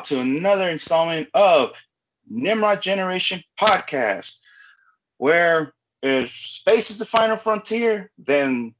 Welcome 0.00 0.16
all 0.16 0.24
to 0.24 0.38
another 0.38 0.70
installment 0.70 1.28
of 1.34 1.72
Nimrod 2.26 2.80
Generation 2.80 3.42
Podcast, 3.60 4.38
where 5.18 5.74
if 6.02 6.30
space 6.30 6.90
is 6.90 6.96
the 6.96 7.04
final 7.04 7.36
frontier, 7.36 8.10
then 8.16 8.74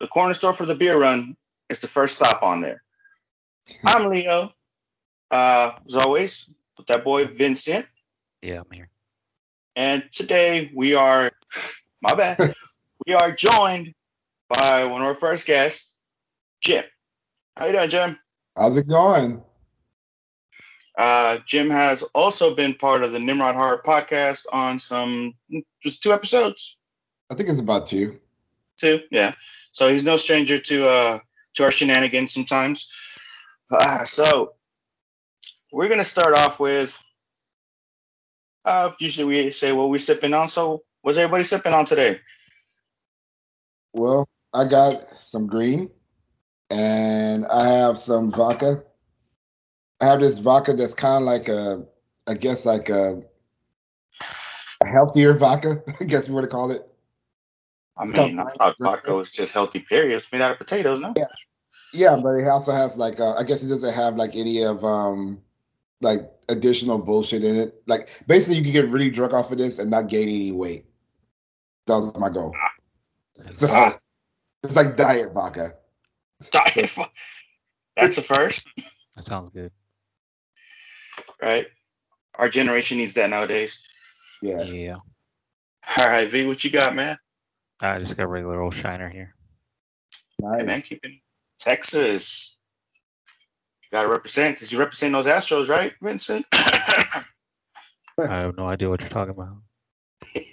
the 0.00 0.06
corner 0.08 0.34
store 0.34 0.52
for 0.52 0.66
the 0.66 0.74
beer 0.74 1.00
run 1.00 1.34
is 1.70 1.78
the 1.78 1.86
first 1.86 2.16
stop 2.16 2.42
on 2.42 2.60
there. 2.60 2.82
I'm 3.86 4.10
Leo. 4.10 4.52
Uh, 5.30 5.72
as 5.86 5.96
always, 5.96 6.50
with 6.76 6.86
that 6.88 7.02
boy 7.02 7.24
Vincent. 7.24 7.86
Yeah, 8.42 8.60
I'm 8.60 8.70
here. 8.70 8.90
And 9.76 10.04
today 10.12 10.70
we 10.74 10.94
are, 10.94 11.30
my 12.02 12.12
bad, 12.14 12.54
we 13.06 13.14
are 13.14 13.32
joined 13.32 13.94
by 14.50 14.84
one 14.84 15.00
of 15.00 15.06
our 15.06 15.14
first 15.14 15.46
guests, 15.46 15.96
Jim. 16.60 16.84
How 17.56 17.64
you 17.66 17.72
doing, 17.72 17.88
Jim? 17.88 18.18
How's 18.56 18.76
it 18.76 18.88
going? 18.88 19.42
Uh, 20.96 21.38
Jim 21.44 21.70
has 21.70 22.02
also 22.14 22.54
been 22.54 22.74
part 22.74 23.02
of 23.02 23.12
the 23.12 23.18
Nimrod 23.18 23.54
Horror 23.54 23.82
podcast 23.84 24.44
on 24.52 24.78
some 24.78 25.34
just 25.82 26.02
two 26.02 26.12
episodes. 26.12 26.76
I 27.30 27.34
think 27.34 27.48
it's 27.48 27.60
about 27.60 27.86
two. 27.86 28.20
Two, 28.76 29.00
yeah. 29.10 29.34
So 29.72 29.88
he's 29.88 30.04
no 30.04 30.16
stranger 30.16 30.58
to 30.58 30.88
uh 30.88 31.18
to 31.54 31.64
our 31.64 31.70
shenanigans 31.70 32.32
sometimes. 32.32 32.88
Uh, 33.70 34.04
so 34.04 34.54
we're 35.72 35.88
gonna 35.88 36.04
start 36.04 36.36
off 36.36 36.60
with 36.60 37.02
uh 38.64 38.90
usually 39.00 39.24
we 39.24 39.50
say 39.50 39.72
what 39.72 39.88
we 39.88 39.98
sipping 39.98 40.32
on. 40.32 40.48
So 40.48 40.82
what's 41.02 41.18
everybody 41.18 41.44
sipping 41.44 41.72
on 41.72 41.86
today? 41.86 42.20
Well, 43.94 44.28
I 44.52 44.64
got 44.64 45.00
some 45.00 45.46
green 45.48 45.90
and 46.70 47.46
I 47.46 47.68
have 47.68 47.98
some 47.98 48.30
vodka. 48.30 48.84
I 50.04 50.08
have 50.08 50.20
this 50.20 50.38
vodka 50.38 50.74
that's 50.74 50.92
kind 50.92 51.16
of 51.16 51.22
like 51.22 51.48
a, 51.48 51.82
I 52.26 52.34
guess 52.34 52.66
like 52.66 52.90
a, 52.90 53.22
a 54.82 54.86
healthier 54.86 55.32
vodka. 55.32 55.82
I 56.00 56.04
guess 56.04 56.28
you 56.28 56.34
want 56.34 56.44
to 56.44 56.48
call 56.50 56.70
it. 56.72 56.86
I 57.96 58.04
It's 58.04 58.12
mean, 58.12 58.36
called- 58.58 58.74
vodka 58.78 59.18
is 59.18 59.30
just 59.30 59.54
healthy. 59.54 59.80
Period. 59.80 60.16
It's 60.18 60.30
made 60.30 60.42
out 60.42 60.52
of 60.52 60.58
potatoes, 60.58 61.00
no? 61.00 61.14
Yeah. 61.16 61.24
Yeah, 61.94 62.16
but 62.22 62.30
it 62.34 62.46
also 62.48 62.72
has 62.72 62.98
like, 62.98 63.18
uh, 63.18 63.34
I 63.34 63.44
guess 63.44 63.62
it 63.62 63.68
doesn't 63.68 63.94
have 63.94 64.16
like 64.16 64.36
any 64.36 64.62
of 64.62 64.84
um, 64.84 65.40
like 66.02 66.30
additional 66.50 66.98
bullshit 66.98 67.42
in 67.44 67.56
it. 67.56 67.82
Like 67.86 68.10
basically, 68.26 68.56
you 68.58 68.62
can 68.62 68.72
get 68.72 68.88
really 68.90 69.08
drunk 69.10 69.32
off 69.32 69.52
of 69.52 69.58
this 69.58 69.78
and 69.78 69.90
not 69.90 70.08
gain 70.08 70.28
any 70.28 70.52
weight. 70.52 70.84
That 71.86 71.94
was 71.94 72.14
my 72.18 72.28
goal. 72.28 72.54
So 73.52 73.68
Ah. 73.70 73.96
it's 74.64 74.76
like 74.76 74.96
diet 74.98 75.32
vodka. 75.32 75.72
Diet 76.50 76.94
That's 77.96 78.16
the 78.16 78.22
first, 78.22 78.68
That 79.14 79.22
sounds 79.24 79.48
good. 79.50 79.70
Right? 81.44 81.66
Our 82.36 82.48
generation 82.48 82.98
needs 82.98 83.14
that 83.14 83.30
nowadays. 83.30 83.80
Yeah. 84.42 84.62
Yeah. 84.62 84.96
All 85.98 86.06
right, 86.06 86.28
V, 86.28 86.46
what 86.46 86.64
you 86.64 86.70
got, 86.70 86.94
man? 86.94 87.16
I 87.80 87.98
just 87.98 88.16
got 88.16 88.24
a 88.24 88.28
regular 88.28 88.60
old 88.60 88.74
shiner 88.74 89.08
here. 89.10 89.34
Nice. 90.40 90.60
Hey, 90.60 90.66
man, 90.66 90.80
keeping 90.80 91.20
Texas. 91.58 92.58
Got 93.92 94.04
to 94.04 94.08
represent 94.08 94.56
because 94.56 94.72
you 94.72 94.78
represent 94.78 95.12
those 95.12 95.26
Astros, 95.26 95.68
right, 95.68 95.92
Vincent? 96.02 96.46
I 96.52 97.24
have 98.18 98.56
no 98.56 98.66
idea 98.66 98.88
what 98.88 99.00
you're 99.00 99.10
talking 99.10 99.34
about. 99.34 99.56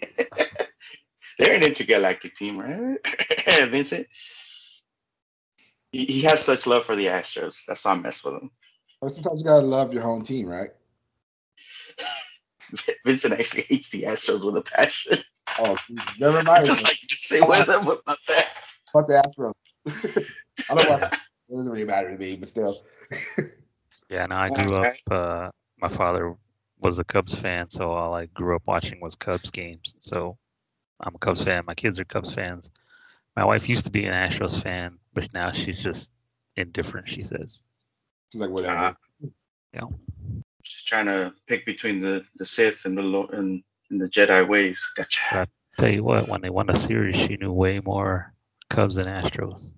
They're 1.39 1.55
an 1.55 1.63
intergalactic 1.63 2.35
team, 2.35 2.59
right? 2.59 2.97
Vincent. 3.69 4.05
He, 5.91 6.05
he 6.05 6.21
has 6.21 6.43
such 6.43 6.67
love 6.67 6.83
for 6.83 6.95
the 6.95 7.07
Astros. 7.07 7.65
That's 7.65 7.83
why 7.83 7.93
I 7.93 7.95
mess 7.95 8.23
with 8.23 8.35
him. 8.35 8.51
Well, 9.01 9.09
sometimes 9.09 9.41
you 9.41 9.47
gotta 9.47 9.65
love 9.65 9.93
your 9.93 10.03
home 10.03 10.23
team, 10.23 10.47
right? 10.47 10.69
Vincent 13.05 13.33
actually 13.33 13.63
hates 13.63 13.89
the 13.89 14.03
Astros 14.03 14.45
with 14.45 14.57
a 14.57 14.61
passion. 14.61 15.17
Oh, 15.59 15.75
never 16.19 16.43
mind. 16.43 16.65
Just 16.65 16.83
like 16.83 16.97
to 16.99 17.15
say 17.15 17.41
with 17.41 17.65
them, 17.65 17.85
but 17.85 18.01
not 18.07 18.17
that. 18.27 18.43
Fuck 18.93 19.07
the 19.07 19.23
Astros. 19.25 20.25
I 20.69 20.75
don't 20.75 20.89
want. 20.89 21.13
It 21.13 21.55
doesn't 21.55 21.71
really 21.71 21.85
matter 21.85 22.11
to 22.11 22.17
me, 22.17 22.37
but 22.39 22.47
still. 22.47 22.73
Yeah, 24.09 24.25
no, 24.25 24.35
I 24.35 24.47
grew 24.49 24.77
up. 24.77 24.93
Uh, 25.09 25.49
my 25.79 25.87
father 25.87 26.35
was 26.79 26.99
a 26.99 27.03
Cubs 27.03 27.35
fan, 27.35 27.69
so 27.69 27.91
all 27.91 28.13
I 28.13 28.25
grew 28.25 28.55
up 28.55 28.63
watching 28.67 28.99
was 29.01 29.15
Cubs 29.15 29.51
games. 29.51 29.95
So 29.99 30.37
I'm 30.99 31.15
a 31.15 31.19
Cubs 31.19 31.43
fan. 31.43 31.65
My 31.65 31.75
kids 31.75 31.99
are 31.99 32.05
Cubs 32.05 32.33
fans. 32.33 32.71
My 33.35 33.45
wife 33.45 33.69
used 33.69 33.85
to 33.85 33.91
be 33.91 34.05
an 34.05 34.13
Astros 34.13 34.61
fan, 34.61 34.97
but 35.13 35.27
now 35.33 35.51
she's 35.51 35.81
just 35.81 36.09
indifferent. 36.55 37.07
She 37.07 37.23
says. 37.23 37.63
She's 38.31 38.41
like 38.41 38.49
whatever. 38.49 38.75
Uh, 38.75 38.93
Yeah. 39.73 39.87
Just 40.63 40.87
trying 40.87 41.05
to 41.05 41.33
pick 41.47 41.65
between 41.65 41.99
the 41.99 42.23
the 42.35 42.45
Sith 42.45 42.85
and 42.85 42.97
the 42.97 43.27
and, 43.33 43.63
and 43.89 44.01
the 44.01 44.07
Jedi 44.07 44.47
ways. 44.47 44.91
Gotcha. 44.95 45.47
Tell 45.77 45.89
you 45.89 46.03
what, 46.03 46.27
when 46.27 46.41
they 46.41 46.49
won 46.49 46.67
the 46.67 46.73
series, 46.73 47.15
she 47.15 47.37
knew 47.37 47.51
way 47.51 47.79
more 47.79 48.33
Cubs 48.69 48.95
than 48.95 49.05
Astros. 49.05 49.73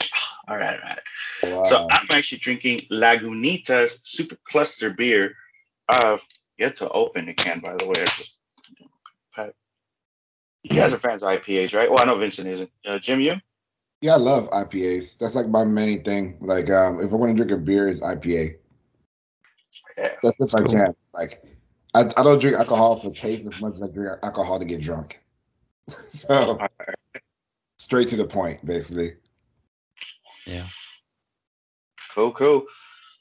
All 0.48 0.56
right, 0.56 0.78
all 0.80 0.88
right. 0.88 1.00
Wow. 1.42 1.64
So 1.64 1.88
I'm 1.90 2.06
actually 2.12 2.38
drinking 2.38 2.78
Lagunitas 2.92 3.98
Super 4.06 4.36
Cluster 4.44 4.90
beer. 4.90 5.34
Uh, 5.88 6.18
yet 6.56 6.76
to 6.76 6.88
open 6.90 7.26
the 7.26 7.34
can, 7.34 7.58
by 7.58 7.74
the 7.74 7.84
way. 7.84 7.94
I 7.96 8.04
just. 8.04 8.32
You 10.62 10.74
guys 10.74 10.92
are 10.92 10.98
fans 10.98 11.22
of 11.22 11.28
IPAs, 11.28 11.74
right? 11.74 11.88
Well, 11.88 12.00
I 12.00 12.04
know 12.04 12.16
Vincent 12.16 12.48
isn't. 12.48 12.70
Uh, 12.84 12.98
Jim, 12.98 13.20
you? 13.20 13.34
yeah, 14.00 14.14
I 14.14 14.16
love 14.16 14.50
IPAs. 14.50 15.16
That's 15.18 15.34
like 15.34 15.48
my 15.48 15.64
main 15.64 16.02
thing. 16.02 16.36
Like, 16.40 16.70
um, 16.70 17.00
if 17.00 17.12
I 17.12 17.16
want 17.16 17.36
to 17.36 17.44
drink 17.44 17.52
a 17.52 17.62
beer, 17.62 17.88
it's 17.88 18.00
IPA. 18.00 18.56
Yeah. 19.96 20.08
That's 20.22 20.36
if 20.40 20.54
I 20.54 20.62
Cool. 20.62 20.68
can. 20.68 20.94
Like, 21.14 21.42
I, 21.94 22.00
I 22.16 22.22
don't 22.22 22.38
drink 22.38 22.56
alcohol 22.56 22.96
for 22.96 23.10
taste 23.10 23.46
as 23.46 23.62
much 23.62 23.74
as 23.74 23.82
I 23.82 23.88
drink 23.88 24.18
alcohol 24.22 24.58
to 24.58 24.64
get 24.64 24.80
drunk. 24.80 25.18
so 25.88 26.58
straight 27.78 28.08
to 28.08 28.16
the 28.16 28.24
point, 28.24 28.64
basically. 28.64 29.14
Yeah. 30.46 30.64
Cool, 32.14 32.32
cool. 32.32 32.66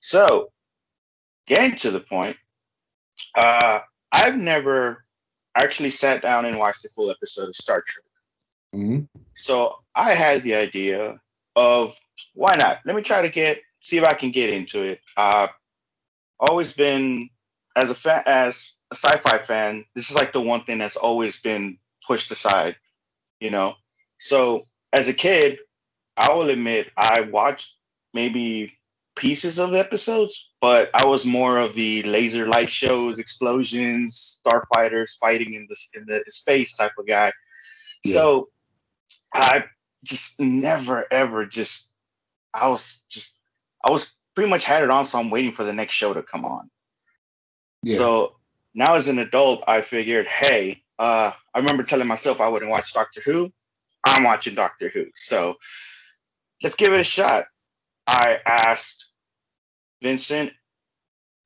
So, 0.02 0.52
getting 1.48 1.76
to 1.78 1.92
the 1.92 2.00
point, 2.00 2.38
uh, 3.36 3.80
I've 4.12 4.38
never 4.38 5.06
actually 5.56 5.90
sat 5.90 6.22
down 6.22 6.46
and 6.46 6.58
watched 6.58 6.86
a 6.86 6.90
full 6.90 7.10
episode 7.10 7.50
of 7.50 7.56
Star 7.56 7.84
Trek. 7.86 8.06
hmm 8.74 9.00
So 9.36 9.78
I 9.96 10.14
had 10.14 10.44
the 10.44 10.56
idea 10.56 11.20
of 11.56 11.98
why 12.34 12.52
not? 12.58 12.80
Let 12.86 12.96
me 12.96 13.02
try 13.02 13.22
to 13.22 13.30
get 13.30 13.62
see 13.80 13.98
if 13.98 14.04
I 14.04 14.14
can 14.14 14.32
get 14.32 14.50
into 14.50 14.84
it. 14.84 15.00
Uh, 15.16 15.48
always 16.40 16.74
been 16.74 17.30
as 17.76 17.90
a 17.90 17.96
fan, 17.96 18.24
as 18.26 18.74
a 18.92 18.96
sci-fi 18.96 19.40
fan. 19.40 19.86
This 19.96 20.10
is 20.10 20.16
like 20.16 20.32
the 20.32 20.42
one 20.42 20.62
thing 20.62 20.78
that's 20.78 20.98
always 20.98 21.40
been 21.40 21.78
pushed 22.06 22.32
aside, 22.32 22.76
you 23.40 23.52
know. 23.52 23.76
So 24.18 24.64
as 24.94 25.10
a 25.10 25.14
kid, 25.14 25.60
I 26.18 26.34
will 26.34 26.50
admit 26.50 26.92
I 26.98 27.22
watched 27.22 27.76
maybe 28.14 28.72
pieces 29.16 29.60
of 29.60 29.74
episodes, 29.74 30.52
but 30.62 30.90
I 30.94 31.06
was 31.06 31.26
more 31.26 31.58
of 31.58 31.74
the 31.74 32.04
laser 32.04 32.48
light 32.48 32.70
shows, 32.70 33.20
explosions, 33.20 34.42
starfighters 34.46 35.18
fighting 35.20 35.54
in 35.54 35.68
the 35.70 35.78
in 35.94 36.06
the 36.06 36.24
space 36.32 36.76
type 36.76 36.92
of 36.98 37.08
guy. 37.08 37.32
Yeah. 38.04 38.14
So 38.14 38.50
I 39.34 39.66
just 40.04 40.40
never 40.40 41.06
ever 41.12 41.46
just 41.46 41.94
I 42.54 42.70
was 42.70 43.06
just 43.10 43.40
I 43.88 43.92
was 43.92 44.18
pretty 44.36 44.50
much 44.50 44.66
had 44.66 44.84
it 44.84 44.90
on, 44.90 45.06
so 45.06 45.20
I'm 45.20 45.30
waiting 45.30 45.52
for 45.52 45.64
the 45.64 45.74
next 45.74 45.94
show 45.94 46.14
to 46.14 46.22
come 46.22 46.46
on. 46.46 46.70
Yeah. 47.84 47.98
So 47.98 48.36
now 48.74 48.96
as 48.96 49.08
an 49.08 49.20
adult, 49.20 49.64
I 49.68 49.82
figured, 49.82 50.28
hey, 50.28 50.84
uh, 51.00 51.32
I 51.54 51.60
remember 51.60 51.84
telling 51.84 52.08
myself 52.08 52.42
I 52.42 52.50
wouldn't 52.50 52.72
watch 52.72 52.94
Doctor 52.94 53.22
Who. 53.26 53.52
I'm 54.06 54.24
watching 54.24 54.56
Doctor 54.56 54.90
Who. 54.90 55.06
So 55.16 55.56
let's 56.62 56.76
give 56.76 56.94
it 56.94 57.00
a 57.00 57.04
shot. 57.04 57.46
I 58.08 58.40
asked 58.46 59.12
Vincent 60.02 60.52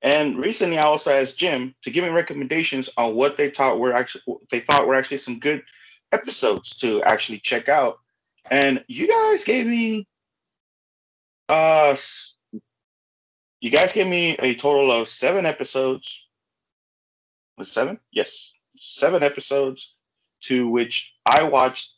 and 0.02 0.38
recently 0.38 0.78
I 0.78 0.84
also 0.84 1.12
asked 1.12 1.38
Jim 1.38 1.74
to 1.82 1.92
give 1.92 2.04
me 2.04 2.10
recommendations 2.10 2.90
on 2.98 3.16
what 3.16 3.38
they 3.38 3.50
thought 3.50 3.80
were 3.80 3.94
actually 3.94 4.38
they 4.50 4.60
thought 4.60 4.88
were 4.88 4.96
actually 4.96 5.18
some 5.18 5.40
good 5.40 5.64
episodes 6.12 6.76
to 6.78 7.04
actually 7.04 7.40
check 7.40 7.68
out. 7.68 8.00
And 8.50 8.84
you 8.88 9.08
guys 9.08 9.44
gave 9.44 9.68
me 9.68 10.08
uh 11.50 11.96
you 13.62 13.70
guys 13.70 13.94
gave 13.94 14.08
me 14.08 14.36
a 14.40 14.56
total 14.56 14.92
of 14.92 15.08
seven 15.08 15.46
episodes. 15.46 16.28
Was 17.58 17.72
seven? 17.72 18.00
Yes. 18.12 18.54
Seven 18.76 19.24
episodes 19.24 19.96
to 20.42 20.70
which 20.70 21.16
I 21.26 21.44
watched 21.44 21.96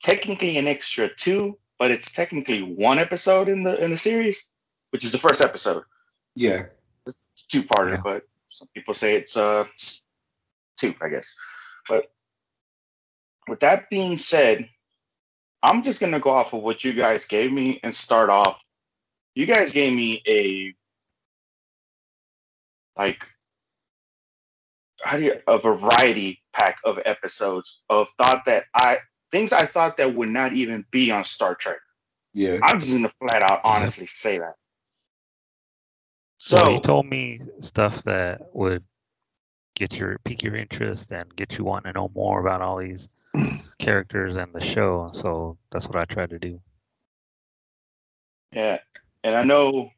technically 0.00 0.58
an 0.58 0.66
extra 0.66 1.08
two, 1.08 1.58
but 1.78 1.90
it's 1.90 2.12
technically 2.12 2.62
one 2.62 2.98
episode 2.98 3.48
in 3.48 3.64
the 3.64 3.82
in 3.82 3.90
the 3.90 3.96
series, 3.96 4.48
which 4.90 5.04
is 5.04 5.12
the 5.12 5.18
first 5.18 5.40
episode 5.40 5.82
yeah. 6.36 6.66
two 7.48 7.62
parter, 7.62 7.96
Yeah. 7.96 8.00
but 8.04 8.22
some 8.46 8.68
people 8.74 8.94
say 8.94 9.16
it's 9.16 9.36
uh 9.36 9.64
two, 10.78 10.94
I 11.02 11.08
guess. 11.08 11.34
But 11.88 12.12
with 13.48 13.60
that 13.60 13.90
being 13.90 14.16
said, 14.16 14.68
I'm 15.62 15.82
just 15.82 16.00
gonna 16.00 16.20
go 16.20 16.30
off 16.30 16.52
of 16.52 16.62
what 16.62 16.84
you 16.84 16.92
guys 16.92 17.26
gave 17.26 17.52
me 17.52 17.80
and 17.82 17.92
start 17.94 18.30
off 18.30 18.64
you 19.34 19.46
guys 19.46 19.72
gave 19.72 19.92
me 19.92 20.22
a 20.28 20.74
like 22.96 23.26
how 25.02 25.16
do 25.16 25.24
you 25.24 25.34
a 25.46 25.58
variety 25.58 26.42
pack 26.52 26.78
of 26.84 26.98
episodes 27.04 27.82
of 27.90 28.08
thought 28.18 28.44
that 28.46 28.64
I 28.74 28.96
things 29.30 29.52
I 29.52 29.66
thought 29.66 29.96
that 29.96 30.14
would 30.14 30.28
not 30.28 30.52
even 30.52 30.84
be 30.90 31.10
on 31.10 31.24
Star 31.24 31.54
Trek. 31.54 31.78
Yeah. 32.32 32.58
I'm 32.62 32.78
just 32.78 32.92
gonna 32.92 33.08
flat 33.08 33.42
out 33.42 33.60
honestly 33.64 34.06
say 34.06 34.38
that. 34.38 34.54
So 36.38 36.56
So 36.56 36.70
you 36.72 36.78
told 36.78 37.06
me 37.06 37.40
stuff 37.60 38.02
that 38.04 38.42
would 38.54 38.82
get 39.74 39.98
your 39.98 40.18
pique 40.24 40.42
your 40.42 40.54
interest 40.56 41.12
and 41.12 41.34
get 41.36 41.58
you 41.58 41.64
wanting 41.64 41.92
to 41.92 41.98
know 41.98 42.10
more 42.14 42.40
about 42.40 42.62
all 42.62 42.78
these 42.78 43.10
characters 43.78 44.36
and 44.36 44.52
the 44.52 44.60
show. 44.60 45.10
So 45.12 45.58
that's 45.72 45.88
what 45.88 45.96
I 45.96 46.04
tried 46.04 46.30
to 46.30 46.38
do. 46.38 46.60
yeah, 48.52 48.78
and 49.24 49.34
I 49.34 49.42
know 49.42 49.90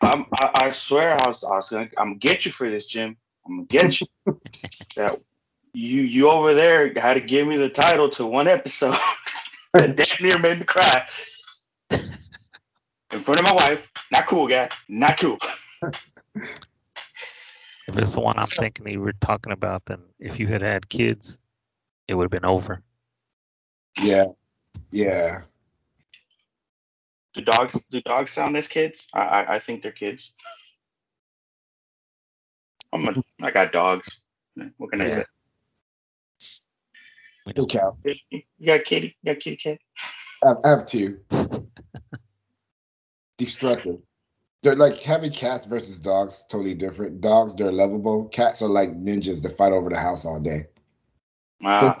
I'm 0.00 0.26
I, 0.34 0.50
I 0.66 0.70
swear 0.70 1.14
I 1.14 1.28
was 1.28 1.42
I 1.44 1.50
was 1.56 1.68
gonna 1.70 1.88
I'm 1.96 2.08
gonna 2.08 2.18
get 2.18 2.44
you 2.46 2.52
for 2.52 2.68
this, 2.68 2.86
Jim. 2.86 3.16
I'm 3.46 3.56
gonna 3.56 3.66
get 3.66 4.00
you. 4.00 4.06
that 4.96 5.16
you 5.72 6.02
you 6.02 6.30
over 6.30 6.54
there 6.54 6.92
had 6.96 7.14
to 7.14 7.20
give 7.20 7.46
me 7.48 7.56
the 7.56 7.68
title 7.68 8.08
to 8.10 8.26
one 8.26 8.48
episode 8.48 8.94
that 9.74 9.96
damn 9.96 10.26
near 10.28 10.38
made 10.38 10.58
me 10.58 10.64
cry. 10.64 11.06
In 11.90 13.20
front 13.20 13.40
of 13.40 13.44
my 13.44 13.52
wife. 13.54 13.90
Not 14.12 14.26
cool, 14.26 14.46
guy. 14.48 14.68
Not 14.88 15.18
cool. 15.18 15.38
If 17.88 17.96
it's 17.98 18.14
the 18.14 18.20
one 18.20 18.36
I'm 18.38 18.44
So- 18.46 18.62
thinking 18.62 18.88
you 18.88 19.00
were 19.00 19.12
talking 19.20 19.52
about, 19.52 19.84
then 19.86 20.02
if 20.18 20.38
you 20.40 20.46
had 20.48 20.60
had 20.62 20.88
kids, 20.88 21.40
it 22.08 22.14
would 22.14 22.24
have 22.24 22.30
been 22.30 22.44
over. 22.44 22.82
Yeah. 24.02 24.26
Yeah. 24.90 25.42
Do 27.36 27.42
dogs 27.42 27.84
do 27.90 28.00
dogs 28.00 28.30
sound 28.30 28.56
as 28.56 28.66
kids? 28.66 29.08
I 29.12 29.20
I, 29.20 29.54
I 29.56 29.58
think 29.58 29.82
they're 29.82 29.92
kids. 29.92 30.32
I'm 32.94 33.06
a 33.06 33.22
I 33.42 33.50
got 33.50 33.72
dogs. 33.72 34.22
What 34.78 34.90
can 34.90 35.02
I 35.02 35.06
say? 35.08 35.24
Good 37.54 37.68
cow. 37.68 37.96
You 38.30 38.40
got 38.64 38.84
kitty? 38.84 39.14
You 39.22 39.34
got 39.34 39.40
kitty 39.40 39.56
cat? 39.56 39.78
I 40.42 40.48
have, 40.48 40.56
I 40.64 40.68
have 40.70 40.86
two. 40.86 41.20
Destructive. 43.36 43.98
They're 44.62 44.74
like 44.74 45.02
having 45.02 45.30
cats 45.30 45.66
versus 45.66 46.00
dogs, 46.00 46.46
totally 46.50 46.74
different. 46.74 47.20
Dogs, 47.20 47.54
they're 47.54 47.70
lovable. 47.70 48.28
Cats 48.28 48.62
are 48.62 48.68
like 48.68 48.92
ninjas 48.92 49.42
that 49.42 49.58
fight 49.58 49.72
over 49.72 49.90
the 49.90 49.98
house 49.98 50.24
all 50.24 50.40
day. 50.40 50.68
Wow. 51.60 51.96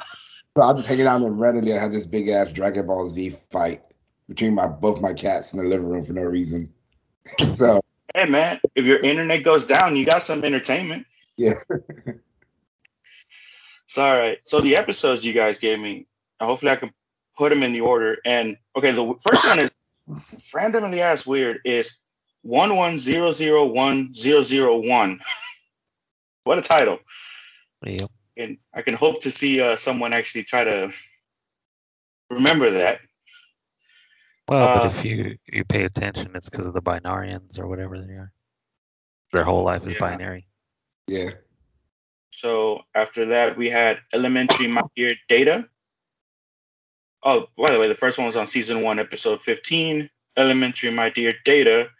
So 0.56 0.62
I 0.62 0.66
was 0.68 0.78
just 0.78 0.88
hanging 0.88 1.06
out 1.06 1.20
and 1.20 1.38
randomly 1.38 1.74
I 1.74 1.78
had 1.78 1.92
this 1.92 2.06
big 2.06 2.28
ass 2.28 2.52
Dragon 2.52 2.86
Ball 2.86 3.04
Z 3.04 3.36
fight 3.50 3.82
between 4.28 4.54
my 4.54 4.66
both 4.66 5.00
my 5.00 5.12
cats 5.12 5.52
in 5.52 5.58
the 5.58 5.64
living 5.64 5.88
room 5.88 6.04
for 6.04 6.12
no 6.12 6.22
reason. 6.22 6.72
so 7.54 7.80
Hey 8.14 8.26
man, 8.26 8.60
if 8.74 8.86
your 8.86 8.98
internet 9.00 9.44
goes 9.44 9.66
down, 9.66 9.94
you 9.94 10.06
got 10.06 10.22
some 10.22 10.42
entertainment. 10.42 11.06
Yeah. 11.36 11.54
so 13.86 14.02
all 14.02 14.18
right. 14.18 14.38
So 14.44 14.60
the 14.60 14.76
episodes 14.76 15.24
you 15.24 15.34
guys 15.34 15.58
gave 15.58 15.78
me, 15.78 16.06
hopefully 16.40 16.72
I 16.72 16.76
can 16.76 16.92
put 17.36 17.50
them 17.50 17.62
in 17.62 17.74
the 17.74 17.82
order. 17.82 18.16
And 18.24 18.56
okay, 18.74 18.92
the 18.92 19.14
first 19.20 19.46
one 19.46 19.58
is 19.58 19.70
randomly 20.54 21.02
ass 21.02 21.26
weird 21.26 21.60
is 21.64 21.98
one 22.42 22.76
one 22.76 22.98
zero 22.98 23.32
zero 23.32 23.66
one 23.66 24.14
zero 24.14 24.42
zero 24.42 24.78
one. 24.78 25.20
What 26.44 26.58
a 26.58 26.62
title! 26.62 27.00
Yeah. 27.84 28.06
And 28.36 28.58
I 28.72 28.82
can 28.82 28.94
hope 28.94 29.20
to 29.22 29.32
see 29.32 29.60
uh, 29.60 29.74
someone 29.74 30.12
actually 30.12 30.44
try 30.44 30.62
to 30.62 30.92
remember 32.30 32.70
that. 32.70 33.00
Well, 34.48 34.62
Uh, 34.62 34.78
but 34.84 34.86
if 34.92 35.04
you 35.04 35.38
you 35.46 35.64
pay 35.64 35.84
attention, 35.84 36.32
it's 36.34 36.48
because 36.48 36.66
of 36.66 36.74
the 36.74 36.82
binarians 36.82 37.58
or 37.58 37.66
whatever 37.66 38.00
they 38.00 38.12
are. 38.14 38.32
Their 39.32 39.44
whole 39.44 39.64
life 39.64 39.86
is 39.86 39.94
Yeah. 39.94 39.98
binary. 40.00 40.46
yeah. 41.08 41.30
So 42.30 42.84
after 42.94 43.24
that, 43.26 43.56
we 43.56 43.70
had 43.70 44.00
Elementary 44.12 44.66
My 44.66 44.82
Dear 44.94 45.16
Data. 45.28 45.68
Oh, 47.22 47.48
by 47.56 47.70
the 47.72 47.78
way, 47.80 47.88
the 47.88 47.94
first 47.94 48.18
one 48.18 48.26
was 48.26 48.36
on 48.36 48.46
season 48.46 48.82
one, 48.82 48.98
episode 48.98 49.42
15. 49.42 50.08
Elementary 50.36 50.90
My 50.90 51.08
Dear 51.10 51.32
Data 51.44 51.90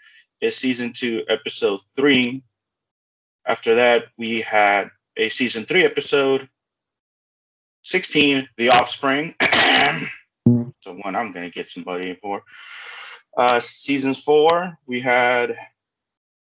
is 0.40 0.54
season 0.56 0.92
two, 0.92 1.24
episode 1.28 1.78
three. 1.96 2.42
After 3.46 3.74
that, 3.76 4.08
we 4.18 4.40
had 4.42 4.90
a 5.16 5.30
season 5.30 5.64
three 5.64 5.84
episode 5.84 6.48
16, 7.82 8.48
The 8.56 8.68
Offspring. 8.70 9.34
so 10.80 10.94
one 11.02 11.16
I'm 11.16 11.32
going 11.32 11.44
to 11.46 11.50
get 11.52 11.70
somebody 11.70 12.14
for. 12.22 12.42
Uh, 13.36 13.60
seasons 13.60 14.22
four, 14.22 14.78
we 14.86 15.00
had 15.00 15.56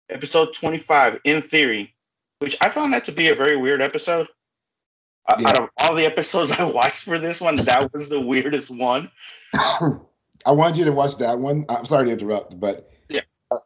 episode 0.09 0.53
25, 0.53 1.19
In 1.23 1.41
Theory, 1.41 1.95
which 2.39 2.55
I 2.61 2.69
found 2.69 2.93
that 2.93 3.05
to 3.05 3.11
be 3.11 3.29
a 3.29 3.35
very 3.35 3.57
weird 3.57 3.81
episode. 3.81 4.27
Uh, 5.27 5.37
Yeah. 5.39 5.49
Out 5.49 5.59
of 5.61 5.69
all 5.77 5.95
the 5.95 6.05
episodes 6.05 6.51
I 6.59 6.63
watched 6.65 7.03
for 7.03 7.17
this 7.17 7.41
one, 7.41 7.55
that 7.57 7.91
was 7.93 8.09
the 8.09 8.21
weirdest 8.21 8.69
one. 8.77 9.09
I 9.53 10.51
wanted 10.51 10.77
you 10.77 10.85
to 10.85 10.91
watch 10.91 11.17
that 11.17 11.39
one. 11.39 11.65
I'm 11.69 11.85
sorry 11.85 12.07
to 12.07 12.11
interrupt, 12.11 12.59
but 12.59 12.91
Yeah. 13.09 13.21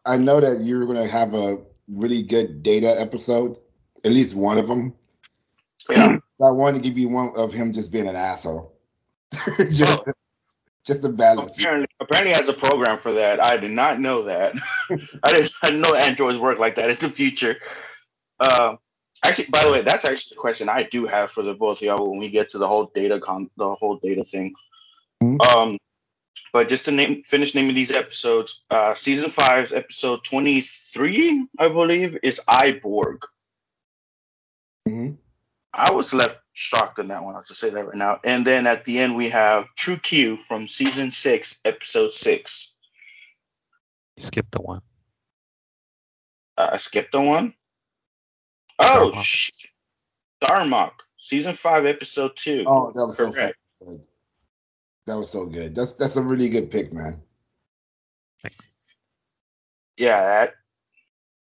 I- 0.05 0.17
know 0.17 0.39
that 0.39 0.61
you're 0.63 0.85
going 0.85 0.97
to 0.97 1.07
have 1.07 1.33
a 1.33 1.57
really 1.89 2.21
good 2.21 2.61
data 2.63 2.99
episode, 2.99 3.57
at 4.05 4.11
least 4.11 4.35
one 4.35 4.57
of 4.57 4.67
them. 4.67 4.93
Yeah. 5.89 6.17
I 6.41 6.51
wanted 6.51 6.83
to 6.83 6.87
give 6.87 6.97
you 6.97 7.09
one 7.09 7.31
of 7.35 7.51
him 7.51 7.73
just 7.73 7.91
being 7.91 8.07
an 8.07 8.15
asshole, 8.15 8.77
just 9.71 10.03
just 10.87 11.03
to 11.03 11.09
balance. 11.09 11.59
apparently, 11.59 11.87
apparently 11.99 12.33
has 12.33 12.47
a 12.47 12.53
program 12.53 12.97
for 12.97 13.11
that. 13.11 13.43
I 13.43 13.57
did 13.57 13.71
not 13.71 13.99
know 13.99 14.23
that. 14.23 14.55
I 15.23 15.33
didn't, 15.33 15.51
I 15.61 15.67
didn't 15.67 15.81
know 15.81 15.93
androids 15.93 16.39
work 16.39 16.59
like 16.59 16.75
that 16.75 16.89
in 16.89 16.95
the 16.95 17.09
future. 17.09 17.57
Uh, 18.39 18.77
actually, 19.25 19.47
by 19.51 19.63
the 19.65 19.71
way, 19.71 19.81
that's 19.81 20.05
actually 20.05 20.35
the 20.35 20.41
question 20.41 20.69
I 20.69 20.83
do 20.83 21.05
have 21.05 21.29
for 21.29 21.43
the 21.43 21.53
both 21.53 21.79
of 21.79 21.85
y'all 21.85 22.09
when 22.09 22.19
we 22.19 22.29
get 22.29 22.49
to 22.49 22.57
the 22.57 22.67
whole 22.67 22.85
data 22.95 23.19
con, 23.19 23.49
the 23.57 23.75
whole 23.75 23.97
data 23.97 24.23
thing. 24.23 24.53
Mhm. 25.21 25.55
Um, 25.55 25.77
but 26.53 26.69
just 26.69 26.85
to 26.85 26.91
name, 26.91 27.23
finish 27.23 27.53
naming 27.53 27.75
these 27.75 27.91
episodes, 27.91 28.63
uh, 28.69 28.93
season 28.93 29.29
five, 29.29 29.73
episode 29.73 30.23
twenty-three, 30.23 31.47
I 31.59 31.67
believe, 31.67 32.17
is 32.23 32.39
I, 32.47 32.79
Borg. 32.81 33.25
Mhm. 34.87 35.17
I 35.77 35.91
was 35.91 36.11
left 36.11 36.41
shocked 36.53 36.97
in 36.97 37.07
that 37.09 37.23
one. 37.23 37.35
I'll 37.35 37.43
just 37.43 37.59
say 37.59 37.69
that 37.69 37.85
right 37.85 37.95
now. 37.95 38.19
And 38.23 38.45
then 38.45 38.65
at 38.65 38.83
the 38.83 38.97
end, 38.97 39.15
we 39.15 39.29
have 39.29 39.73
True 39.75 39.97
Q 39.97 40.37
from 40.37 40.67
season 40.67 41.11
six, 41.11 41.59
episode 41.65 42.13
six. 42.13 42.73
You 44.17 44.23
skipped 44.23 44.51
the 44.51 44.61
one. 44.61 44.81
Uh, 46.57 46.71
I 46.73 46.77
skipped 46.77 47.11
the 47.11 47.21
one. 47.21 47.53
Oh, 48.79 49.11
Darmok. 49.13 49.23
shit. 49.23 49.71
Darmok, 50.43 50.93
season 51.17 51.53
five, 51.53 51.85
episode 51.85 52.35
two. 52.35 52.63
Oh, 52.65 52.91
that 52.95 53.05
was 53.05 53.17
so 53.17 53.31
Correct. 53.31 53.55
good. 53.85 54.01
That 55.05 55.17
was 55.17 55.29
so 55.29 55.45
good. 55.45 55.75
That's 55.75 55.93
that's 55.93 56.15
a 56.15 56.21
really 56.21 56.49
good 56.49 56.71
pick, 56.71 56.91
man. 56.91 57.21
Yeah, 59.97 60.21
that. 60.21 60.55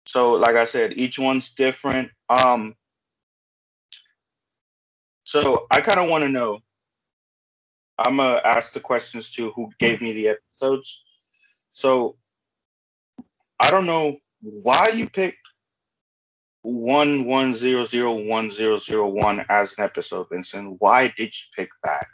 So, 0.04 0.32
like 0.32 0.56
I 0.56 0.64
said, 0.64 0.94
each 0.96 1.18
one's 1.18 1.54
different. 1.54 2.10
Um, 2.28 2.74
so 5.32 5.66
I 5.70 5.80
kind 5.80 5.98
of 5.98 6.10
want 6.10 6.24
to 6.24 6.28
know. 6.28 6.60
I'm 7.98 8.18
gonna 8.18 8.42
ask 8.44 8.74
the 8.74 8.80
questions 8.80 9.30
to 9.30 9.50
who 9.52 9.70
gave 9.78 10.02
me 10.02 10.12
the 10.12 10.28
episodes. 10.28 11.04
So 11.72 12.18
I 13.58 13.70
don't 13.70 13.86
know 13.86 14.18
why 14.42 14.90
you 14.94 15.08
picked 15.08 15.38
one 16.60 17.24
one 17.24 17.54
zero 17.54 17.86
zero 17.86 18.12
one 18.12 18.50
zero 18.50 18.76
zero 18.76 19.08
one 19.08 19.46
as 19.48 19.74
an 19.78 19.84
episode, 19.84 20.26
Vincent. 20.30 20.76
Why 20.80 21.10
did 21.16 21.32
you 21.34 21.46
pick 21.56 21.70
that? 21.82 22.04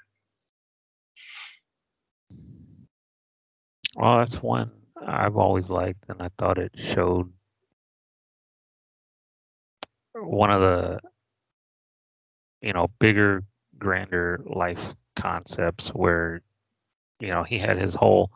Well, 3.97 4.19
that's 4.19 4.41
one 4.41 4.71
I've 5.05 5.37
always 5.37 5.71
liked, 5.71 6.07
and 6.09 6.23
I 6.23 6.31
thought 6.39 6.59
it 6.59 6.79
showed 6.79 7.33
one 10.15 10.53
of 10.53 10.61
the, 10.61 11.01
you 12.63 12.73
know, 12.73 12.89
bigger, 12.99 13.45
grander 13.79 14.41
life 14.47 14.95
concepts 15.17 15.91
where, 15.91 16.43
you 17.21 17.29
know, 17.29 17.45
he 17.45 17.59
had 17.59 17.79
his 17.79 17.95
whole 17.95 18.31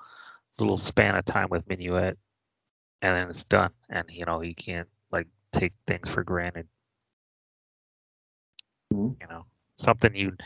little 0.59 0.79
span 0.79 1.17
of 1.17 1.25
time 1.25 1.49
with 1.50 1.67
Minuet, 1.69 2.17
and 3.02 3.19
then 3.19 3.31
it's 3.31 3.45
done, 3.45 3.73
and 3.91 4.05
you 4.11 4.25
know 4.25 4.41
he 4.41 4.55
can't 4.55 4.88
like 5.11 5.26
take 5.52 5.73
things 5.87 6.09
for 6.09 6.23
granted. 6.25 6.69
Mhm. 8.93 9.17
You 9.21 9.26
know, 9.29 9.47
something 9.76 10.14
you 10.14 10.37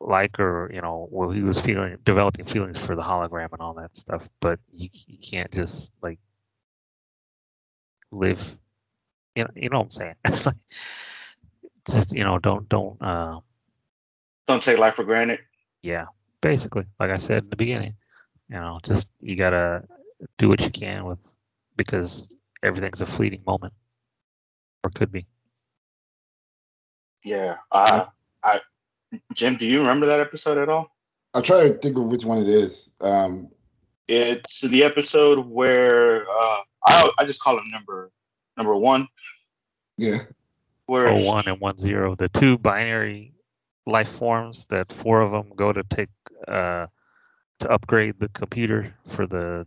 like 0.00 0.38
or 0.40 0.70
you 0.72 0.80
know 0.80 1.08
well 1.10 1.30
he 1.30 1.42
was 1.42 1.60
feeling 1.60 1.96
developing 2.04 2.44
feelings 2.44 2.78
for 2.84 2.96
the 2.96 3.02
hologram 3.02 3.52
and 3.52 3.60
all 3.60 3.74
that 3.74 3.96
stuff 3.96 4.28
but 4.40 4.58
you, 4.72 4.88
you 5.06 5.18
can't 5.18 5.52
just 5.52 5.92
like 6.02 6.18
live 8.10 8.58
you 9.34 9.44
know, 9.44 9.50
you 9.54 9.68
know 9.70 9.78
what 9.78 9.84
i'm 9.84 9.90
saying 9.90 10.14
it's 10.24 10.46
like 10.46 10.56
just 11.90 12.12
you 12.12 12.24
know 12.24 12.38
don't 12.38 12.68
don't 12.68 13.00
uh 13.02 13.38
Don't 14.46 14.62
take 14.62 14.78
life 14.78 14.94
for 14.94 15.04
granted. 15.04 15.40
yeah 15.82 16.06
basically 16.40 16.84
like 17.00 17.10
i 17.10 17.16
said 17.16 17.44
in 17.44 17.50
the 17.50 17.56
beginning 17.56 17.94
You 18.48 18.56
know, 18.60 18.78
just 18.84 19.08
you 19.20 19.34
gotta 19.36 19.82
do 20.38 20.46
what 20.48 20.60
you 20.62 20.70
can 20.70 21.04
with 21.04 21.22
because 21.76 22.28
everything's 22.62 23.00
a 23.02 23.06
fleeting 23.06 23.42
moment, 23.44 23.74
or 24.84 24.90
could 24.94 25.10
be. 25.10 25.26
Yeah. 27.24 27.56
Uh, 27.72 28.06
I, 28.44 28.60
Jim, 29.34 29.56
do 29.56 29.66
you 29.66 29.80
remember 29.80 30.06
that 30.06 30.20
episode 30.20 30.58
at 30.58 30.68
all? 30.68 30.86
I'll 31.34 31.42
try 31.42 31.68
to 31.68 31.74
think 31.74 31.98
of 31.98 32.04
which 32.04 32.24
one 32.24 32.38
it 32.38 32.48
is. 32.48 32.92
Um, 33.00 33.50
It's 34.06 34.60
the 34.60 34.84
episode 34.84 35.44
where 35.50 36.22
uh, 36.30 36.60
I 36.86 37.10
I 37.18 37.24
just 37.26 37.42
call 37.42 37.58
him 37.58 37.68
number 37.72 38.12
number 38.56 38.76
one. 38.76 39.08
yeah. 39.98 40.22
Where 40.86 41.08
Oh, 41.08 41.24
one 41.24 41.48
and 41.48 41.60
one 41.60 41.78
zero, 41.78 42.14
the 42.14 42.28
two 42.28 42.58
binary 42.58 43.34
life 43.86 44.08
forms 44.08 44.66
that 44.66 44.92
four 44.92 45.20
of 45.20 45.30
them 45.32 45.52
go 45.54 45.72
to 45.72 45.82
take 45.82 46.08
uh, 46.46 46.86
to 47.60 47.70
upgrade 47.70 48.18
the 48.18 48.28
computer 48.28 48.94
for 49.06 49.26
the 49.26 49.66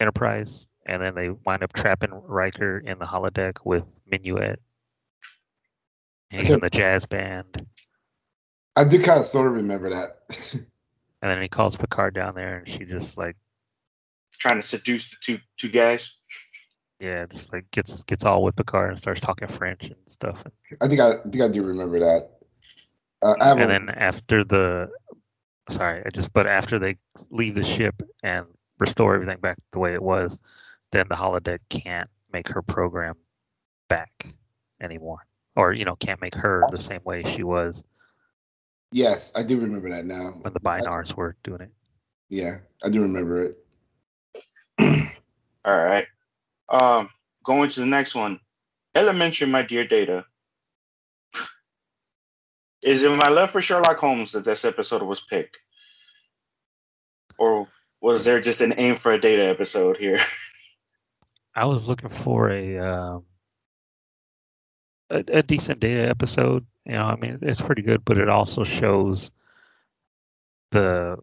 Enterprise, 0.00 0.68
and 0.84 1.00
then 1.00 1.14
they 1.14 1.30
wind 1.30 1.62
up 1.62 1.72
trapping 1.72 2.10
Riker 2.12 2.78
in 2.78 2.98
the 2.98 3.04
holodeck 3.04 3.64
with 3.64 4.00
Minuet. 4.10 4.56
And 6.32 6.40
he's 6.40 6.50
in 6.50 6.60
the 6.60 6.70
jazz 6.70 7.06
band, 7.06 7.64
I 8.74 8.84
do 8.84 9.02
kind 9.02 9.20
of 9.20 9.26
sort 9.26 9.48
of 9.48 9.54
remember 9.54 9.90
that. 9.90 10.20
and 10.54 10.66
then 11.20 11.42
he 11.42 11.48
calls 11.48 11.76
Picard 11.76 12.14
down 12.14 12.34
there, 12.34 12.58
and 12.58 12.68
she 12.68 12.84
just 12.84 13.18
like, 13.18 13.36
trying 14.38 14.60
to 14.60 14.66
seduce 14.66 15.10
the 15.10 15.16
two 15.20 15.38
two 15.58 15.68
guys. 15.68 16.16
Yeah, 17.02 17.26
just 17.26 17.52
like 17.52 17.70
gets 17.72 18.04
gets 18.04 18.24
all 18.24 18.44
with 18.44 18.54
Picard 18.54 18.90
and 18.90 18.98
starts 18.98 19.20
talking 19.20 19.48
French 19.48 19.86
and 19.86 19.96
stuff. 20.06 20.44
I 20.80 20.86
think 20.86 21.00
I, 21.00 21.14
I 21.14 21.22
think 21.22 21.40
I 21.42 21.48
do 21.48 21.64
remember 21.64 21.98
that. 21.98 22.30
Uh, 23.20 23.34
I 23.40 23.48
have 23.48 23.58
and 23.58 23.70
a, 23.70 23.72
then 23.72 23.88
after 23.90 24.44
the, 24.44 24.90
sorry, 25.68 26.02
I 26.06 26.10
just 26.10 26.32
but 26.32 26.46
after 26.46 26.78
they 26.78 26.96
leave 27.30 27.56
the 27.56 27.64
ship 27.64 28.02
and 28.22 28.46
restore 28.78 29.14
everything 29.14 29.38
back 29.40 29.58
the 29.72 29.80
way 29.80 29.94
it 29.94 30.02
was, 30.02 30.38
then 30.92 31.06
the 31.08 31.16
holodeck 31.16 31.58
can't 31.68 32.08
make 32.32 32.48
her 32.48 32.62
program 32.62 33.16
back 33.88 34.24
anymore, 34.80 35.26
or 35.56 35.72
you 35.72 35.84
know 35.84 35.96
can't 35.96 36.20
make 36.20 36.36
her 36.36 36.64
the 36.70 36.78
same 36.78 37.00
way 37.04 37.24
she 37.24 37.42
was 37.42 37.84
yes, 38.92 39.32
I 39.34 39.42
do 39.42 39.58
remember 39.58 39.90
that 39.90 40.04
now. 40.04 40.32
when 40.42 40.52
the 40.52 40.60
Bynars 40.60 41.14
were 41.14 41.36
doing 41.42 41.62
it. 41.62 41.70
Yeah, 42.28 42.58
I 42.84 42.88
do 42.88 43.02
remember 43.02 43.42
it. 43.42 43.58
All 45.64 45.84
right. 45.84 46.06
Um, 46.72 47.10
going 47.44 47.68
to 47.70 47.80
the 47.80 47.86
next 47.86 48.14
one. 48.14 48.40
Elementary, 48.94 49.46
my 49.46 49.62
dear 49.62 49.86
Data. 49.86 50.24
Is 52.82 53.04
it 53.04 53.16
my 53.16 53.28
love 53.28 53.50
for 53.50 53.60
Sherlock 53.60 53.98
Holmes 53.98 54.32
that 54.32 54.44
this 54.44 54.64
episode 54.64 55.02
was 55.02 55.20
picked, 55.20 55.60
or 57.38 57.68
was 58.00 58.24
there 58.24 58.40
just 58.40 58.60
an 58.60 58.74
aim 58.76 58.96
for 58.96 59.12
a 59.12 59.20
Data 59.20 59.44
episode 59.44 59.96
here? 59.96 60.18
I 61.54 61.66
was 61.66 61.88
looking 61.88 62.08
for 62.08 62.50
a 62.50 62.78
um, 62.78 63.24
a, 65.10 65.22
a 65.28 65.42
decent 65.42 65.78
data 65.78 66.08
episode. 66.08 66.66
You 66.86 66.94
know, 66.94 67.04
I 67.04 67.16
mean, 67.16 67.38
it's 67.42 67.60
pretty 67.60 67.82
good, 67.82 68.04
but 68.04 68.18
it 68.18 68.28
also 68.28 68.64
shows 68.64 69.30
the 70.70 71.18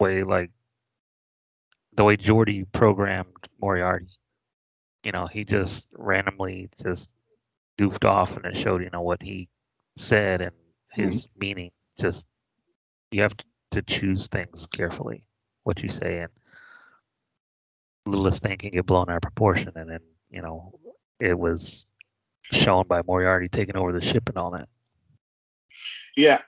way 0.00 0.22
like 0.22 0.50
the 1.94 2.04
way 2.04 2.16
Geordi 2.16 2.64
programmed 2.72 3.48
Moriarty. 3.60 4.06
You 5.06 5.12
know, 5.12 5.28
he 5.28 5.44
just 5.44 5.88
randomly 5.92 6.68
just 6.82 7.08
goofed 7.78 8.04
off, 8.04 8.36
and 8.36 8.44
it 8.44 8.56
showed 8.56 8.82
you 8.82 8.90
know 8.90 9.02
what 9.02 9.22
he 9.22 9.48
said 9.94 10.42
and 10.42 10.50
his 10.90 11.28
meaning. 11.38 11.70
Just 12.00 12.26
you 13.12 13.22
have 13.22 13.36
to, 13.36 13.44
to 13.70 13.82
choose 13.82 14.26
things 14.26 14.66
carefully, 14.66 15.22
what 15.62 15.80
you 15.80 15.88
say, 15.88 16.18
and 16.18 16.32
littlest 18.04 18.42
thing 18.42 18.58
can 18.58 18.70
get 18.70 18.84
blown 18.84 19.08
out 19.08 19.14
of 19.14 19.22
proportion, 19.22 19.70
and 19.76 19.88
then 19.88 20.00
you 20.28 20.42
know 20.42 20.76
it 21.20 21.38
was 21.38 21.86
shown 22.50 22.88
by 22.88 23.00
Moriarty 23.06 23.48
taking 23.48 23.76
over 23.76 23.92
the 23.92 24.00
ship 24.00 24.28
and 24.28 24.36
all 24.38 24.50
that. 24.50 24.68
yeah. 26.16 26.40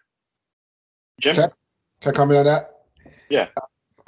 Jim. 1.21 1.39
Okay. 1.39 1.49
Can 2.01 2.11
I 2.11 2.13
comment 2.13 2.39
on 2.39 2.47
that? 2.47 2.73
Yeah. 3.31 3.51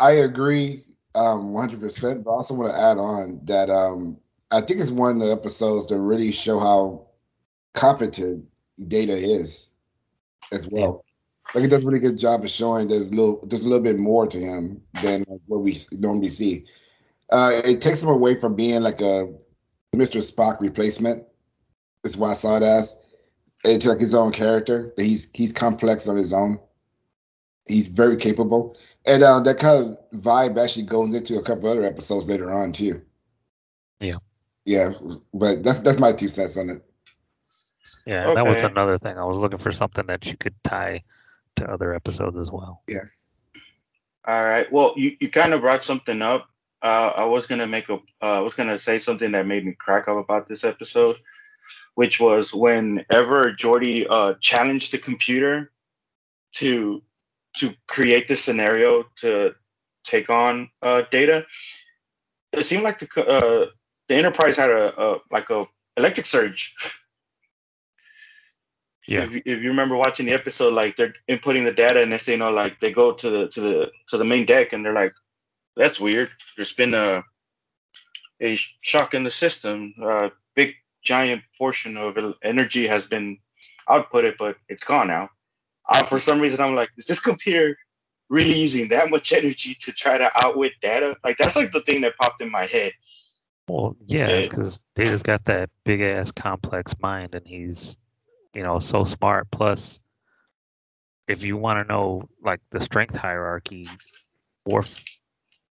I 0.00 0.10
agree 0.10 0.86
um 1.14 1.52
100%, 1.52 2.24
but 2.24 2.30
I 2.30 2.34
also 2.34 2.54
want 2.54 2.72
to 2.72 2.80
add 2.80 2.98
on 2.98 3.40
that 3.44 3.70
um 3.70 4.18
I 4.50 4.60
think 4.60 4.80
it's 4.80 4.90
one 4.90 5.16
of 5.16 5.20
the 5.20 5.32
episodes 5.32 5.86
that 5.88 5.98
really 5.98 6.32
show 6.32 6.58
how 6.58 7.06
competent 7.74 8.44
Data 8.88 9.12
is 9.12 9.74
as 10.52 10.68
well. 10.68 11.04
Like 11.54 11.64
it 11.64 11.68
does 11.68 11.84
a 11.84 11.86
really 11.86 11.98
good 11.98 12.18
job 12.18 12.44
of 12.44 12.50
showing 12.50 12.88
there's 12.88 13.10
a 13.10 13.14
little 13.14 13.44
there's 13.46 13.64
a 13.64 13.68
little 13.68 13.82
bit 13.82 13.98
more 13.98 14.26
to 14.26 14.38
him 14.38 14.80
than 15.02 15.24
like 15.28 15.40
what 15.46 15.60
we 15.60 15.76
normally 15.92 16.28
see. 16.28 16.66
Uh, 17.30 17.60
it 17.64 17.80
takes 17.80 18.02
him 18.02 18.08
away 18.08 18.34
from 18.34 18.54
being 18.54 18.82
like 18.82 19.00
a 19.00 19.32
Mr. 19.94 20.20
Spock 20.20 20.60
replacement. 20.60 21.24
Is 22.04 22.16
why 22.16 22.30
I 22.30 22.34
saw 22.34 22.56
it 22.56 22.62
as. 22.62 22.98
It's 23.64 23.84
like 23.84 24.00
his 24.00 24.14
own 24.14 24.32
character. 24.32 24.94
He's 24.96 25.28
he's 25.34 25.52
complex 25.52 26.08
on 26.08 26.16
his 26.16 26.32
own. 26.32 26.58
He's 27.66 27.88
very 27.88 28.16
capable, 28.16 28.76
and 29.06 29.22
uh, 29.22 29.40
that 29.40 29.58
kind 29.58 29.84
of 29.84 30.20
vibe 30.20 30.62
actually 30.62 30.86
goes 30.86 31.12
into 31.12 31.38
a 31.38 31.42
couple 31.42 31.68
other 31.68 31.84
episodes 31.84 32.28
later 32.28 32.50
on 32.50 32.72
too. 32.72 33.02
Yeah. 34.00 34.14
Yeah, 34.64 34.92
but 35.32 35.62
that's 35.62 35.80
that's 35.80 35.98
my 35.98 36.12
two 36.12 36.28
cents 36.28 36.56
on 36.56 36.70
it. 36.70 36.84
Yeah, 38.06 38.28
and 38.28 38.36
that 38.36 38.46
was 38.46 38.62
another 38.62 38.98
thing. 38.98 39.18
I 39.18 39.24
was 39.24 39.38
looking 39.38 39.58
for 39.58 39.72
something 39.72 40.06
that 40.06 40.26
you 40.26 40.36
could 40.36 40.54
tie 40.64 41.02
to 41.56 41.70
other 41.70 41.94
episodes 41.94 42.36
as 42.36 42.50
well. 42.50 42.82
Yeah. 42.88 43.04
All 44.26 44.44
right. 44.44 44.70
Well, 44.70 44.94
you, 44.96 45.16
you 45.20 45.28
kind 45.28 45.54
of 45.54 45.60
brought 45.60 45.82
something 45.82 46.22
up. 46.22 46.48
Uh, 46.82 47.12
I 47.16 47.24
was 47.24 47.46
gonna 47.46 47.66
make 47.66 47.88
a. 47.88 47.94
Uh, 47.94 48.38
I 48.38 48.40
was 48.40 48.54
gonna 48.54 48.78
say 48.78 48.98
something 48.98 49.32
that 49.32 49.46
made 49.46 49.64
me 49.66 49.74
crack 49.78 50.08
up 50.08 50.16
about 50.16 50.48
this 50.48 50.64
episode, 50.64 51.16
which 51.94 52.20
was 52.20 52.54
whenever 52.54 53.52
Geordi 53.52 54.06
uh, 54.08 54.34
challenged 54.40 54.92
the 54.92 54.98
computer 54.98 55.72
to 56.52 57.02
to 57.56 57.74
create 57.86 58.28
this 58.28 58.42
scenario 58.42 59.04
to 59.16 59.54
take 60.04 60.30
on 60.30 60.70
uh, 60.82 61.02
Data. 61.10 61.46
It 62.52 62.64
seemed 62.66 62.84
like 62.84 62.98
the 62.98 63.26
uh, 63.26 63.66
the 64.10 64.16
Enterprise 64.16 64.56
had 64.56 64.70
a, 64.70 65.00
a 65.00 65.20
like 65.30 65.50
a 65.50 65.66
electric 65.96 66.26
surge. 66.26 66.74
Yeah. 69.06 69.22
If, 69.22 69.36
you- 69.36 69.42
if 69.46 69.62
you 69.62 69.68
remember 69.70 69.96
watching 69.96 70.26
the 70.26 70.32
episode, 70.32 70.74
like 70.74 70.96
they're 70.96 71.14
inputting 71.28 71.64
the 71.64 71.72
data 71.72 72.02
and 72.02 72.12
they 72.12 72.18
say, 72.18 72.32
you 72.32 72.38
know, 72.38 72.50
like 72.50 72.80
they 72.80 72.92
go 72.92 73.12
to 73.12 73.30
the 73.30 73.48
to 73.48 73.60
the 73.60 73.92
to 74.08 74.18
the 74.18 74.24
main 74.24 74.46
deck 74.46 74.72
and 74.72 74.84
they're 74.84 74.92
like, 74.92 75.12
that's 75.76 76.00
weird. 76.00 76.28
There's 76.56 76.72
been 76.72 76.92
a 76.94 77.22
a 78.40 78.56
shock 78.56 79.14
in 79.14 79.22
the 79.22 79.30
system. 79.30 79.94
A 80.02 80.32
big 80.56 80.74
giant 81.02 81.42
portion 81.56 81.96
of 81.96 82.18
energy 82.42 82.88
has 82.88 83.04
been 83.06 83.38
outputted, 83.88 84.36
but 84.38 84.56
it's 84.68 84.84
gone 84.84 85.06
now. 85.06 85.30
Uh, 85.88 86.02
for 86.02 86.18
some 86.18 86.40
reason, 86.40 86.60
I'm 86.60 86.74
like, 86.74 86.90
is 86.98 87.06
this 87.06 87.20
computer 87.20 87.78
really 88.28 88.54
using 88.58 88.88
that 88.88 89.10
much 89.10 89.32
energy 89.32 89.74
to 89.80 89.92
try 89.92 90.18
to 90.18 90.30
outwit 90.44 90.72
data? 90.82 91.16
Like 91.24 91.36
that's 91.38 91.56
like 91.56 91.70
the 91.72 91.82
thing 91.82 92.00
that 92.02 92.16
popped 92.18 92.42
in 92.42 92.50
my 92.50 92.66
head. 92.66 92.92
Well, 93.70 93.96
yeah, 94.06 94.26
it's 94.26 94.46
Yeah. 94.46 94.50
because 94.50 94.82
Data's 94.94 95.22
got 95.22 95.44
that 95.44 95.70
big 95.84 96.00
ass 96.00 96.32
complex 96.32 96.94
mind, 96.98 97.34
and 97.34 97.46
he's, 97.46 97.98
you 98.52 98.62
know, 98.62 98.78
so 98.78 99.04
smart. 99.04 99.50
Plus, 99.50 100.00
if 101.28 101.44
you 101.44 101.56
want 101.56 101.78
to 101.78 101.92
know 101.92 102.28
like 102.42 102.60
the 102.70 102.80
strength 102.80 103.16
hierarchy, 103.16 103.84
Worf 104.66 105.04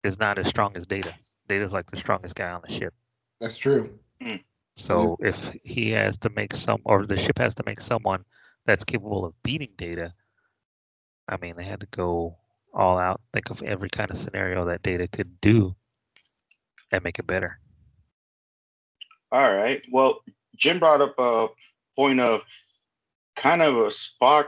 is 0.05 0.19
not 0.19 0.39
as 0.39 0.47
strong 0.47 0.77
as 0.77 0.87
Data. 0.87 1.13
Data's 1.49 1.73
like 1.73 1.91
the 1.91 1.97
strongest 1.97 2.37
guy 2.37 2.51
on 2.51 2.63
the 2.63 2.73
ship. 2.73 2.95
That's 3.41 3.57
true. 3.57 3.99
Hmm. 4.23 4.37
So 4.77 5.17
if 5.21 5.53
he 5.65 5.91
has 5.91 6.19
to 6.19 6.31
make 6.31 6.55
some, 6.55 6.81
or 6.85 7.05
the 7.05 7.19
ship 7.19 7.39
has 7.39 7.57
to 7.57 7.65
make 7.67 7.81
someone 7.81 8.25
that's 8.65 8.85
capable 8.85 9.25
of 9.25 9.43
beating 9.43 9.73
Data, 9.77 10.15
I 11.29 11.37
mean, 11.39 11.57
they 11.57 11.65
had 11.65 11.81
to 11.81 11.87
go 11.87 12.39
all 12.73 12.99
out, 12.99 13.21
think 13.33 13.51
of 13.51 13.61
every 13.63 13.89
kind 13.91 14.11
of 14.11 14.17
scenario 14.17 14.67
that 14.67 14.83
Data 14.83 15.09
could 15.09 15.41
do, 15.41 15.75
and 16.93 17.03
make 17.03 17.19
it 17.19 17.27
better. 17.27 17.59
All 19.31 19.55
right. 19.55 19.85
Well, 19.91 20.21
Jim 20.57 20.79
brought 20.79 21.01
up 21.01 21.15
a 21.19 21.49
point 21.95 22.21
of 22.21 22.45
kind 23.37 23.63
of 23.63 23.77
a 23.77 23.87
Spock 23.87 24.47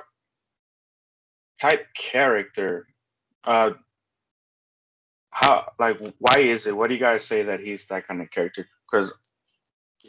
type 1.61 1.87
character. 1.95 2.87
Uh, 3.45 3.73
how 5.31 5.71
like 5.79 5.99
why 6.19 6.39
is 6.39 6.67
it? 6.67 6.77
What 6.77 6.89
do 6.89 6.95
you 6.95 7.01
guys 7.01 7.25
say 7.25 7.43
that 7.43 7.61
he's 7.61 7.87
that 7.87 8.07
kind 8.07 8.21
of 8.21 8.31
character? 8.31 8.67
Because 8.91 9.13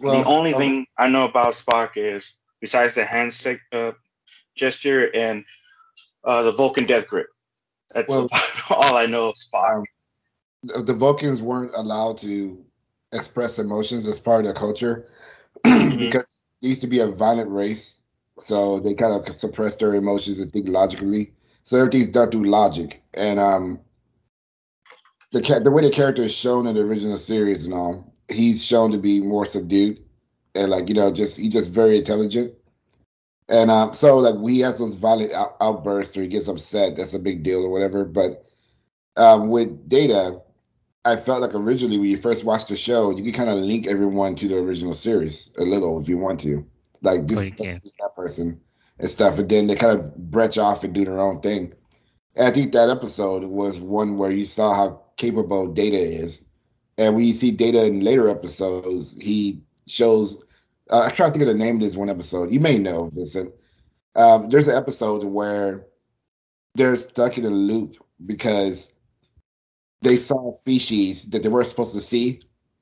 the 0.01 0.23
only 0.25 0.53
um, 0.53 0.59
thing 0.59 0.85
I 0.97 1.09
know 1.09 1.25
about 1.25 1.53
Spock 1.53 1.91
is 1.95 2.33
besides 2.59 2.95
the 2.95 3.05
handshake 3.05 3.59
uh, 3.71 3.91
gesture 4.55 5.13
and 5.15 5.45
uh, 6.23 6.43
the 6.43 6.51
Vulcan 6.51 6.85
death 6.85 7.07
grip. 7.07 7.27
That's 7.93 8.09
Well- 8.15 8.29
all 8.69 8.95
I 8.95 9.05
know 9.05 9.29
of 9.29 9.35
Spock. 9.35 9.83
the 10.63 10.81
the 10.81 10.93
Vulcans 10.93 11.41
weren't 11.41 11.73
allowed 11.75 12.17
to 12.19 12.63
express 13.13 13.59
emotions 13.59 14.07
as 14.07 14.19
part 14.19 14.39
of 14.39 14.45
their 14.45 14.53
culture 14.53 15.07
because 15.63 16.25
they 16.61 16.69
used 16.69 16.81
to 16.81 16.87
be 16.87 16.99
a 16.99 17.07
violent 17.07 17.49
race. 17.49 17.99
So 18.37 18.79
they 18.79 18.93
kind 18.93 19.13
of 19.13 19.33
suppress 19.33 19.75
their 19.77 19.93
emotions 19.95 20.39
and 20.39 20.51
think 20.51 20.67
logically. 20.67 21.33
So 21.63 21.77
everything's 21.77 22.07
done 22.07 22.31
through 22.31 22.45
logic. 22.45 23.03
And 23.13 23.39
um, 23.39 23.79
the 25.31 25.41
ca- 25.41 25.59
the 25.59 25.71
way 25.71 25.83
the 25.83 25.89
character 25.89 26.23
is 26.23 26.33
shown 26.33 26.67
in 26.67 26.75
the 26.75 26.81
original 26.81 27.17
series 27.17 27.65
and 27.65 27.73
all, 27.73 28.13
he's 28.29 28.65
shown 28.65 28.91
to 28.91 28.97
be 28.97 29.21
more 29.21 29.45
subdued 29.45 29.99
and 30.55 30.69
like 30.69 30.87
you 30.89 30.95
know 30.95 31.11
just 31.11 31.37
he's 31.37 31.53
just 31.53 31.71
very 31.71 31.97
intelligent. 31.97 32.53
And 33.49 33.69
um, 33.69 33.93
so 33.93 34.17
like 34.17 34.35
he 34.49 34.59
has 34.61 34.79
those 34.79 34.95
violent 34.95 35.33
out- 35.33 35.57
outbursts 35.61 36.15
or 36.17 36.21
he 36.21 36.27
gets 36.27 36.47
upset. 36.47 36.95
That's 36.95 37.13
a 37.13 37.19
big 37.19 37.43
deal 37.43 37.63
or 37.63 37.69
whatever. 37.69 38.05
But 38.05 38.45
um, 39.17 39.49
with 39.49 39.89
Data, 39.89 40.41
I 41.03 41.15
felt 41.15 41.41
like 41.41 41.55
originally 41.55 41.97
when 41.97 42.09
you 42.09 42.17
first 42.17 42.43
watched 42.43 42.67
the 42.67 42.75
show, 42.75 43.09
you 43.11 43.23
could 43.23 43.33
kind 43.33 43.49
of 43.49 43.57
link 43.57 43.87
everyone 43.87 44.35
to 44.35 44.47
the 44.47 44.57
original 44.57 44.93
series 44.93 45.51
a 45.57 45.63
little 45.63 45.99
if 45.99 46.07
you 46.07 46.17
want 46.17 46.39
to, 46.41 46.65
like 47.01 47.27
this, 47.27 47.39
Oh, 47.59 47.63
this 47.63 47.83
is 47.83 47.93
that 47.99 48.15
person 48.15 48.59
and 48.99 49.09
stuff, 49.09 49.39
and 49.39 49.49
then 49.49 49.67
they 49.67 49.75
kind 49.75 49.97
of 49.97 50.15
branch 50.29 50.57
off 50.57 50.83
and 50.83 50.93
do 50.93 51.03
their 51.03 51.19
own 51.19 51.39
thing. 51.41 51.73
And 52.35 52.47
I 52.47 52.51
think 52.51 52.71
that 52.73 52.89
episode 52.89 53.43
was 53.43 53.79
one 53.79 54.17
where 54.17 54.31
you 54.31 54.45
saw 54.45 54.73
how 54.73 55.01
capable 55.17 55.67
Data 55.67 55.97
is, 55.97 56.47
and 56.97 57.15
when 57.15 57.25
you 57.25 57.33
see 57.33 57.51
Data 57.51 57.83
in 57.85 58.01
later 58.01 58.29
episodes, 58.29 59.19
he 59.19 59.61
shows. 59.87 60.43
Uh, 60.91 61.03
I'm 61.03 61.11
trying 61.11 61.31
to 61.31 61.39
think 61.39 61.49
of 61.49 61.57
the 61.57 61.65
name 61.65 61.75
of 61.75 61.81
this 61.81 61.95
one 61.95 62.09
episode. 62.09 62.53
You 62.53 62.59
may 62.59 62.77
know, 62.77 63.09
Vincent. 63.13 63.51
Um, 64.15 64.49
there's 64.49 64.67
an 64.67 64.77
episode 64.77 65.23
where 65.23 65.87
they're 66.75 66.95
stuck 66.95 67.37
in 67.37 67.45
a 67.45 67.49
loop 67.49 67.95
because 68.25 68.97
they 70.01 70.17
saw 70.17 70.49
a 70.49 70.53
species 70.53 71.29
that 71.31 71.43
they 71.43 71.49
weren't 71.49 71.67
supposed 71.67 71.93
to 71.93 72.01
see, 72.01 72.41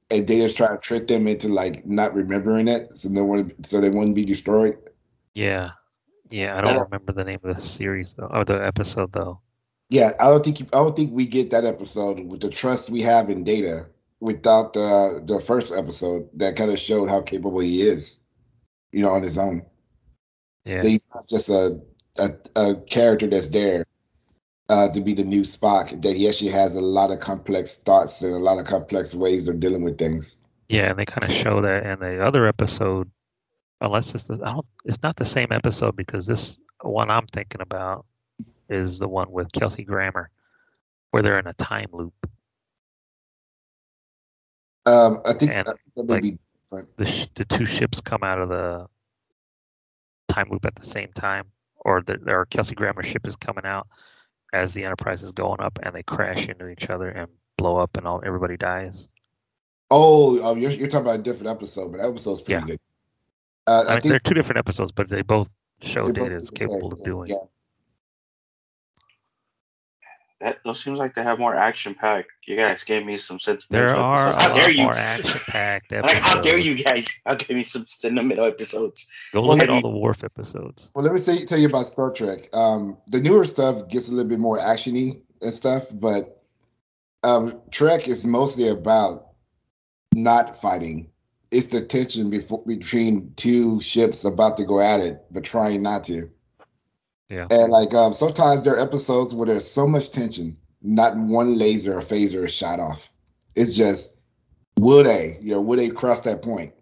and 0.09 0.27
they 0.27 0.37
just 0.37 0.57
try 0.57 0.67
to 0.67 0.77
trick 0.77 1.07
them 1.07 1.27
into 1.27 1.49
like 1.49 1.85
not 1.85 2.13
remembering 2.13 2.67
it, 2.67 2.97
so 2.97 3.09
no 3.09 3.23
one, 3.23 3.51
so 3.63 3.81
they 3.81 3.89
wouldn't 3.89 4.15
be 4.15 4.25
destroyed. 4.25 4.77
Yeah, 5.33 5.71
yeah. 6.29 6.57
I 6.57 6.61
don't 6.61 6.79
remember 6.79 7.11
the 7.13 7.23
name 7.25 7.39
of 7.43 7.55
the 7.55 7.61
series 7.61 8.13
though, 8.13 8.29
or 8.31 8.45
the 8.45 8.65
episode 8.65 9.11
though. 9.11 9.41
Yeah, 9.89 10.13
I 10.19 10.25
don't 10.25 10.43
think 10.43 10.59
you, 10.59 10.67
I 10.73 10.77
don't 10.77 10.95
think 10.95 11.11
we 11.11 11.25
get 11.25 11.49
that 11.51 11.65
episode 11.65 12.19
with 12.19 12.41
the 12.41 12.49
trust 12.49 12.89
we 12.89 13.01
have 13.01 13.29
in 13.29 13.43
Data 13.43 13.87
without 14.19 14.73
the 14.73 15.21
the 15.25 15.39
first 15.39 15.73
episode 15.73 16.29
that 16.35 16.55
kind 16.55 16.71
of 16.71 16.79
showed 16.79 17.09
how 17.09 17.21
capable 17.21 17.59
he 17.59 17.81
is, 17.81 18.19
you 18.91 19.01
know, 19.01 19.09
on 19.09 19.23
his 19.23 19.37
own. 19.37 19.63
Yeah, 20.65 20.81
That 20.81 20.89
he's 20.89 21.05
not 21.13 21.27
just 21.27 21.49
a 21.49 21.81
a, 22.17 22.31
a 22.55 22.75
character 22.75 23.27
that's 23.27 23.49
there 23.49 23.85
uh, 24.69 24.89
to 24.89 25.01
be 25.01 25.13
the 25.13 25.23
new 25.23 25.41
Spock. 25.41 26.01
That 26.01 26.15
he 26.15 26.27
actually 26.29 26.51
has 26.51 26.75
a 26.75 26.81
lot 26.81 27.11
of 27.11 27.19
complex 27.19 27.77
thoughts 27.77 28.21
and 28.21 28.33
a 28.33 28.39
lot 28.39 28.59
of 28.59 28.65
complex 28.65 29.15
ways 29.15 29.47
of 29.47 29.59
dealing 29.59 29.83
with 29.83 29.97
things. 29.97 30.37
yeah, 30.69 30.89
and 30.89 30.99
they 30.99 31.05
kind 31.05 31.23
of 31.25 31.31
show 31.31 31.61
that 31.61 31.85
in 31.85 31.99
the 31.99 32.23
other 32.23 32.45
episode. 32.47 33.09
Unless 33.81 34.13
it's 34.15 34.25
the, 34.27 34.35
I 34.43 34.51
don't, 34.53 34.65
it's 34.85 35.01
not 35.03 35.15
the 35.15 35.25
same 35.25 35.47
episode 35.51 35.95
because 35.95 36.27
this 36.27 36.59
one 36.81 37.09
I'm 37.09 37.27
thinking 37.27 37.61
about 37.61 38.05
is 38.69 38.99
the 38.99 39.07
one 39.07 39.31
with 39.31 39.51
Kelsey 39.53 39.83
Grammer, 39.85 40.29
where 41.11 41.23
they're 41.23 41.39
in 41.39 41.47
a 41.47 41.53
time 41.53 41.87
loop. 41.93 42.13
Um, 44.85 45.21
I 45.25 45.33
think 45.33 45.51
And, 45.51 45.67
that 45.67 45.77
that 45.95 46.05
may 46.09 46.13
like, 46.15 46.21
be 46.21 46.37
different. 46.63 46.89
the 46.97 47.05
sh- 47.05 47.27
the 47.35 47.45
two 47.45 47.65
ships 47.65 48.01
come 48.01 48.23
out 48.23 48.39
of 48.39 48.49
the 48.49 48.87
time 50.27 50.47
loop 50.49 50.65
at 50.65 50.75
the 50.75 50.83
same 50.83 51.11
time, 51.13 51.45
or 51.77 52.01
the 52.01 52.19
or 52.27 52.45
Kelsey 52.45 52.75
Grammer's 52.75 53.05
ship 53.07 53.27
is 53.27 53.35
coming 53.35 53.65
out 53.65 53.87
as 54.53 54.73
the 54.73 54.83
Enterprise 54.85 55.23
is 55.23 55.31
going 55.31 55.61
up, 55.61 55.79
and 55.83 55.93
they 55.93 56.03
crash 56.03 56.47
into 56.49 56.67
each 56.69 56.89
other 56.89 57.09
and 57.09 57.27
blow 57.57 57.77
up, 57.77 57.97
and 57.97 58.07
all 58.07 58.21
everybody 58.25 58.57
dies. 58.57 59.09
Oh, 59.91 60.39
oh 60.41 60.55
you're, 60.55 60.71
you're 60.71 60.87
talking 60.87 61.07
about 61.07 61.19
a 61.19 61.23
different 61.23 61.49
episode, 61.49 61.91
but 61.91 61.99
that 61.99 62.09
episode's 62.09 62.41
pretty 62.41 62.61
Yeah. 62.61 62.65
good. 62.67 62.79
Uh, 63.67 63.71
I 63.71 63.75
I 63.75 63.93
mean, 63.95 64.01
think 64.01 64.11
they're 64.11 64.19
two 64.19 64.33
different 64.33 64.59
episodes, 64.59 64.91
but 64.91 65.09
they 65.09 65.21
both 65.21 65.49
show 65.81 66.07
they 66.07 66.13
Data 66.13 66.35
is 66.35 66.47
same 66.47 66.69
capable 66.69 66.93
of 66.93 67.03
doing. 67.03 67.29
Yeah. 67.29 67.35
That 70.41 70.59
those 70.63 70.81
seems 70.81 70.97
like 70.97 71.15
they 71.15 71.23
have 71.23 71.37
more 71.37 71.53
action 71.53 71.93
packed. 71.93 72.29
You 72.47 72.55
guys 72.55 72.85
gave 72.85 73.05
me 73.05 73.17
some 73.17 73.39
sentimental. 73.39 73.89
There 73.89 73.95
are 73.97 74.29
episodes. 74.29 74.37
a 74.37 74.47
How 74.47 74.53
dare 74.55 74.63
lot 74.63 74.73
you? 74.75 74.83
more 74.83 74.95
action-packed 74.95 75.91
Like, 75.91 76.03
episodes. 76.05 76.25
how 76.25 76.41
dare 76.41 76.57
you 76.57 76.83
guys? 76.83 77.21
I'll 77.25 77.35
give 77.35 77.49
me 77.57 77.63
some 77.63 77.85
sentimental 77.87 78.45
episodes. 78.45 79.11
Go 79.33 79.41
Well, 79.41 79.49
look 79.51 79.63
at 79.63 79.69
all 79.69 79.81
the 79.81 79.89
Worf 79.89 80.23
episodes. 80.23 80.91
Well, 80.95 81.03
let 81.03 81.13
me 81.13 81.19
say, 81.19 81.43
tell 81.43 81.57
you 81.57 81.67
about 81.67 81.87
Star 81.87 82.09
Trek. 82.11 82.47
Um, 82.55 82.97
the 83.07 83.19
newer 83.19 83.43
stuff 83.43 83.89
gets 83.89 84.07
a 84.07 84.11
little 84.11 84.29
bit 84.29 84.39
more 84.39 84.57
actiony 84.59 85.21
and 85.41 85.53
stuff, 85.53 85.87
but 85.93 86.41
um, 87.23 87.59
Trek 87.71 88.07
is 88.07 88.25
mostly 88.25 88.69
about 88.69 89.27
not 90.13 90.55
fighting. 90.59 91.09
It's 91.51 91.67
the 91.67 91.81
tension 91.81 92.29
before, 92.29 92.63
between 92.65 93.33
two 93.35 93.81
ships 93.81 94.23
about 94.23 94.55
to 94.57 94.63
go 94.63 94.79
at 94.79 95.01
it, 95.01 95.21
but 95.31 95.43
trying 95.43 95.81
not 95.83 96.03
to. 96.05 96.29
Yeah. 97.29 97.47
And 97.51 97.71
like 97.71 97.93
um, 97.93 98.13
sometimes 98.13 98.63
there 98.63 98.75
are 98.75 98.79
episodes 98.79 99.33
where 99.33 99.47
there's 99.47 99.69
so 99.69 99.87
much 99.87 100.11
tension, 100.11 100.57
not 100.81 101.15
one 101.15 101.57
laser 101.57 101.97
or 101.97 102.01
phaser 102.01 102.45
is 102.45 102.53
shot 102.53 102.79
off. 102.79 103.11
It's 103.55 103.75
just 103.75 104.17
will 104.79 105.03
they, 105.03 105.37
you 105.41 105.51
know, 105.51 105.61
will 105.61 105.77
they 105.77 105.89
cross 105.89 106.21
that 106.21 106.41
point? 106.41 106.73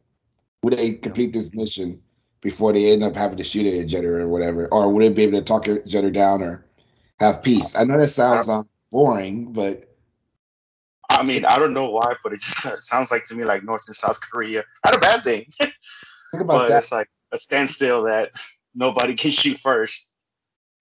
Will 0.63 0.75
they 0.75 0.93
complete 0.93 1.33
this 1.33 1.53
mission 1.53 2.01
before 2.41 2.71
they 2.73 2.91
end 2.91 3.03
up 3.03 3.15
having 3.15 3.37
to 3.37 3.43
shoot 3.43 3.65
at 3.65 3.73
each 3.73 3.95
other 3.95 4.21
or 4.21 4.27
whatever? 4.27 4.67
Or 4.71 4.91
will 4.91 4.99
they 4.99 5.09
be 5.09 5.23
able 5.23 5.39
to 5.39 5.43
talk 5.43 5.67
each 5.67 5.95
other 5.95 6.11
down 6.11 6.41
or 6.41 6.65
have 7.19 7.43
peace? 7.43 7.75
I 7.75 7.83
know 7.83 7.99
that 7.99 8.07
sounds 8.07 8.47
um, 8.47 8.67
boring, 8.91 9.51
but 9.51 9.87
I 11.09 11.23
mean, 11.23 11.45
I 11.45 11.57
don't 11.57 11.73
know 11.73 11.89
why, 11.89 12.15
but 12.23 12.33
it 12.33 12.41
just 12.41 12.61
sounds 12.83 13.11
like 13.11 13.25
to 13.25 13.35
me 13.35 13.43
like 13.43 13.63
North 13.63 13.83
and 13.87 13.95
South 13.95 14.19
Korea. 14.21 14.63
Not 14.85 14.97
a 14.97 14.99
bad 14.99 15.23
thing, 15.23 15.45
think 15.59 15.73
about 16.33 16.47
but 16.47 16.69
that. 16.69 16.77
it's 16.77 16.91
like 16.91 17.09
a 17.31 17.37
standstill 17.37 18.03
that 18.03 18.31
nobody 18.75 19.15
can 19.15 19.31
shoot 19.31 19.57
first, 19.57 20.13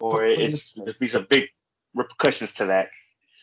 or 0.00 0.20
Put- 0.20 0.36
put 0.36 0.44
it's 0.44 0.72
this 0.74 0.76
way. 0.76 0.92
be 1.00 1.06
some 1.06 1.26
big 1.28 1.48
repercussions 1.94 2.54
to 2.54 2.66
that. 2.66 2.90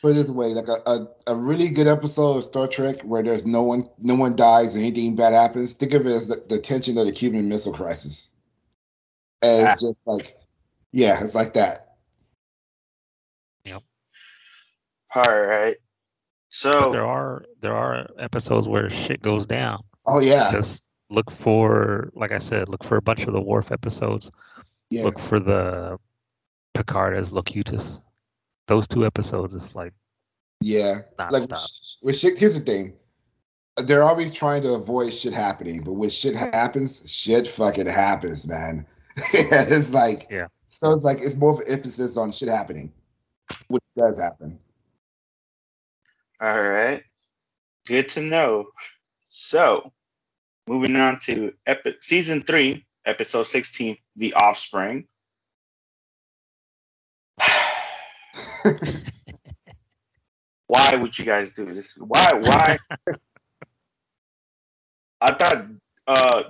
Put 0.02 0.12
it 0.12 0.16
this 0.16 0.30
way, 0.30 0.48
like 0.48 0.68
a, 0.68 0.82
a, 0.90 1.08
a 1.28 1.36
really 1.36 1.70
good 1.70 1.88
episode 1.88 2.38
of 2.38 2.44
Star 2.44 2.68
Trek 2.68 3.02
where 3.04 3.24
there's 3.24 3.46
no 3.46 3.62
one 3.64 3.88
no 4.00 4.16
one 4.16 4.36
dies 4.36 4.76
and 4.76 4.84
anything 4.84 5.16
bad 5.16 5.34
happens. 5.34 5.74
Think 5.74 5.94
of 5.94 6.06
it 6.06 6.12
as 6.12 6.28
the, 6.28 6.44
the 6.50 6.60
tension 6.60 6.98
of 6.98 7.06
the 7.06 7.12
Cuban 7.12 7.48
Missile 7.48 7.74
Crisis. 7.74 8.30
And 9.42 9.62
it's 9.68 9.84
ah. 9.84 9.88
just 9.88 9.98
like, 10.06 10.36
yeah, 10.92 11.22
it's 11.24 11.36
like 11.36 11.54
that. 11.54 11.96
Yep. 13.66 13.82
All 15.16 15.24
right. 15.24 15.76
But 15.76 15.78
So 16.50 16.92
there 16.92 17.06
are 17.06 17.46
there 17.62 17.74
are 17.76 18.08
episodes 18.20 18.68
where 18.68 18.90
shit 18.90 19.22
goes 19.22 19.46
down. 19.46 19.84
Oh 20.06 20.20
yeah, 20.20 20.52
Just 20.52 20.84
look 21.10 21.32
for, 21.32 22.10
like 22.14 22.32
I 22.34 22.38
said, 22.40 22.68
look 22.70 22.84
for 22.84 22.98
a 22.98 23.02
bunch 23.02 23.24
of 23.24 23.32
the 23.34 23.42
Worf 23.42 23.72
episodes. 23.72 24.32
yeah. 24.90 25.04
Look 25.04 25.18
for 25.18 25.40
the 25.40 25.98
Picard 26.74 27.16
as 27.16 27.32
Locutus. 27.34 28.02
Those 28.68 28.88
two 28.88 29.06
episodes 29.06 29.54
is 29.54 29.76
like 29.76 29.94
Yeah, 30.62 31.02
like 31.30 31.44
nonstop. 31.44 31.68
with 32.02 32.18
shit. 32.18 32.38
Here's 32.38 32.54
the 32.56 32.62
thing: 32.62 32.94
they're 33.78 34.04
always 34.04 34.32
trying 34.34 34.62
to 34.64 34.74
avoid 34.74 35.14
shit 35.14 35.34
happening, 35.34 35.82
but 35.84 35.94
when 35.94 36.10
shit 36.10 36.36
happens, 36.36 37.04
shit 37.10 37.48
fucking 37.48 37.88
happens, 37.88 38.48
man. 38.48 38.86
it's 39.34 39.94
like 39.94 40.28
Yeah. 40.32 40.48
So 40.70 40.92
it's 40.92 41.04
like 41.04 41.20
it's 41.22 41.36
more 41.36 41.52
of 41.54 41.60
an 41.60 41.68
emphasis 41.68 42.18
on 42.18 42.32
shit 42.32 42.50
happening, 42.50 42.92
which 43.68 43.84
does 43.98 44.20
happen. 44.20 44.58
all 46.42 46.62
right, 46.64 47.04
good 47.86 48.10
to 48.10 48.22
know. 48.22 48.66
So 49.30 49.92
moving 50.68 50.96
on 50.96 51.20
to 51.26 51.54
epi- 51.68 51.98
season 52.00 52.42
three, 52.42 52.86
episode 53.06 53.44
sixteen, 53.44 53.98
The 54.16 54.34
Offspring. 54.34 55.06
Why 60.68 60.96
would 60.96 61.18
you 61.18 61.26
guys 61.26 61.54
do 61.54 61.66
this? 61.66 61.98
Why? 61.98 62.32
Why? 62.34 62.78
I 65.22 65.34
thought 65.34 65.66
uh 66.08 66.44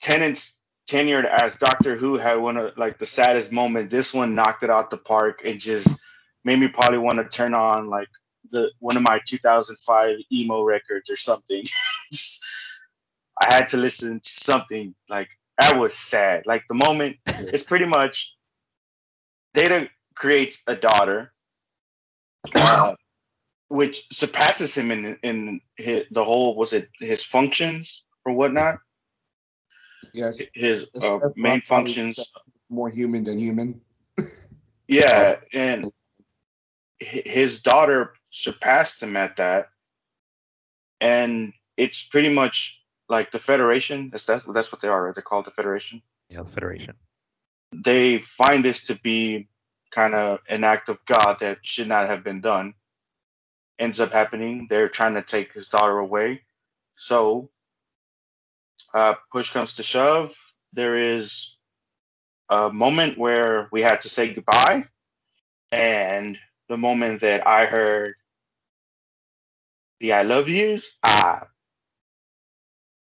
Tennant's 0.00 0.60
tenured 0.88 1.24
as 1.24 1.56
Doctor 1.56 1.96
Who 1.96 2.16
had 2.16 2.36
one 2.36 2.56
of 2.56 2.76
like 2.76 2.98
the 2.98 3.06
saddest 3.06 3.52
moment. 3.52 3.90
This 3.90 4.12
one 4.14 4.34
knocked 4.34 4.62
it 4.62 4.70
out 4.70 4.90
the 4.90 4.98
park 4.98 5.40
and 5.44 5.58
just 5.60 5.98
made 6.44 6.58
me 6.58 6.68
probably 6.68 6.98
want 6.98 7.18
to 7.18 7.24
turn 7.24 7.54
on 7.54 7.88
like 7.88 8.08
the 8.50 8.70
one 8.80 8.96
of 8.96 9.02
my 9.02 9.20
2005 9.26 10.18
emo 10.32 10.62
records 10.62 11.10
or 11.10 11.16
something. 11.16 11.64
I 13.42 13.54
had 13.54 13.68
to 13.68 13.76
listen 13.76 14.20
to 14.20 14.30
something 14.30 14.94
like 15.08 15.28
that 15.58 15.78
was 15.78 15.94
sad. 15.94 16.44
Like 16.46 16.64
the 16.68 16.74
moment, 16.74 17.16
it's 17.26 17.62
pretty 17.64 17.86
much 17.86 18.36
Data 19.54 19.88
creates 20.14 20.62
a 20.66 20.76
daughter, 20.76 21.30
which 23.68 24.06
surpasses 24.12 24.74
him 24.76 24.90
in 24.90 25.18
in 25.22 25.60
his, 25.76 26.04
the 26.10 26.24
whole 26.24 26.54
was 26.56 26.72
it 26.72 26.88
his 27.00 27.24
functions 27.24 28.04
or 28.24 28.32
whatnot. 28.34 28.78
Yes, 30.12 30.38
His 30.54 30.86
That's- 30.94 31.12
uh, 31.12 31.18
that's 31.18 31.36
main 31.36 31.60
functions. 31.60 32.18
more 32.68 32.88
human 32.90 33.24
than 33.24 33.38
human. 33.38 33.80
Yeah, 34.86 35.40
and 35.54 35.90
his 37.00 37.62
daughter 37.62 38.12
surpassed 38.28 39.02
him 39.02 39.16
at 39.16 39.36
that, 39.38 39.68
and 41.00 41.54
it's 41.78 42.06
pretty 42.06 42.28
much 42.30 42.82
like 43.08 43.30
the 43.30 43.38
Federation. 43.38 44.10
That's 44.10 44.26
that's, 44.26 44.44
that's 44.44 44.70
what 44.70 44.82
they 44.82 44.88
are. 44.88 45.06
Right? 45.06 45.14
They're 45.14 45.22
called 45.22 45.46
the 45.46 45.52
Federation. 45.52 46.02
You 46.28 46.36
know, 46.36 46.44
the 46.44 46.50
Federation. 46.50 46.96
They 47.72 48.18
find 48.18 48.62
this 48.62 48.84
to 48.88 48.94
be 49.00 49.48
kind 49.94 50.14
of 50.14 50.40
an 50.48 50.64
act 50.64 50.90
of 50.90 51.04
God 51.06 51.38
that 51.40 51.64
should 51.64 51.88
not 51.88 52.08
have 52.08 52.24
been 52.24 52.42
done, 52.42 52.74
ends 53.78 54.00
up 54.00 54.12
happening. 54.12 54.66
They're 54.70 54.88
trying 54.90 55.14
to 55.14 55.22
take 55.22 55.52
his 55.52 55.68
daughter 55.68 55.98
away. 55.98 56.42
So, 56.96 57.50
uh, 58.94 59.14
push 59.32 59.50
comes 59.50 59.76
to 59.76 59.84
shove. 59.84 60.34
There 60.72 60.96
is 60.96 61.56
a 62.50 62.72
moment 62.72 63.18
where 63.18 63.68
we 63.72 63.82
had 63.82 64.00
to 64.02 64.08
say 64.08 64.34
goodbye. 64.34 64.84
And 65.72 66.38
the 66.68 66.76
moment 66.76 67.20
that 67.22 67.46
I 67.46 67.66
heard 67.66 68.14
the 70.00 70.12
I 70.14 70.22
love 70.22 70.48
yous, 70.48 70.96
I 71.04 71.42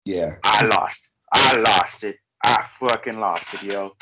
Yeah. 0.06 0.38
I 0.44 0.66
lost. 0.66 1.10
I 1.34 1.58
lost 1.58 2.04
it. 2.04 2.18
I 2.44 2.62
fucking 2.64 3.20
lost 3.20 3.64
it, 3.64 3.74
yo. 3.74 3.96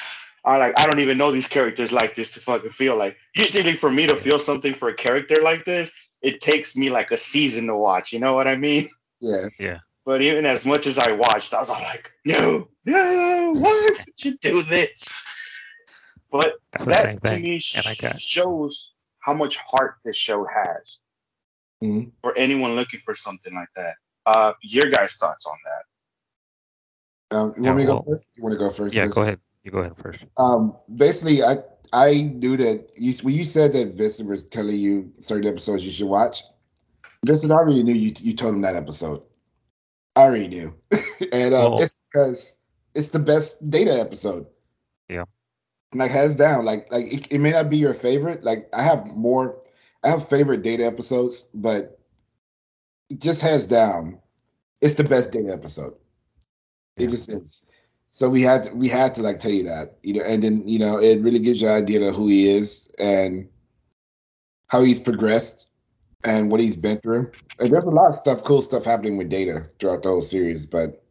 I 0.47 0.57
like 0.57 0.79
I 0.79 0.85
don't 0.87 0.99
even 0.99 1.17
know 1.17 1.31
these 1.31 1.47
characters 1.47 1.91
like 1.91 2.15
this 2.15 2.31
to 2.31 2.39
fucking 2.39 2.69
feel 2.71 2.95
like. 2.97 3.17
Usually 3.35 3.73
for 3.73 3.91
me 3.91 4.07
to 4.07 4.15
feel 4.15 4.39
something 4.39 4.73
for 4.73 4.87
a 4.89 4.93
character 4.93 5.35
like 5.43 5.65
this, 5.65 5.91
it 6.21 6.39
takes 6.41 6.75
me 6.75 6.89
like 6.89 7.11
a 7.11 7.17
season 7.17 7.67
to 7.67 7.75
watch. 7.75 8.13
You 8.13 8.19
know 8.19 8.33
what 8.33 8.47
I 8.47 8.55
mean? 8.55 8.87
Yeah. 9.19 9.47
Yeah. 9.59 9.79
But 10.05 10.21
even 10.21 10.45
as 10.45 10.63
much 10.63 10.85
as 10.85 10.99
I 10.99 11.11
watched, 11.13 11.51
I 11.53 11.59
was 11.59 11.69
all 11.71 11.81
like, 11.81 12.11
no, 12.25 12.67
no, 12.85 13.53
why 13.57 13.89
would 13.89 14.23
you 14.23 14.37
do 14.37 14.61
this? 14.61 15.25
But 16.31 16.53
That's 16.71 16.85
that 16.85 17.21
to 17.23 17.29
thing. 17.29 17.41
me 17.43 17.59
And 17.75 17.87
I 17.87 17.95
got 17.95 18.19
shows 18.19 18.93
how 19.21 19.33
much 19.33 19.57
heart 19.57 19.95
this 20.05 20.15
show 20.15 20.45
has 20.45 20.99
Mhm. 21.83 22.11
for 22.21 22.37
anyone 22.37 22.75
looking 22.75 22.99
for 22.99 23.15
something 23.15 23.53
like 23.55 23.69
that. 23.75 23.95
Uh, 24.27 24.53
your 24.61 24.85
guys' 24.91 25.15
thoughts 25.15 25.45
on 25.47 25.57
that? 25.65 27.35
Um, 27.37 27.53
you 27.57 27.63
Yeah, 27.63 27.69
want 27.69 27.77
me 27.77 27.85
to 27.85 27.93
well- 27.93 28.03
go 28.03 28.11
first? 28.11 28.29
You 28.35 28.43
want 28.43 28.53
to 28.53 28.59
go 28.59 28.69
first? 28.69 28.95
yeah. 28.95 29.07
Go 29.07 29.23
ahead. 29.23 29.39
You 29.67 29.71
go 29.71 29.79
ahead 29.79 29.97
first. 29.97 30.23
Um, 30.37 30.77
basically, 30.95 31.43
I 31.43 31.57
I 31.91 32.21
knew 32.21 32.55
that 32.55 32.89
you 32.97 33.11
when 33.21 33.35
you 33.35 33.43
said 33.43 33.73
that 33.73 33.95
Vincent 33.95 34.29
was 34.29 34.45
telling 34.45 34.77
you 34.79 35.11
certain 35.19 35.45
episodes 35.45 35.83
you 35.83 35.91
should 35.91 36.07
watch. 36.07 36.41
Vincent 37.25 37.51
I 37.51 37.55
already 37.55 37.83
knew 37.83 37.93
you. 37.93 38.13
You 38.21 38.33
told 38.33 38.55
him 38.55 38.61
that 38.61 38.77
episode. 38.77 39.21
I 40.15 40.21
already 40.21 40.47
knew, 40.47 40.73
and 41.33 41.53
um, 41.53 41.73
Well- 41.73 41.81
it's 41.81 41.95
because 42.09 42.57
it's 42.95 43.09
the 43.09 43.19
best 43.19 43.69
data 43.69 43.99
episode. 43.99 44.47
Yeah. 45.09 45.25
like 45.93 46.11
hands 46.11 46.37
down. 46.37 46.63
Like 46.63 46.89
like 46.89 47.11
it, 47.11 47.27
it 47.29 47.39
may 47.39 47.51
not 47.51 47.69
be 47.69 47.75
your 47.75 47.93
favorite. 47.93 48.45
Like 48.45 48.69
I 48.73 48.83
have 48.83 49.05
more. 49.07 49.57
I 50.05 50.07
have 50.07 50.29
favorite 50.29 50.61
data 50.61 50.85
episodes, 50.85 51.49
but 51.53 51.99
it 53.09 53.19
just 53.19 53.41
hands 53.41 53.65
down, 53.67 54.17
it's 54.79 54.93
the 54.93 55.03
best 55.03 55.33
data 55.33 55.51
episode. 55.51 55.93
It 56.95 57.03
Yeah. 57.03 57.07
just 57.09 57.29
is. 57.29 57.66
So 58.17 58.27
we 58.27 58.41
had 58.41 58.63
to, 58.63 58.73
we 58.73 58.87
had 58.89 59.13
to 59.13 59.21
like 59.21 59.37
tell 59.37 59.51
you 59.51 59.63
that, 59.65 59.99
you 60.01 60.15
know, 60.15 60.23
and 60.23 60.41
then 60.41 60.67
you 60.67 60.79
know 60.79 60.97
it 60.97 61.21
really 61.21 61.37
gives 61.37 61.61
you 61.61 61.67
an 61.67 61.75
idea 61.75 62.01
of 62.01 62.15
who 62.15 62.27
he 62.29 62.49
is 62.49 62.89
and 62.97 63.47
how 64.69 64.81
he's 64.81 64.99
progressed 64.99 65.67
and 66.25 66.49
what 66.49 66.59
he's 66.59 66.77
been 66.77 66.97
through. 67.01 67.29
And 67.59 67.69
there's 67.69 67.85
a 67.85 67.91
lot 67.91 68.07
of 68.07 68.15
stuff, 68.15 68.43
cool 68.43 68.63
stuff 68.63 68.85
happening 68.85 69.19
with 69.19 69.29
Data 69.29 69.69
throughout 69.77 70.01
the 70.01 70.09
whole 70.09 70.21
series, 70.21 70.65
but 70.65 71.03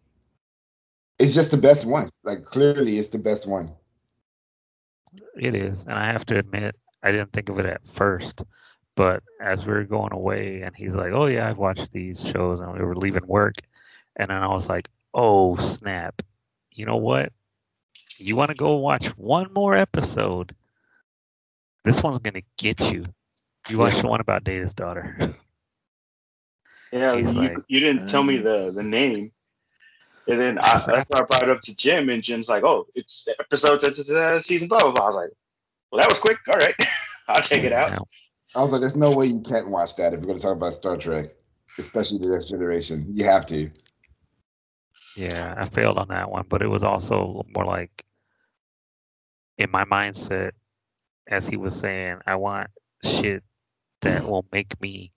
it's 1.21 1.33
just 1.33 1.53
the 1.53 1.57
best 1.57 1.87
one. 1.87 2.11
Like 2.25 2.45
clearly, 2.45 2.99
it's 2.99 3.11
the 3.11 3.21
best 3.21 3.49
one. 3.49 3.71
It 5.37 5.55
is, 5.55 5.85
and 5.85 5.95
I 5.95 6.07
have 6.07 6.27
to 6.27 6.37
admit, 6.37 6.75
I 7.05 7.13
didn't 7.13 7.33
think 7.33 7.51
of 7.51 7.61
it 7.61 7.67
at 7.67 7.87
first, 7.87 8.43
but 8.97 9.23
as 9.41 9.65
we 9.65 9.75
were 9.75 9.85
going 9.85 10.13
away, 10.13 10.63
and 10.63 10.75
he's 10.75 10.97
like, 10.97 11.13
"Oh 11.13 11.27
yeah, 11.27 11.49
I've 11.49 11.59
watched 11.59 11.93
these 11.93 12.27
shows," 12.27 12.59
and 12.59 12.73
we 12.73 12.85
were 12.85 12.97
leaving 12.97 13.29
work, 13.29 13.59
and 14.17 14.29
then 14.29 14.43
I 14.43 14.49
was 14.49 14.69
like, 14.69 14.89
"Oh 15.15 15.55
snap! 15.55 16.21
You 16.77 16.87
know 16.87 16.97
what? 16.97 17.33
You 18.19 18.37
want 18.37 18.51
to 18.51 18.57
go 18.57 18.77
watch 18.77 19.07
one 19.19 19.53
more 19.53 19.75
episode? 19.75 20.55
This 21.85 22.03
one's 22.03 22.19
gonna 22.19 22.43
get 22.59 22.93
you. 22.93 23.03
You 23.69 23.79
watch 23.79 24.01
the 24.01 24.09
one 24.09 24.21
about 24.21 24.45
Data's 24.45 24.75
daughter. 24.75 25.35
Yeah, 26.93 27.17
He's 27.17 27.35
you, 27.35 27.43
like, 27.43 27.57
you 27.67 27.81
didn't 27.81 28.09
tell 28.09 28.23
me 28.23 28.37
the 28.37 28.71
the 28.75 28.83
name, 28.83 29.31
and 30.29 30.41
then 30.41 30.59
I, 30.59 30.83
that's 30.87 31.07
why 31.09 31.21
I 31.21 31.25
brought 31.25 31.43
it 31.43 31.51
up 31.51 31.63
to 31.63 31.77
Jim, 31.77 32.09
and 32.11 32.23
Jim's 32.23 32.49
like, 32.49 32.63
"Oh, 32.63 32.87
it's 32.95 33.27
episode 33.41 33.81
t- 33.81 33.91
t- 33.91 34.03
t- 34.03 34.39
season 34.41 34.69
blah 34.69 34.81
blah 34.81 34.93
blah." 34.93 35.05
I 35.05 35.09
was 35.09 35.17
like, 35.17 35.31
"Well, 35.91 36.01
that 36.01 36.09
was 36.09 36.19
quick. 36.19 36.39
All 36.49 36.59
right, 36.59 36.75
I'll 37.29 37.43
check 37.43 37.65
it 37.65 37.73
out." 37.73 38.07
I 38.55 38.63
was 38.63 38.73
like, 38.73 38.81
there's 38.81 38.97
no 38.97 39.15
way 39.15 39.27
you 39.27 39.41
can't 39.41 39.69
watch 39.69 39.97
that 39.97 40.15
if 40.15 40.21
you're 40.21 40.27
going 40.27 40.39
to 40.39 40.43
talk 40.43 40.57
about 40.57 40.73
Star 40.73 40.97
Trek, 40.97 41.27
especially 41.79 42.19
the 42.19 42.31
next 42.31 42.49
generation. 42.49 43.07
You 43.13 43.25
have 43.25 43.45
to. 43.47 43.69
Yeah, 45.17 45.55
I 45.57 45.65
failed 45.65 45.97
on 45.97 46.09
that 46.09 46.31
one, 46.31 46.45
but 46.49 46.61
it 46.61 46.69
was 46.69 46.85
also 46.85 47.45
more 47.55 47.65
like 47.65 48.05
in 49.57 49.71
my 49.71 49.85
mindset, 49.85 50.53
as 51.27 51.49
he 51.49 51.57
was 51.57 51.75
saying, 51.75 52.19
I 52.27 52.37
want 52.37 52.69
shit 53.03 53.43
that 54.03 54.23
mm. 54.23 54.29
will 54.29 54.47
make 54.53 54.79
me 54.81 55.11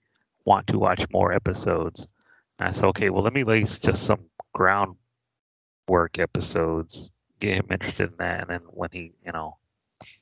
want 0.44 0.68
to 0.68 0.78
watch 0.78 1.04
more 1.12 1.32
episodes. 1.32 2.08
And 2.58 2.68
I 2.68 2.72
said, 2.72 2.86
okay, 2.88 3.10
well, 3.10 3.22
let 3.22 3.34
me 3.34 3.44
lay 3.44 3.60
just 3.60 4.04
some 4.04 4.24
groundwork 4.54 6.18
episodes, 6.18 7.12
get 7.38 7.56
him 7.56 7.66
interested 7.70 8.10
in 8.10 8.16
that, 8.18 8.40
and 8.40 8.50
then 8.50 8.60
when 8.70 8.88
he, 8.92 9.12
you 9.24 9.32
know, 9.32 9.58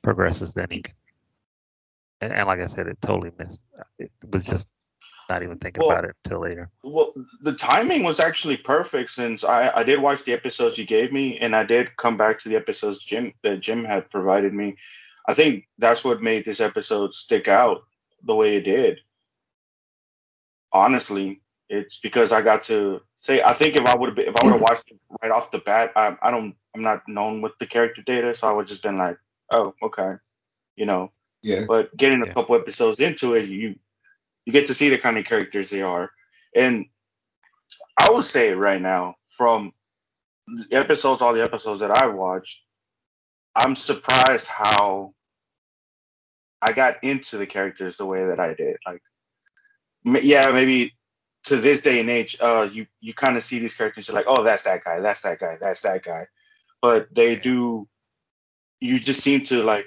progresses, 0.01 0.53
then 0.53 0.67
he 0.69 0.81
can. 0.81 0.95
And, 2.21 2.33
and 2.33 2.47
like 2.47 2.59
I 2.59 2.65
said, 2.65 2.87
it 2.87 3.01
totally 3.01 3.31
missed. 3.39 3.61
It 3.97 4.11
was 4.29 4.43
just 4.43 4.67
not 5.29 5.43
even 5.43 5.57
thinking 5.57 5.81
Well, 5.81 5.91
about 5.91 6.05
it 6.05 6.15
until 6.25 6.41
later. 6.41 6.69
Well, 6.83 7.13
the 7.41 7.53
timing 7.53 8.03
was 8.03 8.19
actually 8.19 8.57
perfect 8.57 9.11
since 9.11 9.43
I, 9.43 9.71
I 9.75 9.83
did 9.83 10.01
watch 10.01 10.23
the 10.23 10.33
episodes 10.33 10.77
you 10.77 10.85
gave 10.85 11.13
me, 11.13 11.37
and 11.39 11.55
I 11.55 11.63
did 11.63 11.95
come 11.97 12.17
back 12.17 12.39
to 12.39 12.49
the 12.49 12.55
episodes 12.55 13.03
Jim 13.03 13.33
that 13.43 13.59
Jim 13.61 13.83
had 13.85 14.09
provided 14.09 14.53
me. 14.53 14.75
I 15.27 15.33
think 15.33 15.67
that's 15.77 16.03
what 16.03 16.21
made 16.21 16.45
this 16.45 16.59
episode 16.61 17.13
stick 17.13 17.47
out 17.47 17.83
the 18.23 18.35
way 18.35 18.55
it 18.57 18.63
did. 18.63 18.99
Honestly, 20.71 21.41
it's 21.69 21.99
because 21.99 22.31
I 22.31 22.41
got 22.41 22.63
to 22.63 23.01
say. 23.19 23.41
I 23.41 23.53
think 23.53 23.75
if 23.75 23.85
I 23.85 23.95
would 23.97 24.09
have 24.09 24.19
if 24.19 24.35
I 24.35 24.43
would 24.43 24.53
have 24.53 24.61
watched 24.61 24.91
it 24.91 24.99
right 25.21 25.31
off 25.31 25.51
the 25.51 25.59
bat, 25.59 25.91
I, 25.95 26.17
I 26.21 26.31
don't 26.31 26.55
I'm 26.75 26.81
not 26.81 27.03
known 27.07 27.41
with 27.41 27.57
the 27.59 27.65
character 27.65 28.01
data, 28.01 28.33
so 28.35 28.47
I 28.49 28.53
would 28.53 28.67
just 28.67 28.83
been 28.83 28.97
like, 28.97 29.17
oh 29.51 29.73
okay, 29.83 30.15
you 30.75 30.85
know. 30.85 31.11
Yeah. 31.41 31.65
But 31.67 31.95
getting 31.95 32.21
a 32.21 32.27
Yeah. 32.27 32.33
couple 32.33 32.55
episodes 32.55 32.99
into 32.99 33.33
it, 33.35 33.47
you 33.49 33.75
you 34.49 34.53
get 34.53 34.67
to 34.67 34.73
see 34.73 34.89
the 34.89 34.97
kind 34.97 35.15
of 35.19 35.25
characters 35.25 35.69
they 35.69 35.83
are. 35.83 36.09
And 36.55 36.85
I 37.99 38.09
will 38.09 38.23
say 38.23 38.55
right 38.55 38.81
now, 38.81 39.13
from 39.37 39.73
the 40.47 40.75
episodes, 40.75 41.21
all 41.21 41.33
the 41.33 41.43
episodes 41.43 41.81
that 41.81 41.91
I 41.91 42.07
watched, 42.07 42.63
I'm 43.55 43.75
surprised 43.75 44.47
how 44.47 45.13
I 46.63 46.73
got 46.73 47.03
into 47.03 47.37
the 47.37 47.45
characters 47.45 47.95
the 47.95 48.07
way 48.07 48.25
that 48.25 48.39
I 48.39 48.55
did. 48.55 48.77
Like, 48.87 49.03
m- 50.07 50.17
yeah, 50.23 50.51
maybe 50.51 50.95
to 51.45 51.57
this 51.57 51.81
day 51.81 51.99
and 51.99 52.09
age, 52.09 52.35
uh, 52.41 52.67
you 52.71 52.87
you 53.01 53.13
kind 53.13 53.37
of 53.37 53.43
see 53.43 53.59
these 53.59 53.75
characters, 53.75 54.07
you're 54.07 54.15
like, 54.15 54.25
oh, 54.27 54.43
that's 54.43 54.63
that 54.63 54.83
guy, 54.83 54.99
that's 54.99 55.21
that 55.21 55.37
guy, 55.39 55.57
that's 55.61 55.81
that 55.81 56.03
guy. 56.03 56.25
But 56.81 57.13
they 57.13 57.35
do, 57.35 57.87
you 58.79 58.97
just 58.97 59.21
seem 59.21 59.41
to 59.45 59.61
like 59.61 59.85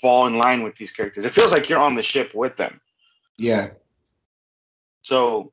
fall 0.00 0.26
in 0.26 0.38
line 0.38 0.62
with 0.62 0.76
these 0.76 0.92
characters. 0.92 1.26
It 1.26 1.32
feels 1.34 1.52
like 1.52 1.68
you're 1.68 1.78
on 1.80 1.96
the 1.96 2.02
ship 2.02 2.34
with 2.34 2.56
them. 2.56 2.80
Yeah. 3.38 3.70
So 5.02 5.52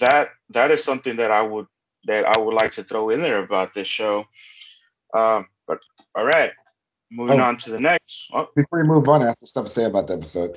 that 0.00 0.28
that 0.50 0.70
is 0.70 0.82
something 0.82 1.16
that 1.16 1.30
I 1.30 1.42
would 1.42 1.66
that 2.04 2.24
I 2.26 2.38
would 2.40 2.54
like 2.54 2.70
to 2.72 2.82
throw 2.84 3.10
in 3.10 3.20
there 3.20 3.42
about 3.42 3.74
this 3.74 3.86
show. 3.86 4.24
Um, 5.14 5.46
but 5.66 5.80
all 6.14 6.24
right, 6.26 6.52
moving 7.10 7.40
Oh. 7.40 7.44
on 7.44 7.56
to 7.58 7.70
the 7.70 7.80
next. 7.80 8.30
Oh, 8.32 8.48
Before 8.54 8.80
we 8.82 8.88
move 8.88 9.08
on, 9.08 9.22
I 9.22 9.26
have 9.26 9.34
some 9.36 9.46
stuff 9.46 9.64
to 9.64 9.70
say 9.70 9.84
about 9.84 10.06
the 10.06 10.14
episode. 10.14 10.56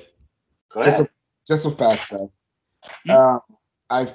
go 0.70 0.84
Just 0.84 1.00
a, 1.00 1.08
just 1.46 1.66
a 1.66 1.70
fast 1.70 2.06
stuff. 2.06 2.30
Hmm. 3.04 3.10
Um, 3.10 3.40
I 3.90 4.08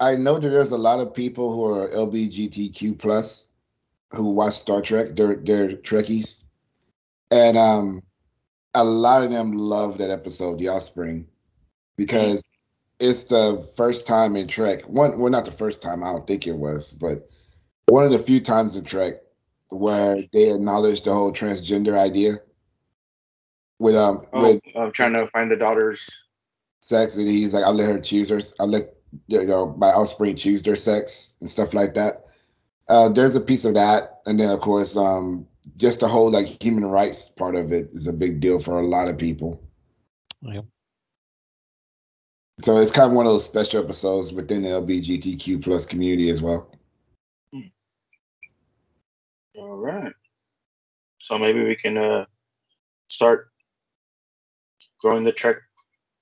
I 0.00 0.16
know 0.16 0.38
that 0.38 0.48
there's 0.48 0.72
a 0.72 0.78
lot 0.78 0.98
of 0.98 1.14
people 1.14 1.52
who 1.52 1.64
are 1.64 1.88
LGBTQ 1.88 2.98
plus 2.98 3.48
who 4.12 4.30
watch 4.30 4.54
Star 4.54 4.80
Trek. 4.80 5.10
They're 5.14 5.36
they're 5.36 5.76
Trekkies, 5.76 6.42
and 7.30 7.56
um, 7.56 8.02
a 8.74 8.82
lot 8.82 9.22
of 9.22 9.30
them 9.30 9.52
love 9.52 9.98
that 9.98 10.10
episode, 10.10 10.58
The 10.58 10.68
Offspring, 10.68 11.26
because 12.06 12.46
it's 12.98 13.24
the 13.24 13.66
first 13.76 14.06
time 14.06 14.36
in 14.36 14.48
Trek. 14.48 14.82
One, 14.88 15.18
well, 15.18 15.30
not 15.30 15.44
the 15.44 15.50
first 15.50 15.82
time. 15.82 16.02
I 16.02 16.12
don't 16.12 16.26
think 16.26 16.46
it 16.46 16.56
was, 16.56 16.92
but 16.92 17.28
one 17.86 18.04
of 18.04 18.12
the 18.12 18.18
few 18.18 18.40
times 18.40 18.76
in 18.76 18.84
Trek 18.84 19.14
where 19.70 20.16
they 20.32 20.50
acknowledged 20.52 21.04
the 21.04 21.12
whole 21.12 21.32
transgender 21.32 21.98
idea. 21.98 22.40
With 23.78 23.96
um, 23.96 24.22
Oh, 24.32 24.42
with 24.42 24.60
I'm 24.76 24.92
trying 24.92 25.14
to 25.14 25.26
find 25.28 25.50
the 25.50 25.56
daughter's. 25.56 26.24
sex 26.80 27.16
and 27.16 27.28
he's 27.28 27.54
like 27.54 27.62
i'll 27.64 27.72
let 27.72 27.88
her 27.88 28.00
choose 28.00 28.28
her 28.28 28.40
i'll 28.58 28.66
let 28.66 28.94
you 29.28 29.44
know 29.44 29.72
my 29.78 29.92
offspring 29.92 30.34
choose 30.34 30.62
their 30.64 30.74
sex 30.74 31.36
and 31.40 31.48
stuff 31.48 31.74
like 31.74 31.94
that 31.94 32.24
uh 32.88 33.08
there's 33.08 33.36
a 33.36 33.40
piece 33.40 33.64
of 33.64 33.74
that 33.74 34.18
and 34.26 34.40
then 34.40 34.48
of 34.50 34.58
course 34.60 34.96
um 34.96 35.46
just 35.76 36.00
the 36.00 36.08
whole 36.08 36.28
like 36.28 36.60
human 36.60 36.84
rights 36.84 37.28
part 37.28 37.54
of 37.54 37.70
it 37.70 37.88
is 37.92 38.08
a 38.08 38.12
big 38.12 38.40
deal 38.40 38.58
for 38.58 38.80
a 38.80 38.86
lot 38.86 39.06
of 39.06 39.16
people 39.16 39.62
Yep. 40.42 40.64
So 42.58 42.78
it's 42.78 42.90
kind 42.90 43.10
of 43.10 43.16
one 43.16 43.26
of 43.26 43.32
those 43.32 43.44
special 43.44 43.82
episodes 43.82 44.32
within 44.32 44.62
the 44.62 44.68
lgbtq 44.68 45.62
plus 45.62 45.86
community 45.86 46.28
as 46.30 46.42
well 46.42 46.70
All 49.58 49.76
right. 49.76 50.12
So 51.20 51.38
maybe 51.38 51.62
we 51.62 51.76
can 51.76 51.98
uh 51.98 52.24
start 53.08 53.50
growing 55.00 55.24
the 55.24 55.32
Trek 55.32 55.56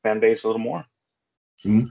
fan 0.02 0.20
base 0.20 0.44
a 0.44 0.48
little 0.48 0.60
more. 0.60 0.84
Mhm. 1.64 1.90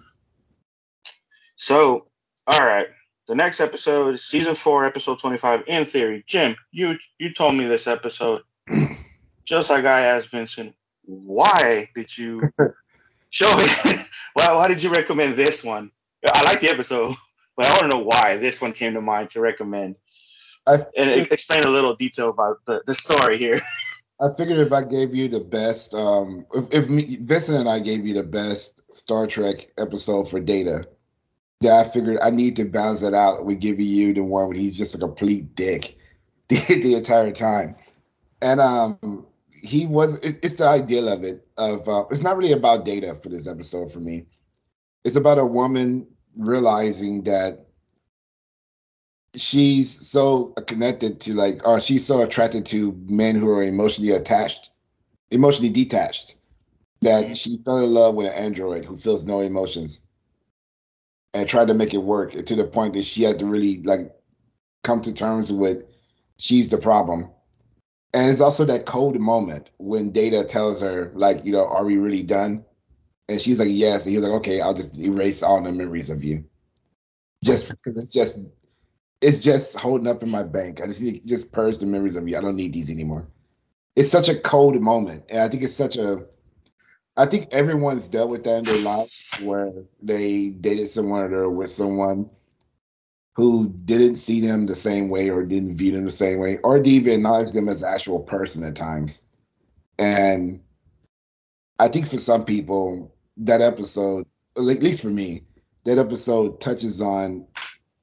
So, 1.55 2.07
all 2.47 2.65
right. 2.65 2.87
The 3.27 3.35
next 3.35 3.59
episode, 3.59 4.19
season 4.19 4.55
four, 4.55 4.85
episode 4.85 5.19
twenty-five. 5.19 5.63
In 5.67 5.85
theory, 5.85 6.23
Jim, 6.27 6.55
you 6.71 6.97
you 7.19 7.33
told 7.33 7.55
me 7.55 7.65
this 7.65 7.87
episode, 7.87 8.41
just 9.45 9.69
like 9.69 9.85
I 9.85 10.01
asked 10.01 10.31
Vincent. 10.31 10.75
Why 11.05 11.89
did 11.95 12.15
you 12.17 12.41
show 13.29 13.49
me 13.57 13.63
why 14.33 14.53
why 14.53 14.67
did 14.67 14.81
you 14.83 14.91
recommend 14.91 15.35
this 15.35 15.63
one? 15.63 15.91
I 16.33 16.43
like 16.43 16.59
the 16.61 16.69
episode, 16.69 17.15
but 17.55 17.65
I 17.65 17.69
want 17.71 17.81
to 17.83 17.87
know 17.97 18.03
why 18.03 18.37
this 18.37 18.61
one 18.61 18.73
came 18.73 18.93
to 18.93 19.01
mind 19.01 19.29
to 19.31 19.41
recommend. 19.41 19.95
I- 20.67 20.83
and 20.97 21.27
explain 21.31 21.63
a 21.63 21.69
little 21.69 21.95
detail 21.95 22.29
about 22.29 22.57
the, 22.65 22.81
the 22.85 22.93
story 22.93 23.37
here. 23.37 23.59
I 24.21 24.33
figured 24.35 24.59
if 24.59 24.73
I 24.73 24.83
gave 24.83 25.15
you 25.15 25.29
the 25.29 25.39
best, 25.39 25.93
um, 25.93 26.45
if, 26.53 26.73
if 26.73 26.89
me, 26.89 27.17
Vincent 27.21 27.57
and 27.57 27.69
I 27.69 27.79
gave 27.79 28.05
you 28.05 28.13
the 28.13 28.23
best 28.23 28.93
Star 28.93 29.27
Trek 29.27 29.69
episode 29.77 30.29
for 30.29 30.41
Data, 30.41 30.85
yeah, 31.61 31.77
I 31.77 31.85
figured 31.85 32.19
I 32.21 32.29
need 32.29 32.57
to 32.57 32.65
balance 32.65 33.01
it 33.01 33.13
out. 33.13 33.45
We 33.45 33.55
give 33.55 33.79
you 33.79 34.13
the 34.13 34.23
one 34.23 34.47
where 34.49 34.57
he's 34.57 34.77
just 34.77 34.93
a 34.93 34.97
complete 34.97 35.55
dick 35.55 35.97
the, 36.49 36.57
the 36.81 36.95
entire 36.95 37.31
time, 37.31 37.75
and 38.41 38.59
um, 38.59 39.25
he 39.61 39.85
was. 39.85 40.21
It, 40.23 40.39
it's 40.43 40.55
the 40.55 40.67
ideal 40.67 41.09
of 41.09 41.23
it. 41.23 41.47
Of 41.57 41.87
uh, 41.87 42.05
it's 42.11 42.21
not 42.23 42.37
really 42.37 42.53
about 42.53 42.85
Data 42.85 43.15
for 43.15 43.29
this 43.29 43.47
episode 43.47 43.91
for 43.91 43.99
me. 43.99 44.25
It's 45.03 45.15
about 45.15 45.37
a 45.37 45.45
woman 45.45 46.07
realizing 46.35 47.23
that 47.23 47.67
she's 49.35 50.07
so 50.09 50.45
connected 50.67 51.19
to 51.21 51.33
like 51.33 51.65
or 51.67 51.79
she's 51.79 52.05
so 52.05 52.21
attracted 52.21 52.65
to 52.65 52.93
men 53.05 53.35
who 53.35 53.47
are 53.49 53.63
emotionally 53.63 54.11
attached 54.11 54.71
emotionally 55.31 55.69
detached 55.69 56.35
that 57.01 57.25
Mhm. 57.25 57.35
she 57.35 57.57
fell 57.63 57.77
in 57.77 57.93
love 57.93 58.15
with 58.15 58.25
an 58.25 58.33
android 58.33 58.83
who 58.85 58.97
feels 58.97 59.25
no 59.25 59.39
emotions 59.41 60.03
and 61.33 61.47
tried 61.47 61.67
to 61.67 61.75
make 61.75 61.93
it 61.93 61.99
work 61.99 62.31
to 62.45 62.55
the 62.55 62.63
point 62.63 62.93
that 62.95 63.03
she 63.03 63.21
had 63.23 63.37
to 63.39 63.45
really 63.45 63.81
like 63.83 64.11
come 64.83 64.99
to 65.01 65.13
terms 65.13 65.53
with 65.53 65.83
she's 66.37 66.69
the 66.69 66.77
problem 66.77 67.29
and 68.13 68.29
it's 68.29 68.41
also 68.41 68.65
that 68.65 68.85
cold 68.85 69.19
moment 69.19 69.69
when 69.77 70.11
data 70.11 70.43
tells 70.43 70.81
her 70.81 71.11
like 71.15 71.43
you 71.45 71.51
know 71.51 71.65
are 71.67 71.85
we 71.85 71.97
really 71.97 72.23
done 72.23 72.63
and 73.27 73.39
she's 73.39 73.59
like 73.59 73.67
yes 73.71 74.05
and 74.05 74.11
he 74.11 74.17
was 74.17 74.27
like 74.27 74.35
okay 74.35 74.61
i'll 74.61 74.73
just 74.73 74.97
erase 74.99 75.43
all 75.43 75.61
the 75.61 75.71
memories 75.71 76.09
of 76.09 76.23
you 76.23 76.43
just 77.43 77.69
because 77.69 77.97
it's 77.97 78.11
just 78.11 78.39
it's 79.21 79.39
just 79.41 79.75
holding 79.75 80.07
up 80.07 80.23
in 80.23 80.29
my 80.29 80.43
bank. 80.43 80.81
I 80.81 80.87
just 80.87 81.01
need 81.01 81.21
to 81.21 81.27
just 81.27 81.51
purge 81.51 81.77
the 81.77 81.85
memories 81.85 82.15
of 82.15 82.27
you. 82.27 82.37
I 82.37 82.41
don't 82.41 82.55
need 82.55 82.73
these 82.73 82.89
anymore. 82.89 83.27
It's 83.95 84.09
such 84.09 84.29
a 84.29 84.39
cold 84.39 84.79
moment. 84.81 85.25
And 85.29 85.41
I 85.41 85.49
think 85.49 85.63
it's 85.63 85.73
such 85.73 85.97
a 85.97 86.25
I 87.17 87.25
think 87.25 87.47
everyone's 87.51 88.07
dealt 88.07 88.29
with 88.29 88.45
that 88.45 88.59
in 88.59 88.63
their 88.63 88.83
life 88.85 89.41
where 89.43 89.73
they 90.01 90.51
dated 90.51 90.87
someone 90.87 91.33
or 91.33 91.49
with 91.49 91.69
someone 91.69 92.29
who 93.35 93.69
didn't 93.85 94.15
see 94.17 94.41
them 94.41 94.65
the 94.65 94.75
same 94.75 95.09
way 95.09 95.29
or 95.29 95.45
didn't 95.45 95.75
view 95.77 95.91
them 95.91 96.05
the 96.05 96.11
same 96.11 96.39
way 96.39 96.57
or 96.63 96.77
didn't 96.77 96.87
even 96.87 97.13
acknowledge 97.13 97.51
them 97.53 97.69
as 97.69 97.83
actual 97.83 98.19
person 98.19 98.63
at 98.63 98.75
times. 98.75 99.27
And 99.97 100.61
I 101.79 101.87
think 101.87 102.07
for 102.07 102.17
some 102.17 102.43
people, 102.45 103.13
that 103.37 103.61
episode, 103.61 104.27
at 104.57 104.63
least 104.63 105.01
for 105.01 105.09
me, 105.09 105.43
that 105.85 105.97
episode 105.97 106.59
touches 106.59 107.01
on 107.01 107.47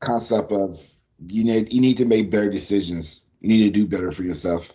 concept 0.01 0.53
of 0.53 0.81
you 1.29 1.45
need 1.45 1.73
you 1.73 1.81
need 1.81 1.97
to 1.99 2.05
make 2.05 2.31
better 2.31 2.51
decisions. 2.51 3.27
You 3.41 3.49
need 3.49 3.65
to 3.65 3.71
do 3.71 3.87
better 3.87 4.11
for 4.12 4.23
yourself. 4.23 4.73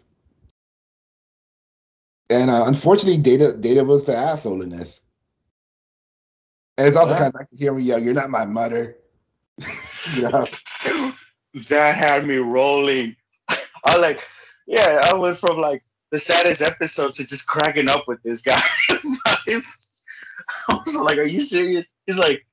And 2.29 2.49
uh, 2.49 2.65
unfortunately, 2.67 3.21
Data 3.21 3.53
Data 3.57 3.83
was 3.83 4.05
the 4.05 4.15
asshole 4.15 4.61
in 4.61 4.69
this. 4.69 5.01
And 6.77 6.87
it's 6.87 6.95
also 6.97 7.13
Yeah. 7.13 7.17
kind 7.17 7.27
of 7.27 7.41
nice 7.41 7.49
to 7.49 7.57
hear 7.57 7.73
him 7.73 7.79
yell, 7.81 7.99
"You're 7.99 8.13
not 8.13 8.29
my 8.29 8.45
mother." 8.45 8.97
know? 10.21 10.45
that 11.69 11.95
had 11.95 12.25
me 12.25 12.37
rolling. 12.37 13.15
I 13.85 13.97
like, 13.97 14.23
yeah, 14.67 15.01
I 15.11 15.15
went 15.17 15.37
from 15.37 15.57
like 15.59 15.83
the 16.11 16.19
saddest 16.19 16.61
episode 16.61 17.13
to 17.15 17.25
just 17.27 17.47
cracking 17.47 17.89
up 17.89 18.07
with 18.07 18.21
this 18.23 18.41
guy. 18.41 18.59
I 20.69 20.79
was 20.85 20.95
like, 21.03 21.17
"Are 21.17 21.23
you 21.23 21.39
serious?" 21.39 21.87
He's 22.05 22.17
like, 22.17 22.45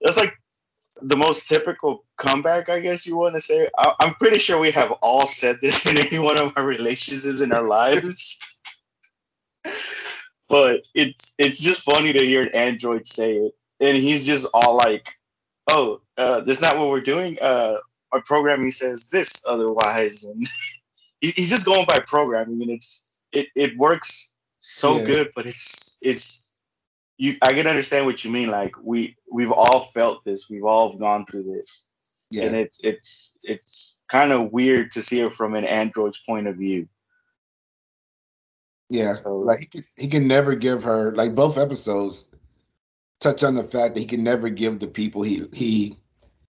"That's 0.00 0.16
like 0.16 0.34
the 1.00 1.16
most 1.16 1.48
typical 1.48 2.04
comeback, 2.16 2.68
I 2.68 2.80
guess 2.80 3.06
you 3.06 3.16
want 3.16 3.34
to 3.34 3.40
say." 3.40 3.68
I- 3.78 3.94
I'm 4.00 4.14
pretty 4.14 4.38
sure 4.38 4.58
we 4.58 4.70
have 4.72 4.92
all 5.02 5.26
said 5.26 5.58
this 5.60 5.86
in 5.86 5.98
any 6.06 6.18
one 6.18 6.38
of 6.40 6.52
our 6.56 6.64
relationships 6.64 7.40
in 7.40 7.52
our 7.52 7.66
lives. 7.66 8.38
but 10.48 10.80
it's 10.94 11.34
it's 11.38 11.60
just 11.60 11.82
funny 11.82 12.12
to 12.12 12.24
hear 12.24 12.42
an 12.42 12.54
android 12.54 13.06
say 13.06 13.36
it, 13.36 13.52
and 13.80 13.96
he's 13.96 14.26
just 14.26 14.46
all 14.54 14.76
like, 14.76 15.14
"Oh, 15.74 16.00
uh, 16.16 16.40
that's 16.42 16.60
not 16.60 16.78
what 16.78 16.88
we're 16.88 17.00
doing. 17.00 17.38
Uh, 17.40 17.76
our 18.12 18.20
programming 18.22 18.70
says 18.72 19.08
this 19.08 19.42
otherwise," 19.48 20.24
and 20.24 20.42
he's 21.20 21.50
just 21.50 21.66
going 21.66 21.86
by 21.86 21.98
programming, 22.06 22.60
and 22.62 22.70
it's 22.70 23.08
it 23.32 23.48
it 23.56 23.76
works 23.76 24.36
so 24.58 24.98
Yeah. 24.98 25.04
good, 25.06 25.32
but 25.34 25.46
it's 25.46 25.96
it's 26.00 26.48
you. 27.18 27.36
I 27.42 27.52
can 27.52 27.66
understand 27.66 28.06
what 28.06 28.24
you 28.24 28.30
mean. 28.30 28.50
Like 28.50 28.74
we 28.82 29.16
we've 29.30 29.52
all 29.52 29.84
felt 29.94 30.24
this. 30.24 30.48
We've 30.50 30.64
all 30.64 30.96
gone 30.96 31.24
through 31.26 31.44
this, 31.44 31.84
Yeah. 32.30 32.44
and 32.44 32.56
it's 32.56 32.80
it's 32.84 33.38
it's 33.42 33.98
kind 34.08 34.32
of 34.32 34.52
weird 34.52 34.92
to 34.92 35.02
see 35.02 35.20
it 35.20 35.34
from 35.34 35.54
an 35.54 35.64
android's 35.64 36.18
point 36.26 36.46
of 36.46 36.56
view. 36.56 36.88
yeah. 38.90 39.16
So- 39.22 39.38
Like 39.38 39.60
he 39.60 39.66
can, 39.66 39.84
he 39.96 40.08
can 40.08 40.26
never 40.28 40.54
give 40.54 40.82
her 40.84 41.12
like 41.14 41.34
both 41.34 41.56
episodes 41.58 42.30
touch 43.22 43.44
on 43.44 43.54
the 43.54 43.62
fact 43.62 43.94
that 43.94 44.00
he 44.00 44.06
can 44.06 44.24
never 44.24 44.48
give 44.48 44.78
the 44.78 44.86
people 44.86 45.22
he 45.22 45.44
he 45.52 45.96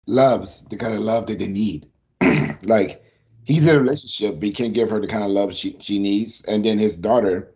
loves 0.07 0.63
the 0.67 0.77
kind 0.77 0.95
of 0.95 1.01
love 1.01 1.27
that 1.27 1.39
they 1.39 1.49
need. 1.49 1.89
like 2.65 3.03
he's 3.45 3.67
in 3.67 3.77
a 3.77 3.81
relationship, 3.81 4.37
but 4.37 4.45
he 4.45 4.53
can't 4.53 4.75
give 4.75 4.91
her 4.91 5.01
the 5.01 5.07
kind 5.07 5.25
of 5.25 5.31
love 5.31 5.55
she 5.55 5.77
she 5.81 5.99
needs. 5.99 6.45
And 6.47 6.65
then 6.65 6.79
his 6.79 6.97
daughter, 6.97 7.53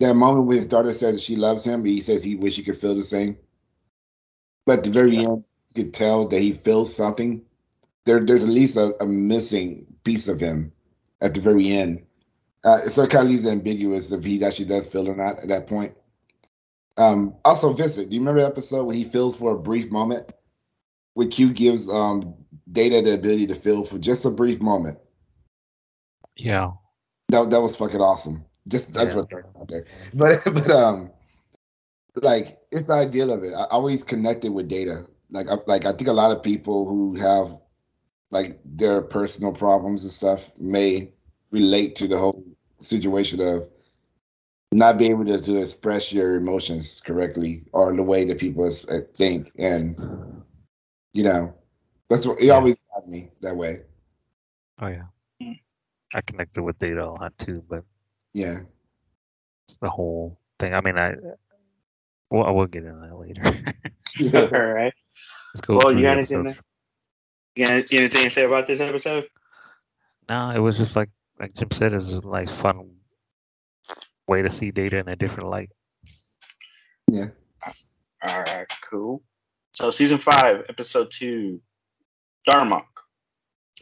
that 0.00 0.14
moment 0.14 0.46
when 0.46 0.56
his 0.56 0.66
daughter 0.66 0.92
says 0.92 1.14
that 1.14 1.22
she 1.22 1.36
loves 1.36 1.64
him, 1.64 1.84
he 1.84 2.00
says 2.00 2.22
he 2.22 2.36
wish 2.36 2.56
he 2.56 2.62
could 2.62 2.76
feel 2.76 2.94
the 2.94 3.02
same. 3.02 3.36
But 4.66 4.78
at 4.78 4.84
the 4.84 4.90
very 4.90 5.16
end, 5.18 5.44
you 5.74 5.84
could 5.84 5.94
tell 5.94 6.26
that 6.28 6.40
he 6.40 6.52
feels 6.52 6.94
something. 6.94 7.42
There, 8.04 8.20
there's 8.20 8.44
at 8.44 8.48
least 8.48 8.76
a, 8.76 8.94
a 9.02 9.06
missing 9.06 9.86
piece 10.04 10.28
of 10.28 10.38
him 10.38 10.72
at 11.20 11.34
the 11.34 11.40
very 11.40 11.68
end. 11.70 12.04
Uh, 12.64 12.78
so 12.78 13.02
it 13.02 13.10
kind 13.10 13.24
of 13.24 13.30
leaves 13.30 13.44
it 13.44 13.52
ambiguous 13.52 14.10
if 14.12 14.24
he 14.24 14.44
actually 14.44 14.66
does 14.66 14.86
feel 14.86 15.08
or 15.08 15.14
not 15.14 15.40
at 15.40 15.48
that 15.48 15.66
point. 15.66 15.94
Um, 16.96 17.36
also, 17.44 17.72
Vincent, 17.72 18.08
do 18.08 18.14
you 18.14 18.20
remember 18.20 18.40
the 18.40 18.46
episode 18.46 18.84
when 18.84 18.96
he 18.96 19.04
feels 19.04 19.36
for 19.36 19.52
a 19.52 19.58
brief 19.58 19.90
moment? 19.90 20.32
When 21.14 21.30
Q 21.30 21.52
gives 21.52 21.88
um, 21.90 22.34
Data 22.70 23.00
the 23.02 23.14
ability 23.14 23.46
to 23.48 23.54
feel 23.54 23.84
for 23.84 23.98
just 23.98 24.24
a 24.24 24.30
brief 24.30 24.60
moment. 24.60 24.98
Yeah. 26.36 26.72
That 27.28 27.50
that 27.50 27.60
was 27.60 27.76
fucking 27.76 28.00
awesome. 28.00 28.44
Just 28.68 28.92
that's 28.92 29.12
Yeah. 29.12 29.16
what 29.16 29.30
they're 29.30 29.46
out 29.58 29.68
there. 29.68 29.86
But 30.14 30.38
but 30.52 30.70
um, 30.70 31.10
like 32.16 32.58
it's 32.70 32.86
the 32.86 32.94
ideal 32.94 33.32
of 33.32 33.42
it. 33.44 33.52
I 33.54 33.64
always 33.64 34.02
connected 34.04 34.52
with 34.52 34.68
Data. 34.68 35.06
Like 35.30 35.48
I, 35.48 35.56
like 35.66 35.86
I 35.86 35.92
think 35.92 36.08
a 36.08 36.12
lot 36.12 36.32
of 36.32 36.42
people 36.42 36.86
who 36.86 37.14
have 37.16 37.56
like 38.30 38.60
their 38.64 39.02
personal 39.02 39.52
problems 39.52 40.02
and 40.04 40.12
stuff 40.12 40.50
may 40.58 41.12
relate 41.50 41.96
to 41.96 42.08
the 42.08 42.18
whole 42.18 42.44
situation 42.80 43.40
of 43.40 43.68
not 44.72 44.98
being 44.98 45.12
able 45.12 45.24
to, 45.24 45.40
to 45.40 45.60
express 45.60 46.12
your 46.12 46.36
emotions 46.36 47.00
correctly 47.04 47.64
or 47.72 47.94
the 47.94 48.02
way 48.02 48.24
that 48.24 48.38
people 48.38 48.64
uh, 48.66 49.00
think 49.14 49.50
and 49.58 49.96
you 51.12 51.22
know 51.22 51.52
that's 52.08 52.26
what 52.26 52.40
it 52.40 52.50
Yeah. 52.50 52.50
always 52.50 52.76
got 52.94 53.08
me 53.08 53.30
that 53.40 53.56
way 53.56 53.82
Oh 54.80 54.86
yeah. 54.88 55.06
I 56.14 56.20
connected 56.22 56.62
with 56.62 56.78
data 56.78 57.04
a 57.04 57.10
lot 57.10 57.36
too, 57.38 57.64
but 57.68 57.84
yeah 58.34 58.60
it's 59.66 59.78
the 59.78 59.90
whole 59.90 60.38
thing. 60.58 60.74
I 60.74 60.80
mean, 60.80 60.98
I 60.98 61.14
well, 62.30 62.44
I 62.44 62.50
will 62.50 62.66
get 62.66 62.84
into 62.84 63.00
that 63.00 63.16
later. 63.16 63.42
All 64.52 64.66
right. 64.66 64.92
Let's 65.54 65.60
go 65.66 65.78
Well, 65.78 65.92
you 65.92 66.02
got 66.02 66.16
anything 66.18 66.44
episodes. 66.44 66.58
You 67.56 67.66
got 67.66 67.72
anything 67.72 68.08
to 68.08 68.30
say 68.30 68.44
about 68.44 68.66
this 68.66 68.80
episode? 68.80 69.28
No, 70.28 70.50
it 70.50 70.58
was 70.58 70.76
just 70.76 70.96
like 70.96 71.10
like 71.38 71.54
Jim 71.54 71.70
said, 71.70 71.92
it's 71.92 72.12
a 72.12 72.26
nice 72.26 72.50
fun 72.52 72.96
way 74.26 74.42
to 74.42 74.50
see 74.50 74.70
data 74.70 74.98
in 74.98 75.08
a 75.08 75.16
different 75.16 75.48
light. 75.50 75.70
yeah 77.10 77.28
All 78.28 78.42
right, 78.42 78.66
cool. 78.90 79.22
So 79.72 79.90
season 79.90 80.18
five, 80.18 80.64
episode 80.68 81.10
two, 81.10 81.60
Darmok. 82.48 82.86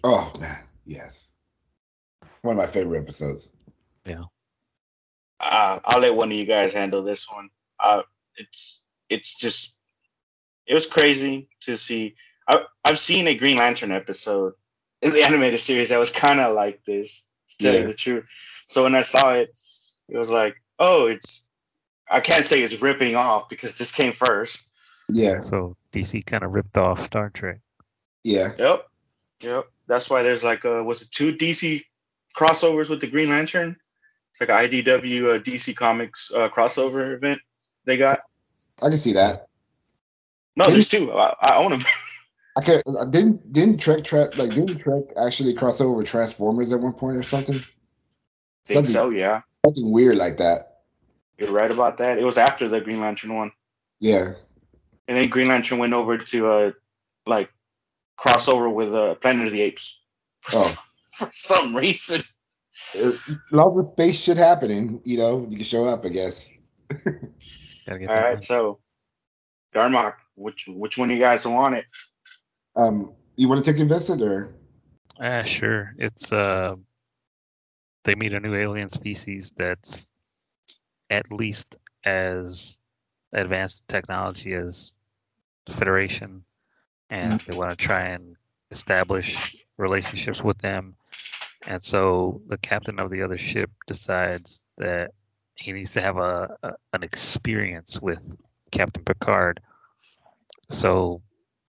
oh 0.02 0.32
man 0.40 0.64
yes 0.86 1.32
one 2.42 2.56
of 2.56 2.58
my 2.58 2.66
favorite 2.66 2.98
episodes 3.00 3.54
Yeah. 4.06 4.24
Uh, 5.40 5.78
I'll 5.84 6.00
let 6.00 6.14
one 6.14 6.30
of 6.32 6.36
you 6.38 6.44
guys 6.46 6.72
handle 6.72 7.02
this 7.02 7.30
one. 7.30 7.50
Uh, 7.80 8.02
it's 8.36 8.84
it's 9.10 9.34
just 9.36 9.76
it 10.66 10.74
was 10.74 10.86
crazy 10.86 11.48
to 11.62 11.76
see. 11.76 12.14
I, 12.48 12.62
I've 12.84 12.98
seen 12.98 13.26
a 13.28 13.34
Green 13.34 13.56
Lantern 13.58 13.92
episode 13.92 14.54
in 15.02 15.12
the 15.12 15.22
animated 15.26 15.60
series 15.60 15.88
that 15.90 15.98
was 15.98 16.10
kind 16.10 16.40
of 16.40 16.54
like 16.54 16.84
this, 16.84 17.26
to 17.48 17.56
tell 17.64 17.74
Yeah. 17.74 17.80
you 17.80 17.86
the 17.88 17.94
truth. 17.94 18.24
So 18.68 18.84
when 18.84 18.94
I 18.94 19.02
saw 19.02 19.32
it, 19.32 19.50
it 20.08 20.16
was 20.16 20.30
like, 20.30 20.56
oh, 20.78 21.06
it's 21.06 21.48
I 22.10 22.20
can't 22.20 22.44
say 22.44 22.62
it's 22.62 22.82
ripping 22.82 23.16
off 23.16 23.48
because 23.48 23.76
this 23.76 23.92
came 23.92 24.12
first. 24.12 24.70
Yeah, 25.08 25.40
So 25.40 25.76
DC 25.92 26.24
kind 26.26 26.44
of 26.44 26.52
ripped 26.52 26.78
off 26.78 27.00
Star 27.00 27.30
Trek. 27.30 27.60
yeah. 28.22 28.52
Yep, 28.58 28.86
yep. 29.42 29.64
That's 29.86 30.08
why 30.08 30.22
there's 30.22 30.42
like 30.44 30.64
uh 30.64 30.82
was 30.84 31.02
it 31.02 31.10
two 31.10 31.36
DC 31.36 31.82
crossovers 32.36 32.90
with 32.90 33.00
the 33.00 33.06
Green 33.06 33.28
Lantern? 33.28 33.76
It's 34.30 34.40
like 34.40 34.48
a 34.48 34.68
IDW 34.68 35.36
uh, 35.36 35.38
DC 35.38 35.76
Comics 35.76 36.32
uh, 36.34 36.48
crossover 36.48 37.12
event 37.14 37.40
they 37.84 37.96
got. 37.96 38.20
I 38.82 38.88
can 38.88 38.98
see 38.98 39.12
that. 39.12 39.48
No, 40.56 40.66
there's 40.66 40.88
two. 40.88 41.12
I, 41.12 41.34
I 41.42 41.56
own 41.56 41.70
them. 41.70 41.80
I 42.56 42.62
can 42.62 42.82
not 42.86 43.10
didn't 43.10 43.52
didn't 43.52 43.78
Trek 43.78 44.04
tra- 44.04 44.30
like 44.36 44.50
didn't 44.50 44.78
Trek 44.78 45.04
actually 45.20 45.54
cross 45.54 45.80
over 45.80 46.02
Transformers 46.04 46.72
at 46.72 46.80
one 46.80 46.92
point 46.92 47.16
or 47.16 47.22
something? 47.22 47.56
Think 48.66 48.86
Something, 48.86 48.92
so, 48.92 49.10
yeah. 49.10 49.42
something 49.64 49.90
weird 49.90 50.16
like 50.16 50.38
that. 50.38 50.78
You're 51.38 51.50
right 51.52 51.72
about 51.72 51.98
that. 51.98 52.18
It 52.18 52.24
was 52.24 52.38
after 52.38 52.68
the 52.68 52.80
Green 52.80 53.00
Lantern 53.00 53.34
one. 53.34 53.50
Yeah. 54.00 54.32
and 55.08 55.16
then 55.18 55.28
Green 55.28 55.48
Lantern 55.48 55.78
went 55.78 55.92
over 55.94 56.16
to 56.18 56.48
uh 56.48 56.72
like 57.26 57.50
crossover 58.18 58.72
with 58.72 58.94
uh 58.94 59.14
Planet 59.16 59.46
of 59.46 59.52
the 59.52 59.60
Apes 59.62 60.00
for, 60.42 60.56
Oh. 60.56 60.62
some, 60.62 60.84
for 61.28 61.30
some 61.32 61.76
reason. 61.76 62.22
It, 62.94 63.18
lots 63.52 63.76
of 63.76 63.88
space 63.88 64.18
shit 64.20 64.36
happening, 64.36 65.00
you 65.04 65.18
know, 65.18 65.46
you 65.50 65.56
can 65.56 65.64
show 65.64 65.84
up, 65.84 66.04
I 66.04 66.08
guess. 66.10 66.50
Gotta 66.90 67.98
get 67.98 68.08
All 68.08 68.14
that 68.14 68.22
right, 68.22 68.28
money. 68.34 68.40
so 68.42 68.78
Darmok, 69.74 70.14
which 70.36 70.66
which 70.68 70.96
one 70.96 71.10
of 71.10 71.16
you 71.16 71.20
guys 71.22 71.46
want 71.46 71.74
it? 71.74 71.84
Um, 72.76 73.12
you 73.36 73.48
want 73.48 73.64
to 73.64 73.72
take 73.72 73.80
it, 73.80 73.86
Vincent, 73.86 74.22
or 74.22 74.54
Ah, 75.20 75.42
sure. 75.42 75.94
It's 75.98 76.32
uh, 76.32 76.74
they 78.04 78.14
meet 78.14 78.34
a 78.34 78.40
new 78.40 78.54
alien 78.54 78.88
species 78.88 79.52
that's 79.56 80.08
at 81.10 81.32
least 81.32 81.78
as 82.04 82.78
advanced 83.32 83.82
in 83.82 83.92
technology 83.92 84.54
as 84.54 84.94
Federation, 85.68 86.44
and 87.08 87.40
they 87.40 87.56
want 87.56 87.70
to 87.70 87.76
try 87.76 88.08
and 88.08 88.36
establish 88.70 89.64
relationships 89.78 90.44
with 90.44 90.58
them. 90.58 90.94
And 91.66 91.82
so 91.82 92.42
the 92.46 92.58
captain 92.58 92.98
of 92.98 93.10
the 93.10 93.22
other 93.22 93.38
ship 93.38 93.70
decides 93.86 94.60
that 94.76 95.12
he 95.56 95.72
needs 95.72 95.94
to 95.94 96.02
have 96.02 96.18
a, 96.18 96.56
a 96.62 96.72
an 96.92 97.02
experience 97.02 98.00
with 98.00 98.36
Captain 98.70 99.04
Picard. 99.04 99.60
So 100.68 101.22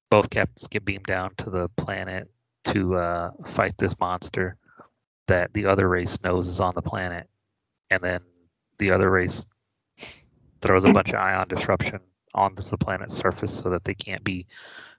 both 0.10 0.30
captains 0.30 0.68
get 0.68 0.84
beamed 0.84 1.06
down 1.06 1.36
to 1.38 1.50
the 1.50 1.70
planet 1.70 2.30
to 2.66 2.96
uh, 2.96 3.32
fight 3.46 3.78
this 3.78 3.98
monster 4.00 4.58
that 5.28 5.54
the 5.54 5.66
other 5.66 5.88
race 5.88 6.20
knows 6.24 6.48
is 6.48 6.60
on 6.60 6.74
the 6.74 6.82
planet, 6.82 7.28
and 7.90 8.02
then 8.04 8.22
the 8.78 8.92
other 8.92 9.10
race 9.10 9.48
throws 10.62 10.86
a 10.86 10.94
bunch 10.94 11.10
of 11.10 11.16
ion 11.16 11.48
disruption 11.48 12.00
onto 12.34 12.64
the 12.64 12.78
planet's 12.78 13.16
surface 13.16 13.54
so 13.54 13.70
that 13.70 13.84
they 13.84 13.94
can't 13.94 14.24
be 14.24 14.46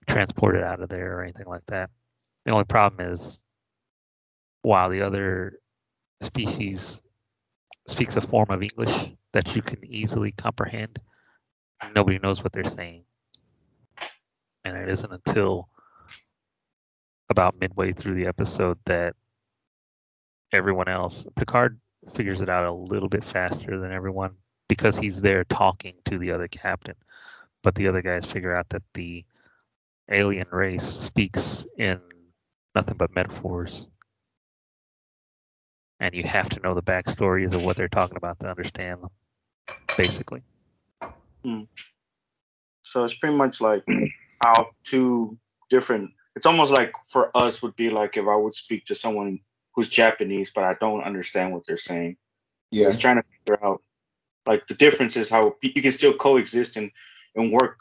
transported 0.07 0.63
out 0.63 0.81
of 0.81 0.89
there 0.89 1.19
or 1.19 1.23
anything 1.23 1.47
like 1.47 1.67
that. 1.67 1.91
The 2.45 2.53
only 2.53 2.65
problem 2.65 3.11
is, 3.11 3.43
while 4.63 4.89
the 4.89 5.03
other 5.03 5.59
species 6.21 7.03
speaks 7.87 8.17
a 8.17 8.21
form 8.21 8.51
of 8.51 8.63
English 8.63 9.13
that 9.33 9.55
you 9.55 9.63
can 9.63 9.85
easily 9.85 10.33
comprehend, 10.33 10.99
nobody 11.95 12.19
knows 12.19 12.43
what 12.43 12.53
they're 12.53 12.65
saying. 12.65 13.05
And 14.65 14.77
it 14.77 14.89
isn't 14.89 15.13
until 15.13 15.69
about 17.29 17.61
midway 17.61 17.93
through 17.93 18.15
the 18.15 18.27
episode 18.27 18.79
that 18.87 19.15
everyone 20.53 20.89
else 20.89 21.27
Picard 21.37 21.79
figures 22.13 22.41
it 22.41 22.49
out 22.49 22.65
a 22.65 22.73
little 22.73 23.09
bit 23.09 23.25
faster 23.25 23.79
than 23.79 23.93
everyone 23.93 24.37
because 24.69 24.99
he's 24.99 25.23
there 25.23 25.45
talking 25.45 25.95
to 26.07 26.19
the 26.19 26.33
other 26.33 26.49
captain. 26.49 26.95
But 27.63 27.75
the 27.75 27.89
other 27.89 28.03
guys 28.03 28.25
figure 28.25 28.55
out 28.55 28.69
that 28.71 28.83
the 28.95 29.25
alien 30.11 30.49
race 30.51 30.85
speaks 30.85 31.67
in 31.77 32.01
nothing 32.75 32.97
but 32.97 33.15
metaphors. 33.15 33.89
And 35.99 36.15
you 36.15 36.25
have 36.25 36.49
to 36.51 36.61
know 36.61 36.75
the 36.75 36.83
backstories 36.83 37.55
of 37.55 37.65
what 37.65 37.77
they're 37.77 37.89
talking 37.89 38.17
about 38.17 38.39
to 38.41 38.49
understand 38.49 39.03
them, 39.03 39.11
basically. 39.97 40.43
Hmm. 41.43 41.63
So 42.83 43.05
it's 43.05 43.15
pretty 43.15 43.37
much 43.37 43.61
like 43.61 43.85
how 44.45 44.69
two 44.85 45.39
different. 45.71 46.11
It's 46.37 46.47
almost 46.47 46.73
like 46.73 46.93
for 47.09 47.31
us 47.35 47.63
would 47.63 47.75
be 47.77 47.89
like 47.89 48.17
if 48.19 48.27
I 48.27 48.37
would 48.37 48.55
speak 48.55 48.85
to 48.87 48.95
someone 48.95 49.41
who's 49.77 49.91
Japanese, 49.91 50.51
but 50.55 50.65
I 50.65 50.75
don't 50.81 51.05
understand 51.05 51.53
what 51.53 51.67
they're 51.67 51.77
saying. 51.77 52.17
yeah, 52.73 52.89
It's 52.89 52.99
trying 52.99 53.17
to 53.17 53.25
figure 53.45 53.65
out 53.65 53.83
like 54.47 54.67
the 54.67 54.75
difference 54.75 55.17
is 55.17 55.29
how 55.29 55.55
you 55.61 55.83
can 55.83 55.93
still 55.93 56.15
coexist 56.15 56.77
and 56.77 56.91
and 57.37 57.53
work 57.53 57.79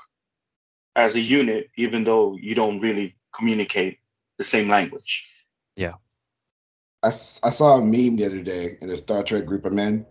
as 0.95 1.15
a 1.15 1.21
unit, 1.21 1.69
even 1.77 2.03
though 2.03 2.35
you 2.37 2.53
don't 2.55 2.81
really 2.81 3.15
communicate 3.33 3.99
the 4.37 4.43
same 4.43 4.67
language. 4.67 5.45
Yeah. 5.77 5.93
I, 7.03 7.07
I 7.07 7.49
saw 7.49 7.77
a 7.77 7.81
meme 7.81 8.17
the 8.17 8.25
other 8.25 8.41
day 8.41 8.77
in 8.81 8.89
a 8.89 8.97
Star 8.97 9.23
Trek 9.23 9.45
group 9.45 9.65
of 9.65 9.73
men. 9.73 10.05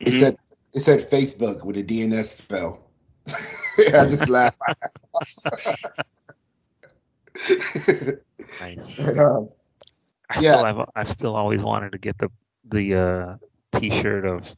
It 0.00 0.08
Mhm. 0.08 0.18
said 0.20 0.36
it 0.72 0.80
said 0.80 1.10
Facebook 1.10 1.64
with 1.64 1.76
the 1.76 1.84
DNS 1.84 2.34
fell. 2.34 2.90
I 3.28 4.06
just 4.10 4.28
laughed. 4.28 4.58
Nice. 8.60 8.98
um, 9.18 9.48
I 10.34 10.40
Yeah. 10.40 10.50
still 10.50 10.64
have 10.64 10.90
I've 10.94 11.08
still 11.08 11.36
always 11.36 11.62
wanted 11.62 11.92
to 11.92 11.98
get 11.98 12.18
the 12.18 12.30
the 12.64 12.94
uh, 12.94 13.36
t-shirt 13.72 14.24
of 14.24 14.56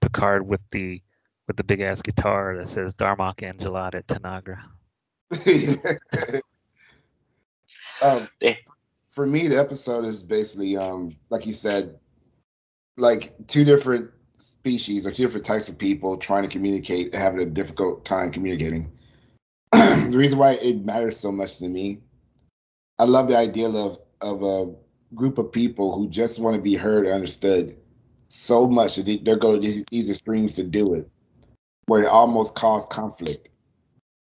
Picard 0.00 0.46
with 0.46 0.60
the 0.70 1.02
with 1.46 1.56
the 1.56 1.64
big 1.64 1.80
ass 1.80 2.00
guitar 2.00 2.56
that 2.56 2.68
says 2.68 2.94
Darmok 2.94 3.42
and 3.48 3.58
Jalad 3.58 3.94
at 3.94 4.06
Tanagra. 4.06 4.62
um, 8.02 8.28
for 9.10 9.26
me, 9.26 9.48
the 9.48 9.58
episode 9.58 10.04
is 10.04 10.22
basically, 10.22 10.76
um, 10.76 11.16
like 11.28 11.46
you 11.46 11.52
said, 11.52 11.98
like 12.96 13.32
two 13.46 13.64
different 13.64 14.10
species 14.36 15.06
or 15.06 15.10
two 15.10 15.24
different 15.24 15.46
types 15.46 15.68
of 15.68 15.76
people 15.76 16.16
trying 16.16 16.44
to 16.44 16.48
communicate, 16.48 17.14
having 17.14 17.40
a 17.40 17.46
difficult 17.46 18.04
time 18.04 18.30
communicating. 18.30 18.90
the 19.72 20.12
reason 20.14 20.38
why 20.38 20.52
it 20.52 20.84
matters 20.84 21.16
so 21.18 21.30
much 21.30 21.58
to 21.58 21.68
me, 21.68 22.00
I 22.98 23.04
love 23.04 23.28
the 23.28 23.36
idea 23.36 23.68
of 23.68 24.00
of 24.20 24.42
a 24.42 24.72
group 25.14 25.38
of 25.38 25.52
people 25.52 25.94
who 25.94 26.08
just 26.08 26.40
want 26.40 26.56
to 26.56 26.62
be 26.62 26.74
heard 26.74 27.04
and 27.06 27.14
understood 27.14 27.76
so 28.28 28.68
much 28.68 28.96
that 28.96 29.06
they, 29.06 29.16
they're 29.18 29.36
going 29.36 29.60
to 29.60 29.84
these, 29.90 30.08
extremes 30.08 30.54
to 30.54 30.62
do 30.62 30.94
it, 30.94 31.08
where 31.86 32.04
it 32.04 32.08
almost 32.08 32.54
cause 32.54 32.86
conflict 32.86 33.50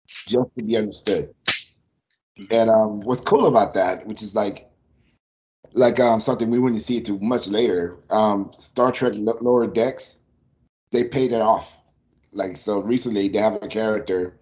just 0.08 0.48
to 0.58 0.64
be 0.64 0.76
understood. 0.76 1.34
And 2.50 2.68
um, 2.68 3.00
what's 3.00 3.20
cool 3.20 3.46
about 3.46 3.74
that, 3.74 4.06
which 4.06 4.22
is 4.22 4.34
like, 4.34 4.68
like 5.72 5.98
um, 6.00 6.20
something 6.20 6.50
we 6.50 6.58
wouldn't 6.58 6.82
see 6.82 6.98
it 6.98 7.06
too 7.06 7.18
much 7.20 7.48
later. 7.48 7.96
Um, 8.10 8.52
Star 8.56 8.92
Trek 8.92 9.14
Lo- 9.16 9.38
Lower 9.40 9.66
Decks, 9.66 10.20
they 10.90 11.04
paid 11.04 11.32
it 11.32 11.40
off. 11.40 11.78
Like 12.32 12.58
so, 12.58 12.80
recently 12.80 13.28
they 13.28 13.38
have 13.38 13.62
a 13.62 13.68
character 13.68 14.38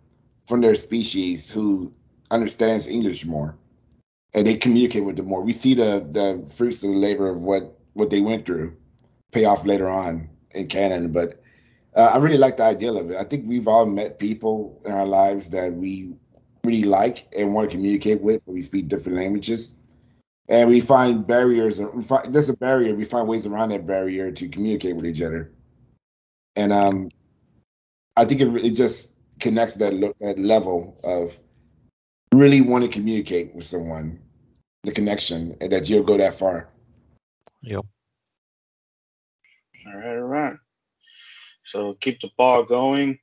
from 0.47 0.61
their 0.61 0.75
species 0.75 1.49
who 1.49 1.93
understands 2.31 2.87
English 2.87 3.25
more, 3.27 3.55
and 4.35 4.47
they 4.47 4.57
communicate 4.57 5.05
with 5.05 5.17
them 5.17 5.27
more. 5.27 5.43
We 5.43 5.53
see 5.53 5.75
the 5.75 6.07
the 6.11 6.51
fruits 6.51 6.83
of 6.83 6.91
the 6.91 6.97
labor 6.97 7.29
of 7.29 7.43
what 7.43 7.79
what 7.95 8.11
they 8.11 8.21
went 8.21 8.47
through 8.47 8.77
pay 9.33 9.45
off 9.45 9.65
later 9.65 9.89
on 9.89 10.29
in 10.55 10.67
canon. 10.67 11.13
But 11.13 11.43
uh, 11.95 12.11
I 12.15 12.17
really 12.19 12.39
like 12.39 12.57
the 12.57 12.65
idea 12.65 12.93
of 12.93 13.11
it. 13.11 13.17
I 13.17 13.25
think 13.25 13.47
we've 13.47 13.69
all 13.69 13.87
met 13.87 14.19
people 14.19 14.81
in 14.85 14.93
our 14.93 15.07
lives 15.07 15.51
that 15.51 15.73
we 15.73 16.15
really 16.65 16.85
like 16.85 17.27
and 17.37 17.55
want 17.55 17.71
to 17.71 17.77
communicate 17.77 18.21
with, 18.21 18.45
but 18.47 18.53
we 18.53 18.63
speak 18.63 18.89
different 18.89 19.19
languages. 19.19 19.75
And 20.49 20.69
we 20.69 20.81
find 20.81 21.27
barriers, 21.27 21.81
we 21.81 22.03
find, 22.03 22.33
there's 22.33 22.49
a 22.49 22.57
barrier, 22.57 22.95
we 22.95 23.05
find 23.05 23.29
ways 23.29 23.47
around 23.47 23.71
that 23.71 23.87
barrier 23.87 24.31
to 24.33 24.49
communicate 24.49 24.97
with 24.97 25.07
each 25.07 25.23
other. 25.23 25.53
And 26.57 26.73
um, 26.73 27.11
I 28.17 28.25
think 28.25 28.41
it, 28.41 28.49
it 28.65 28.71
just 28.71 29.17
connects 29.41 29.77
that, 29.77 29.95
lo- 29.95 30.15
that 30.21 30.39
level 30.39 31.01
of 31.05 31.39
really 32.33 32.61
want 32.61 32.85
to 32.85 32.91
communicate 32.91 33.55
with 33.55 33.65
someone, 33.65 34.19
the 34.83 34.93
connection, 34.93 35.57
and 35.61 35.71
that 35.73 35.89
you'll 35.89 36.03
go 36.03 36.17
that 36.17 36.35
far. 36.35 36.69
Yep. 37.63 37.85
All 39.87 39.95
right, 39.95 40.17
all 40.17 40.23
right. 40.23 40.57
So 41.65 41.95
keep 41.95 42.21
the 42.21 42.31
ball 42.37 42.65
going. 42.65 43.19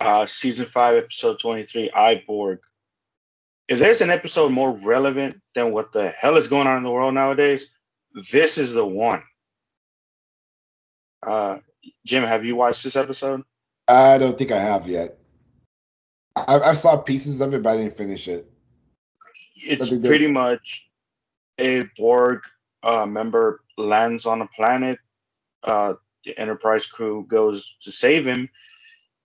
Uh, 0.00 0.26
season 0.26 0.66
five, 0.66 0.96
episode 0.96 1.38
twenty-three, 1.38 1.90
I, 1.92 2.22
Borg. 2.26 2.58
If 3.68 3.78
there's 3.78 4.02
an 4.02 4.10
episode 4.10 4.52
more 4.52 4.76
relevant 4.78 5.40
than 5.54 5.72
what 5.72 5.92
the 5.92 6.10
hell 6.10 6.36
is 6.36 6.48
going 6.48 6.66
on 6.66 6.76
in 6.76 6.82
the 6.82 6.90
world 6.90 7.14
nowadays, 7.14 7.70
this 8.30 8.58
is 8.58 8.74
the 8.74 8.84
one. 8.84 9.22
Uh, 11.26 11.58
Jim, 12.04 12.24
have 12.24 12.44
you 12.44 12.56
watched 12.56 12.84
this 12.84 12.96
episode? 12.96 13.42
I 13.88 14.18
don't 14.18 14.36
think 14.36 14.52
I 14.52 14.58
have 14.58 14.86
yet. 14.88 15.18
I, 16.36 16.58
I 16.58 16.72
saw 16.72 16.96
pieces 16.96 17.40
of 17.40 17.54
it, 17.54 17.62
but 17.62 17.70
I 17.70 17.76
didn't 17.78 17.96
finish 17.96 18.28
it. 18.28 18.50
It's 19.56 19.88
think 19.88 20.02
that- 20.02 20.08
pretty 20.08 20.26
much 20.26 20.88
a 21.58 21.84
Borg 21.96 22.40
uh, 22.82 23.06
member 23.06 23.60
lands 23.78 24.26
on 24.26 24.42
a 24.42 24.48
planet. 24.48 24.98
Uh, 25.62 25.94
the 26.24 26.38
Enterprise 26.38 26.86
crew 26.86 27.24
goes 27.28 27.76
to 27.82 27.92
save 27.92 28.26
him, 28.26 28.48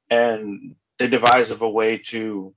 and 0.10 0.76
they 0.98 1.08
devise 1.08 1.52
of 1.52 1.62
a 1.62 1.70
way 1.70 1.98
to 1.98 2.54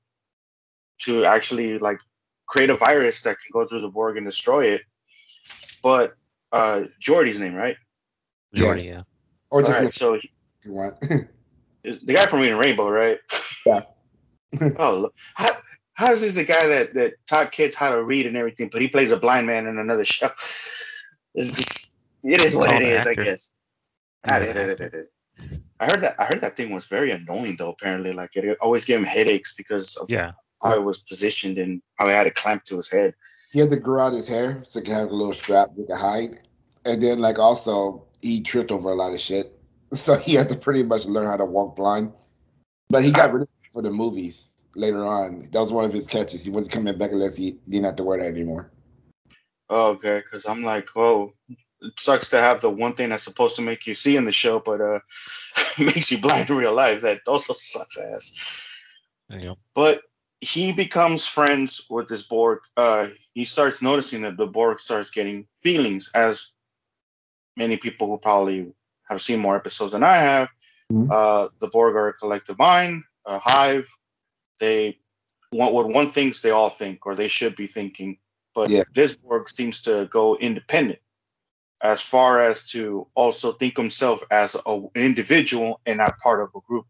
to 1.00 1.24
actually 1.24 1.78
like 1.78 2.00
create 2.46 2.70
a 2.70 2.76
virus 2.76 3.22
that 3.22 3.36
can 3.40 3.50
go 3.52 3.64
through 3.66 3.80
the 3.80 3.88
Borg 3.88 4.16
and 4.16 4.26
destroy 4.26 4.66
it. 4.66 4.82
But 5.82 6.14
uh 6.52 6.84
Geordi's 7.00 7.40
name, 7.40 7.54
right? 7.54 7.76
Geordi, 8.54 8.86
yeah. 8.86 9.02
Or 9.50 9.60
All 9.62 9.66
just 9.68 9.80
right, 9.80 9.88
if 9.88 9.94
so 9.94 10.14
you 10.14 10.72
want. 10.72 11.00
the 11.00 12.14
guy 12.14 12.26
from 12.26 12.40
Reading 12.40 12.58
Rainbow, 12.58 12.88
right? 12.88 13.18
Yeah. 13.66 13.82
Oh, 14.78 15.10
how 15.34 15.48
how 15.94 16.12
is 16.12 16.20
this 16.20 16.34
the 16.34 16.44
guy 16.44 16.66
that 16.66 16.94
that 16.94 17.14
taught 17.26 17.52
kids 17.52 17.76
how 17.76 17.90
to 17.94 18.02
read 18.02 18.26
and 18.26 18.36
everything, 18.36 18.68
but 18.72 18.80
he 18.80 18.88
plays 18.88 19.12
a 19.12 19.16
blind 19.16 19.46
man 19.46 19.66
in 19.66 19.78
another 19.78 20.04
show? 20.04 20.28
It's 21.34 21.56
just, 21.56 21.98
it 22.24 22.40
is 22.40 22.54
what 22.54 22.70
it 22.72 22.82
an 22.82 22.88
is, 22.88 23.06
I 23.06 23.14
guess. 23.14 23.54
He's 24.24 24.32
I, 24.32 24.36
an 24.36 24.42
ah, 24.42 24.46
did 24.46 24.56
it, 24.56 24.70
actor. 24.72 24.84
it, 24.84 24.94
it. 24.94 25.60
I 25.80 25.86
heard 25.86 26.00
that. 26.02 26.14
I 26.18 26.24
heard 26.24 26.40
that 26.40 26.56
thing 26.56 26.72
was 26.72 26.86
very 26.86 27.10
annoying, 27.10 27.56
though. 27.56 27.70
Apparently, 27.70 28.12
like 28.12 28.36
it 28.36 28.58
always 28.60 28.84
gave 28.84 28.98
him 28.98 29.04
headaches 29.04 29.54
because 29.54 29.96
of 29.96 30.08
Yeah. 30.10 30.32
how 30.62 30.74
it 30.74 30.84
was 30.84 30.98
positioned 30.98 31.58
and 31.58 31.82
how 31.98 32.06
he 32.06 32.12
had 32.12 32.26
it 32.26 32.34
clamped 32.34 32.66
to 32.68 32.76
his 32.76 32.90
head. 32.90 33.14
he 33.52 33.58
had 33.58 33.70
to 33.70 33.76
grow 33.76 34.06
out 34.06 34.12
his 34.14 34.28
hair 34.28 34.62
so 34.64 34.80
he 34.80 34.86
could 34.86 34.94
have 34.94 35.10
a 35.10 35.14
little 35.14 35.32
strap 35.34 35.70
he 35.76 35.84
could 35.84 35.96
hide. 35.98 36.38
And 36.84 37.02
then 37.02 37.18
like 37.18 37.38
also 37.38 38.04
he 38.20 38.40
tripped 38.40 38.70
over 38.70 38.90
a 38.90 38.94
lot 38.94 39.12
of 39.12 39.20
shit. 39.20 39.52
So 39.92 40.16
he 40.16 40.32
had 40.32 40.48
to 40.48 40.56
pretty 40.56 40.82
much 40.84 41.04
learn 41.04 41.26
how 41.26 41.36
to 41.36 41.44
walk 41.44 41.76
blind. 41.76 42.12
But 42.88 43.04
he 43.04 43.10
got 43.10 43.28
ah. 43.28 43.32
rid 43.32 43.42
of 43.42 43.48
it 43.48 43.61
for 43.72 43.82
the 43.82 43.90
movies 43.90 44.52
later 44.74 45.06
on. 45.06 45.40
That 45.40 45.60
was 45.60 45.72
one 45.72 45.84
of 45.84 45.92
his 45.92 46.06
catches. 46.06 46.44
He 46.44 46.50
wasn't 46.50 46.74
coming 46.74 46.98
back 46.98 47.12
unless 47.12 47.36
he 47.36 47.58
didn't 47.68 47.86
have 47.86 47.96
to 47.96 48.04
wear 48.04 48.18
that 48.18 48.26
anymore. 48.26 48.70
Oh, 49.68 49.92
okay, 49.92 50.18
because 50.18 50.44
I'm 50.44 50.62
like, 50.62 50.88
whoa, 50.90 51.32
it 51.48 51.98
sucks 51.98 52.28
to 52.30 52.38
have 52.38 52.60
the 52.60 52.70
one 52.70 52.92
thing 52.92 53.08
that's 53.08 53.22
supposed 53.22 53.56
to 53.56 53.62
make 53.62 53.86
you 53.86 53.94
see 53.94 54.16
in 54.16 54.24
the 54.24 54.32
show, 54.32 54.60
but 54.60 54.80
uh, 54.80 55.00
makes 55.78 56.12
you 56.12 56.18
blind 56.18 56.50
in 56.50 56.56
real 56.56 56.74
life. 56.74 57.00
That 57.00 57.20
also 57.26 57.54
sucks 57.56 57.98
ass. 57.98 58.34
Yeah. 59.30 59.54
But 59.74 60.02
he 60.40 60.72
becomes 60.72 61.26
friends 61.26 61.86
with 61.88 62.08
this 62.08 62.22
Borg. 62.22 62.60
Uh, 62.76 63.08
he 63.32 63.44
starts 63.44 63.80
noticing 63.80 64.22
that 64.22 64.36
the 64.36 64.46
Borg 64.46 64.80
starts 64.80 65.08
getting 65.08 65.46
feelings, 65.54 66.10
as 66.14 66.50
many 67.56 67.76
people 67.76 68.08
who 68.08 68.18
probably 68.18 68.72
have 69.08 69.20
seen 69.20 69.38
more 69.38 69.56
episodes 69.56 69.92
than 69.92 70.02
I 70.02 70.18
have. 70.18 70.48
Mhm. 70.90 71.10
Uh, 71.10 71.48
the 71.60 71.68
Borg 71.68 71.94
are 71.96 72.08
a 72.08 72.12
collective 72.14 72.58
mind, 72.58 73.04
a 73.24 73.38
hive. 73.38 73.88
They 74.58 74.98
want 75.52 75.74
what 75.74 75.88
one 75.88 76.08
thinks 76.08 76.40
they 76.40 76.50
all 76.50 76.70
think, 76.70 77.06
or 77.06 77.14
they 77.14 77.28
should 77.28 77.56
be 77.56 77.66
thinking. 77.66 78.18
But 78.54 78.70
Yeah. 78.70 78.84
this 78.94 79.16
Borg 79.16 79.48
seems 79.48 79.82
to 79.82 80.08
go 80.10 80.36
independent 80.36 81.00
as 81.82 82.00
far 82.00 82.40
as 82.40 82.64
to 82.66 83.08
also 83.14 83.52
think 83.52 83.76
himself 83.76 84.22
as 84.30 84.56
a, 84.66 84.70
an 84.70 84.90
individual 84.94 85.80
and 85.84 85.98
not 85.98 86.18
part 86.18 86.40
of 86.40 86.50
a 86.54 86.60
group. 86.60 86.86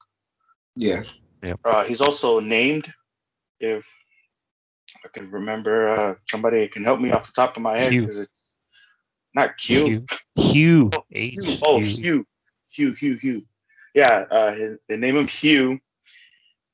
Yeah. 0.76 1.02
Uh, 1.64 1.84
he's 1.84 2.00
also 2.00 2.40
named, 2.40 2.92
if 3.58 3.88
I 5.04 5.08
can 5.08 5.30
remember, 5.30 5.88
uh, 5.88 6.14
somebody 6.30 6.68
can 6.68 6.84
help 6.84 7.00
me 7.00 7.10
off 7.10 7.26
the 7.26 7.32
top 7.32 7.56
of 7.56 7.62
my 7.62 7.78
head 7.78 7.90
because 7.90 8.18
it's 8.18 8.52
not 9.34 9.56
Q. 9.56 9.86
Hugh. 9.86 10.06
Hugh. 10.36 10.90
Oh, 10.94 11.04
H. 11.10 11.34
Hugh. 11.34 11.58
Oh, 11.64 11.80
Hugh. 11.80 11.86
Hugh. 11.86 12.26
Hugh, 12.68 12.92
Hugh, 12.94 13.16
Hugh. 13.16 13.42
Yeah, 13.94 14.24
uh, 14.30 14.52
his, 14.52 14.78
they 14.88 14.96
name 14.96 15.16
him 15.16 15.26
Hugh. 15.26 15.80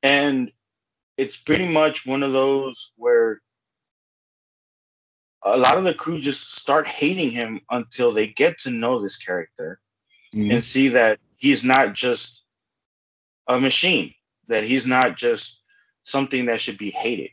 And 0.02 0.52
it's 1.16 1.36
pretty 1.36 1.66
much 1.68 2.06
one 2.06 2.22
of 2.22 2.32
those 2.32 2.92
where 2.96 3.40
a 5.44 5.56
lot 5.56 5.78
of 5.78 5.84
the 5.84 5.94
crew 5.94 6.20
just 6.20 6.56
start 6.56 6.86
hating 6.86 7.30
him 7.30 7.60
until 7.70 8.12
they 8.12 8.28
get 8.28 8.58
to 8.58 8.70
know 8.70 9.00
this 9.00 9.16
character 9.16 9.80
Mhm. 10.34 10.52
and 10.52 10.64
see 10.64 10.88
that 10.88 11.20
he's 11.36 11.64
not 11.64 11.94
just 11.94 12.44
a 13.48 13.58
machine, 13.58 14.14
that 14.48 14.64
he's 14.64 14.86
not 14.86 15.16
just 15.16 15.62
something 16.02 16.46
that 16.46 16.60
should 16.60 16.78
be 16.78 16.90
hated 16.90 17.30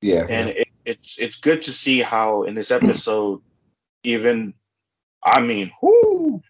Yeah. 0.00 0.26
and 0.28 0.50
it, 0.50 0.68
it's 0.84 1.18
it's 1.18 1.36
good 1.36 1.62
to 1.62 1.72
see 1.72 2.00
how 2.00 2.42
in 2.42 2.54
this 2.54 2.70
episode 2.72 3.40
even 4.02 4.52
i 5.24 5.40
mean 5.40 5.70
whoo, 5.80 6.42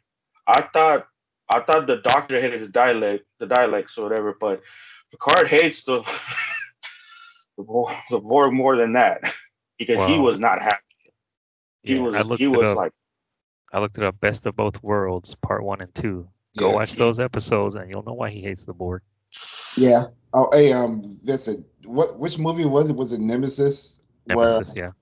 i 0.46 0.60
thought 0.62 1.06
i 1.52 1.60
thought 1.60 1.86
the 1.86 1.98
doctor 1.98 2.40
hated 2.40 2.62
the 2.62 2.68
dialect 2.68 3.26
the 3.38 3.46
dialects 3.46 3.98
or 3.98 4.04
whatever 4.08 4.34
but 4.40 4.62
picard 5.14 5.46
hates 5.48 5.84
the 5.84 6.00
the, 7.56 7.62
Borg, 7.62 7.94
the 8.10 8.18
Borg 8.18 8.52
more 8.52 8.76
than 8.76 8.92
that 8.94 9.32
because 9.78 10.04
he 10.06 10.18
was 10.18 10.38
not 10.38 10.62
happy 10.62 10.84
he 11.84 11.96
Yeah, 11.96 12.22
was 12.22 12.38
he 12.38 12.46
was 12.48 12.70
up. 12.70 12.76
like 12.76 12.92
I 13.72 13.80
looked 13.80 13.98
it 13.98 14.04
up. 14.04 14.20
Best 14.20 14.46
of 14.46 14.56
both 14.56 14.82
worlds, 14.82 15.34
part 15.34 15.64
one 15.64 15.80
and 15.80 15.92
two. 15.94 16.28
Go 16.56 16.68
Yeah. 16.68 16.74
watch 16.74 16.92
those 16.94 17.18
episodes, 17.18 17.74
and 17.74 17.90
you'll 17.90 18.04
know 18.04 18.12
why 18.14 18.30
he 18.30 18.40
hates 18.40 18.64
the 18.64 18.72
Borg. 18.72 19.02
Yeah. 19.76 20.06
Oh, 20.32 20.48
hey, 20.52 20.72
um, 20.72 21.18
Vincent, 21.24 21.66
what 21.84 22.18
which 22.18 22.38
movie 22.38 22.64
was 22.64 22.90
it? 22.90 22.96
Was 22.96 23.12
it 23.12 23.20
Nemesis? 23.20 23.98
Where 24.32 24.46
Nemesis, 24.46 24.74
yeah. 24.76 24.92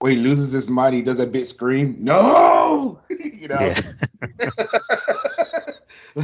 where 0.00 0.12
he 0.12 0.18
loses 0.18 0.52
his 0.52 0.68
mind, 0.68 0.94
he 0.94 1.02
does 1.02 1.20
a 1.20 1.26
big 1.26 1.46
scream, 1.46 1.96
no, 1.98 3.00
you 3.10 3.48
know. 3.48 3.60
Yeah. 3.60 3.80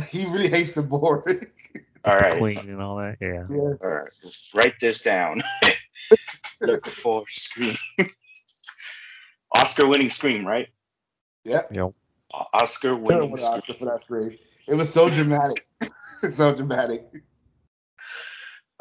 he 0.11 0.25
really 0.27 0.49
hates 0.49 0.73
the 0.73 0.83
Borg. 0.83 1.51
All 2.05 2.17
right 2.17 2.39
Queen 2.39 2.59
and 2.59 2.83
all 2.83 2.97
that. 2.97 3.17
Yeah. 3.21 3.45
yes. 3.49 3.79
all 3.83 3.91
right 3.91 4.11
write 4.55 4.81
this 4.81 5.01
down 5.03 5.43
look 6.61 6.87
for 6.87 7.25
scream 7.29 7.75
oscar 9.55 9.89
winning 9.89 10.11
scream 10.11 10.47
right 10.47 10.69
Yeah. 11.71 11.89
Oscar 12.53 12.97
winning 12.97 13.31
with 13.31 13.41
scream 13.41 13.79
for 13.79 13.85
that 13.85 14.01
scream. 14.05 14.37
It 14.67 14.75
was 14.75 14.93
so 14.93 15.09
dramatic. 15.09 15.67
so 16.31 16.55
dramatic. 16.55 17.05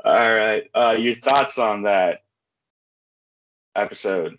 All 0.03 0.35
right. 0.35 0.63
Uh, 0.73 0.95
your 0.97 1.13
thoughts 1.13 1.57
on 1.59 1.83
that 1.83 2.23
episode? 3.75 4.33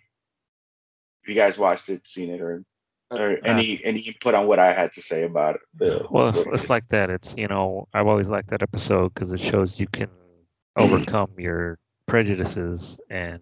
If 1.23 1.29
you 1.29 1.35
guys 1.35 1.57
watched 1.57 1.89
it, 1.89 2.05
seen 2.05 2.29
it, 2.31 2.41
or 2.41 2.63
Uh, 3.11 3.17
or 3.17 3.31
uh, 3.33 3.37
any 3.43 3.81
any 3.83 3.99
input 3.99 4.33
on 4.33 4.47
what 4.47 4.59
I 4.59 4.73
had 4.73 4.93
to 4.93 5.01
say 5.01 5.23
about 5.23 5.55
it? 5.55 5.61
The, 5.75 6.07
Well, 6.09 6.29
it's, 6.29 6.45
what 6.45 6.55
it's 6.55 6.69
like 6.69 6.87
that. 6.89 7.09
It's 7.09 7.35
you 7.37 7.47
know 7.47 7.87
I've 7.93 8.07
always 8.07 8.29
liked 8.29 8.49
that 8.49 8.63
episode 8.63 9.13
because 9.13 9.31
it 9.31 9.39
shows 9.39 9.79
you 9.79 9.87
can 9.87 10.09
overcome 10.75 11.31
your 11.37 11.77
prejudices 12.07 12.97
and 13.09 13.41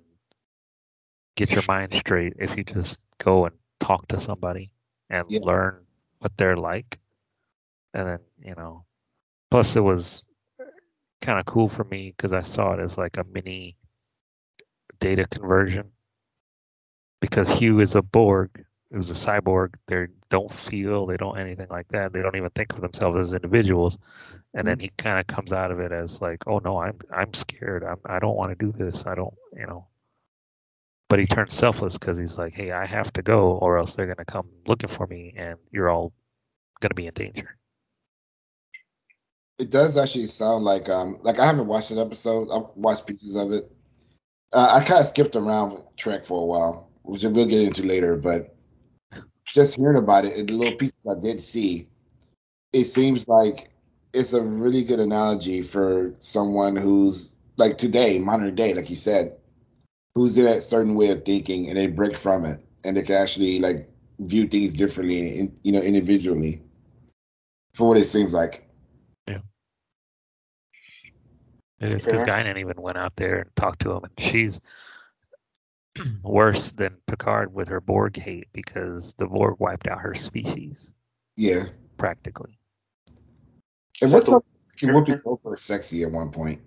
get 1.36 1.52
your 1.52 1.64
mind 1.68 1.94
straight 1.94 2.34
if 2.40 2.58
you 2.58 2.64
just 2.64 3.00
go 3.18 3.46
and 3.46 3.56
talk 3.80 4.08
to 4.10 4.18
somebody 4.18 4.72
and 5.10 5.26
Yeah. 5.30 5.40
learn 5.44 5.86
what 6.20 6.36
they're 6.38 6.58
like, 6.58 7.00
and 7.94 8.08
then 8.08 8.20
you 8.44 8.56
know. 8.56 8.86
Plus, 9.50 9.76
it 9.76 9.82
was 9.82 10.26
kind 11.22 11.40
of 11.40 11.46
cool 11.46 11.70
for 11.70 11.84
me 11.86 12.12
because 12.16 12.34
I 12.34 12.42
saw 12.42 12.74
it 12.74 12.80
as 12.80 12.98
like 12.98 13.18
a 13.18 13.24
mini 13.24 13.78
data 15.00 15.26
conversion. 15.26 15.92
Because 17.22 17.50
Hugh 17.50 17.80
is 17.80 17.96
a 17.96 18.02
Borg, 18.02 18.66
who's 18.94 19.10
a 19.10 19.14
cyborg. 19.14 19.76
They 19.88 20.08
don't 20.30 20.52
feel, 20.52 21.08
they 21.08 21.18
don't 21.18 21.38
anything 21.38 21.68
like 21.70 21.88
that. 21.90 22.14
They 22.14 22.22
don't 22.22 22.36
even 22.36 22.52
think 22.52 22.74
of 22.74 22.82
themselves 22.82 23.18
as 23.18 23.34
individuals. 23.34 23.98
And 24.54 24.68
then 24.68 24.80
he 24.80 24.92
kind 24.98 25.20
of 25.20 25.26
comes 25.26 25.52
out 25.52 25.72
of 25.72 25.80
it 25.80 25.92
as 25.92 26.22
like, 26.22 26.48
oh 26.48 26.60
no, 26.60 26.80
I'm 26.80 27.00
I'm 27.12 27.34
scared. 27.34 27.84
I'm 27.84 27.98
I 28.06 28.20
don't 28.20 28.38
want 28.38 28.58
to 28.58 28.66
do 28.66 28.72
this. 28.72 29.06
I 29.08 29.16
don't, 29.16 29.34
you 29.58 29.66
know. 29.66 29.88
But 31.10 31.20
he 31.20 31.26
turns 31.26 31.54
selfless 31.54 31.98
because 31.98 32.18
he's 32.18 32.38
like, 32.38 32.54
hey, 32.54 32.72
I 32.72 32.86
have 32.86 33.12
to 33.14 33.22
go, 33.22 33.52
or 33.54 33.78
else 33.78 33.96
they're 33.96 34.08
gonna 34.08 34.26
come 34.26 34.48
looking 34.68 34.90
for 34.90 35.08
me, 35.08 35.34
and 35.36 35.58
you're 35.72 35.90
all 35.90 36.14
gonna 36.80 36.94
be 36.94 37.08
in 37.08 37.14
danger. 37.14 37.58
It 39.58 39.72
does 39.72 39.98
actually 39.98 40.28
sound 40.28 40.66
like 40.66 40.88
um 40.90 41.18
like 41.24 41.40
I 41.40 41.46
haven't 41.46 41.68
watched 41.68 41.92
an 41.92 41.98
episode. 41.98 42.50
I've 42.52 42.76
watched 42.76 43.08
pieces 43.08 43.36
of 43.36 43.52
it. 43.52 43.72
Uh, 44.52 44.70
I 44.72 44.84
kind 44.84 45.00
of 45.00 45.08
skipped 45.08 45.36
around 45.36 45.84
Trek 45.98 46.24
for 46.24 46.40
a 46.40 46.46
while, 46.46 46.90
which 47.02 47.24
we'll 47.24 47.48
get 47.48 47.64
into 47.64 47.82
later. 47.82 48.16
But 48.16 48.56
just 49.46 49.76
hearing 49.76 49.98
about 49.98 50.26
it, 50.26 50.48
the 50.48 50.54
little 50.54 50.78
pieces 50.78 50.96
I 51.10 51.20
did 51.20 51.42
see, 51.44 51.88
it 52.72 52.86
seems 52.86 53.28
like 53.28 53.70
it's 54.14 54.34
a 54.34 54.42
really 54.42 54.84
good 54.84 55.00
analogy 55.00 55.62
for 55.62 56.14
someone 56.20 56.76
who's 56.76 57.36
like 57.58 57.78
today, 57.78 58.20
modern 58.20 58.56
day, 58.56 58.74
like 58.74 58.90
you 58.90 58.96
said, 58.96 59.38
who's 60.16 60.38
in 60.38 60.46
a 60.46 60.62
certain 60.62 60.96
way 60.96 61.10
of 61.10 61.26
thinking 61.26 61.68
and 61.70 61.78
they 61.78 61.88
break 61.88 62.16
from 62.16 62.46
it, 62.46 62.64
and 62.84 62.98
they 62.98 63.02
can 63.02 63.16
actually 63.16 63.60
like 63.60 63.90
view 64.20 64.48
things 64.48 64.74
differently, 64.74 65.40
in, 65.40 65.56
you 65.64 65.72
know, 65.72 65.82
individually. 65.82 66.62
For 67.74 67.88
what 67.88 67.98
it 67.98 68.06
seems 68.06 68.36
like. 68.36 68.70
Yeah. 69.28 69.40
It 71.80 71.92
is 71.92 72.06
because 72.06 72.22
Fair. 72.22 72.44
Guinan 72.44 72.60
even 72.60 72.80
went 72.80 72.98
out 72.98 73.16
there 73.16 73.40
and 73.40 73.56
talked 73.56 73.80
to 73.82 73.92
him, 73.92 74.04
and 74.04 74.14
she's 74.20 74.62
worse 76.24 76.72
than 76.74 76.98
Picard 77.08 77.54
with 77.54 77.68
her 77.70 77.82
Borg 77.82 78.18
hate 78.18 78.48
because 78.54 79.14
the 79.16 79.28
Borg 79.28 79.60
wiped 79.60 79.88
out 79.88 80.00
her 80.00 80.16
species 80.16 80.94
Yeah. 81.38 81.66
practically. 81.98 82.58
And 84.02 84.10
Is 84.10 84.14
what's 84.14 84.26
that 84.26 84.36
up? 84.38 84.46
Whoopi 84.82 85.24
Goldberg 85.24 85.60
sexy 85.60 86.04
at 86.04 86.12
one 86.12 86.32
point. 86.32 86.60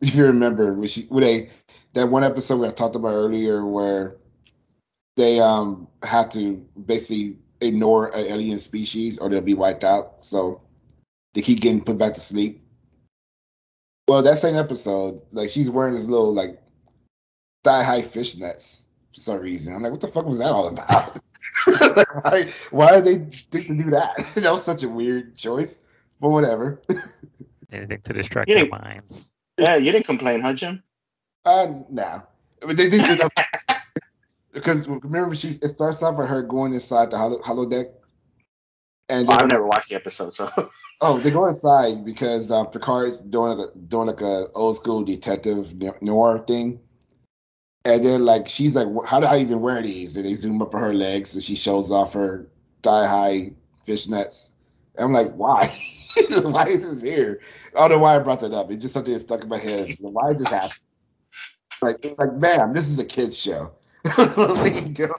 If 0.00 0.14
you 0.14 0.24
remember, 0.26 0.72
when 0.72 0.88
she, 0.88 1.02
when 1.02 1.22
they 1.24 1.50
that 1.94 2.08
one 2.08 2.24
episode 2.24 2.60
we 2.60 2.68
I 2.68 2.72
talked 2.72 2.96
about 2.96 3.12
earlier, 3.14 3.64
where 3.66 4.16
they 5.16 5.40
um 5.40 5.88
had 6.02 6.30
to 6.32 6.56
basically 6.86 7.38
ignore 7.60 8.06
an 8.16 8.24
alien 8.26 8.58
species 8.58 9.18
or 9.18 9.28
they'll 9.28 9.40
be 9.40 9.54
wiped 9.54 9.84
out. 9.84 10.24
So 10.24 10.60
They 11.34 11.42
keep 11.42 11.60
getting 11.60 11.82
put 11.82 11.98
back 11.98 12.14
to 12.14 12.20
sleep. 12.20 12.62
Well, 14.08 14.22
that 14.22 14.38
same 14.38 14.54
episode, 14.56 15.20
like 15.32 15.48
she's 15.48 15.70
wearing 15.70 15.94
this 15.94 16.06
little 16.06 16.32
like 16.32 16.62
thigh 17.64 17.82
high 17.82 18.02
fish 18.02 18.36
nets 18.36 18.86
for 19.12 19.20
some 19.20 19.40
reason. 19.40 19.74
I'm 19.74 19.82
like, 19.82 19.92
what 19.92 20.00
the 20.00 20.08
fuck 20.08 20.26
was 20.26 20.38
that 20.38 20.52
all 20.52 20.68
about? 20.68 21.18
like, 21.96 22.24
why, 22.24 22.42
why 22.70 23.00
did 23.00 23.04
they 23.04 23.36
think 23.58 23.66
to 23.66 23.84
do 23.84 23.90
that? 23.90 24.16
that 24.36 24.52
was 24.52 24.64
such 24.64 24.82
a 24.82 24.88
weird 24.88 25.36
choice, 25.36 25.80
but 26.20 26.30
whatever. 26.30 26.82
Anything 27.72 28.00
to 28.02 28.12
distract 28.12 28.48
You 28.48 28.54
their 28.56 28.64
didn't- 28.64 28.82
minds. 28.82 29.32
Yeah, 29.58 29.76
you 29.76 29.92
didn't 29.92 30.06
complain, 30.06 30.40
huh, 30.40 30.54
Jim? 30.54 30.82
Uh, 31.44 31.66
nah. 31.88 32.22
But 32.60 32.76
they 32.76 32.88
did 32.90 33.20
because 34.52 34.86
remember 34.88 35.34
she 35.34 35.48
it 35.48 35.68
starts 35.68 36.02
off 36.02 36.16
with 36.16 36.28
her 36.28 36.42
going 36.42 36.72
inside 36.72 37.10
the 37.10 37.18
hollow, 37.18 37.38
holodeck, 37.40 37.90
and 39.08 39.28
Oh, 39.28 39.32
I've 39.32 39.50
never 39.50 39.66
watched 39.66 39.88
the 39.90 39.96
episode, 39.96 40.34
so 40.34 40.48
oh 41.00 41.18
they 41.18 41.30
go 41.30 41.46
inside 41.46 42.04
because 42.04 42.50
uh, 42.50 42.64
Picard's 42.64 43.20
doing 43.20 43.58
like 43.58 43.68
a, 43.74 43.78
doing 43.78 44.06
like 44.06 44.20
a 44.22 44.46
old 44.54 44.76
school 44.76 45.02
detective 45.04 45.74
noir 46.00 46.38
thing, 46.46 46.80
and 47.84 48.04
then 48.04 48.24
like 48.24 48.48
she's 48.48 48.76
like, 48.76 48.88
how 49.06 49.20
do 49.20 49.26
I 49.26 49.38
even 49.38 49.60
wear 49.60 49.82
these? 49.82 50.14
Then 50.14 50.24
they 50.24 50.34
zoom 50.34 50.62
up 50.62 50.74
on 50.74 50.80
her 50.80 50.94
legs 50.94 51.34
and 51.34 51.42
she 51.42 51.54
shows 51.54 51.90
off 51.90 52.14
her 52.14 52.46
thigh 52.82 53.06
high 53.06 53.52
fishnets. 53.86 54.50
And 54.96 55.06
I'm 55.06 55.12
like, 55.12 55.32
why? 55.34 55.66
why 56.30 56.64
is 56.64 56.88
this 56.88 57.02
here? 57.02 57.40
I 57.74 57.80
don't 57.80 57.90
know 57.90 57.98
why 57.98 58.16
I 58.16 58.18
brought 58.20 58.40
that 58.40 58.52
up. 58.52 58.70
It's 58.70 58.82
just 58.82 58.94
something 58.94 59.12
that 59.12 59.20
stuck 59.20 59.42
in 59.42 59.48
my 59.48 59.58
head. 59.58 59.88
Why 60.00 60.32
did 60.32 60.42
this 60.42 60.48
happen? 60.48 60.76
Like, 61.82 62.04
like, 62.18 62.32
ma'am, 62.34 62.72
this 62.72 62.86
is 62.88 62.98
a 63.00 63.04
kids 63.04 63.36
show. 63.38 63.72
What 64.14 64.38
are 64.38 64.68
you 64.68 64.88
doing? 64.88 65.10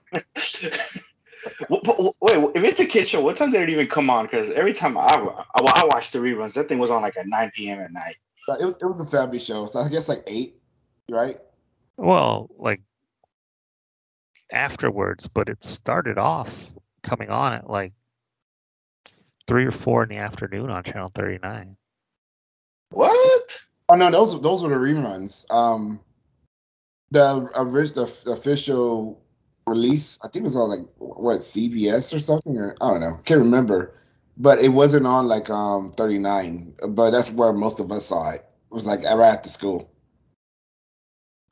Well, 1.70 1.82
but- 1.84 2.14
Wait, 2.22 2.52
if 2.56 2.64
it's 2.64 2.80
a 2.80 2.86
kid 2.86 3.08
show, 3.08 3.22
what 3.22 3.36
time 3.36 3.52
did 3.52 3.62
it 3.64 3.70
even 3.70 3.88
come 3.88 4.10
on? 4.10 4.26
Because 4.26 4.50
every 4.52 4.74
time 4.74 4.98
I, 4.98 5.04
I, 5.04 5.38
I 5.56 5.86
watched 5.88 6.14
the 6.14 6.20
reruns, 6.20 6.54
that 6.54 6.68
thing 6.70 6.80
was 6.80 6.90
on 6.92 7.02
like 7.02 7.18
at 7.18 7.28
9 7.28 7.52
p.m. 7.54 7.80
at 7.80 7.92
night. 7.92 8.16
So 8.38 8.54
it 8.54 8.66
was 8.66 8.76
it 8.76 8.86
was 8.86 9.02
a 9.02 9.06
family 9.06 9.40
show, 9.40 9.66
so 9.66 9.80
I 9.80 9.90
guess 9.90 10.08
like 10.08 10.24
eight, 10.28 10.56
right? 11.10 11.38
Well, 11.98 12.50
like 12.58 12.82
afterwards, 14.52 15.28
but 15.28 15.50
it 15.50 15.64
started 15.64 16.18
off 16.18 16.74
coming 17.04 17.30
on 17.30 17.54
at 17.54 17.70
like 17.70 17.94
three 19.48 19.66
or 19.66 19.72
four 19.72 20.04
in 20.04 20.10
the 20.10 20.18
afternoon 20.18 20.70
on 20.70 20.84
Channel 20.84 21.12
39. 21.14 21.78
What? 22.92 23.62
Oh 23.90 23.96
no, 23.96 24.10
those 24.10 24.42
those 24.42 24.64
were 24.64 24.70
the 24.70 24.76
reruns. 24.76 25.52
Um, 25.52 26.00
the 27.12 27.50
original 27.56 28.10
the 28.24 28.32
official 28.32 29.22
release, 29.68 30.20
I 30.24 30.28
think 30.28 30.44
it 30.44 30.46
was 30.46 30.56
on 30.56 30.70
like 30.70 30.88
what 30.98 31.40
CBS 31.40 32.16
or 32.16 32.20
something, 32.20 32.58
or 32.58 32.76
I 32.82 32.90
don't 32.90 33.02
know, 33.02 33.20
can't 33.26 33.40
remember. 33.40 33.94
But 34.38 34.60
it 34.60 34.70
wasn't 34.70 35.08
on 35.08 35.28
like 35.28 35.50
um 35.50 35.92
39. 35.92 36.76
But 36.90 37.12
that's 37.12 37.32
where 37.32 37.54
most 37.54 37.80
of 37.80 37.92
us 37.92 38.08
saw 38.08 38.32
it. 38.32 38.42
It 38.42 38.74
was 38.74 38.88
like 38.88 39.04
right 39.04 39.34
after 39.34 39.50
school. 39.50 39.92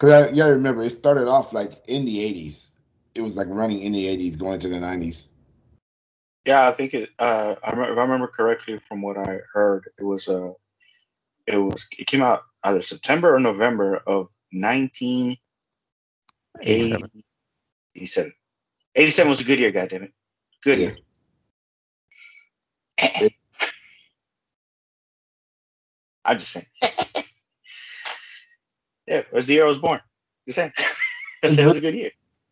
Cause 0.04 0.12
I, 0.12 0.30
yeah, 0.32 0.47
I 0.47 0.49
remember 0.49 0.84
it 0.84 0.91
started 0.91 1.30
off 1.30 1.54
like 1.54 1.74
in 1.88 2.06
the 2.06 2.20
80s. 2.20 2.74
It 3.16 3.22
was 3.22 3.38
like 3.38 3.47
running 3.49 3.82
in 3.84 3.93
the 3.93 4.08
80s, 4.08 4.39
going 4.39 4.60
to 4.62 4.70
the 4.70 4.78
90s. 4.78 5.28
Yeah, 6.45 6.68
I 6.68 6.74
think 6.74 6.93
it. 6.95 7.12
Uh, 7.20 7.56
I 7.64 7.72
remember, 7.72 7.93
if 7.93 7.99
I 7.99 8.01
remember 8.01 8.28
correctly 8.28 8.82
from 8.89 9.01
what 9.01 9.18
I 9.18 9.39
heard, 9.54 9.89
it 9.99 10.04
was 10.04 10.30
uh, 10.30 10.51
it 11.47 11.58
was 11.58 11.86
it 11.97 12.08
came 12.08 12.22
out 12.24 12.41
either 12.64 12.82
September 12.82 13.34
or 13.36 13.39
November 13.39 13.97
of 14.08 14.30
1987. 14.51 15.54
87. 17.95 18.34
87 18.95 19.30
was 19.30 19.41
a 19.41 19.45
good 19.45 19.60
year, 19.60 19.72
goddammit. 19.72 20.12
Good 20.64 20.80
Yeah. 20.80 20.82
year. 20.82 20.97
I'm 26.26 26.39
just 26.39 26.51
saying. 26.54 26.68
yeah, 29.08 29.18
it 29.18 29.34
was 29.34 29.45
the 29.45 29.54
year 29.56 29.66
I 29.66 29.68
was 29.68 29.80
born. 29.80 29.99
Just 30.47 30.58
saying. 30.58 30.72
I 31.43 31.49
said 31.49 31.66
it 31.66 31.68
was 31.68 31.78
a 31.78 31.82
good 31.82 31.95
year. 31.95 32.12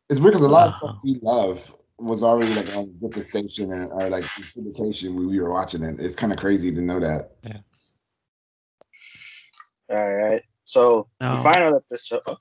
It's 0.10 0.20
weird 0.20 0.34
because 0.34 0.42
a 0.42 0.50
lot 0.50 0.70
of 0.70 0.76
stuff 0.76 0.98
we 1.04 1.20
love 1.22 1.74
was 1.98 2.24
already 2.24 2.54
like 2.56 2.76
on 2.76 2.84
a 2.84 3.08
different 3.08 3.28
station 3.28 3.72
and, 3.72 3.92
or 3.92 4.10
like 4.10 4.24
syndication 4.24 5.14
when 5.16 5.28
we 5.30 5.40
were 5.40 5.52
watching 5.52 5.84
it. 5.84 6.00
It's 6.00 6.16
kind 6.16 6.34
of 6.34 6.40
crazy 6.40 6.74
to 6.74 6.82
know 6.82 7.00
that. 7.00 7.32
Yeah. 7.44 7.60
All 9.90 10.16
right. 10.16 10.44
So 10.66 11.08
No. 11.20 11.38
the 11.38 11.44
final 11.44 11.76
episode. 11.76 12.22
oh, 12.28 12.38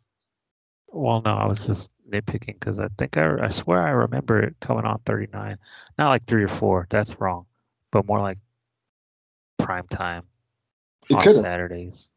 Well, 0.89 1.23
no, 1.25 1.35
I 1.35 1.47
was 1.47 1.59
just 1.61 1.93
nitpicking 2.11 2.59
because 2.59 2.81
I 2.81 2.89
think 2.99 3.17
I, 3.17 3.45
I 3.45 3.49
swear 3.49 3.87
I 3.87 3.91
remember 3.91 4.41
it 4.43 4.57
coming 4.61 4.85
on 4.85 5.01
39. 5.05 5.59
Not 5.99 6.09
like 6.09 6.25
three 6.25 6.45
or 6.45 6.49
four. 6.49 6.87
That's 6.91 7.21
wrong. 7.21 7.47
But 7.91 8.07
more 8.07 8.21
like 8.21 8.39
prime 9.59 9.87
time 9.89 10.23
It 11.09 11.15
on 11.15 11.21
could 11.21 11.35
have. 11.35 11.43
Saturdays. 11.43 12.11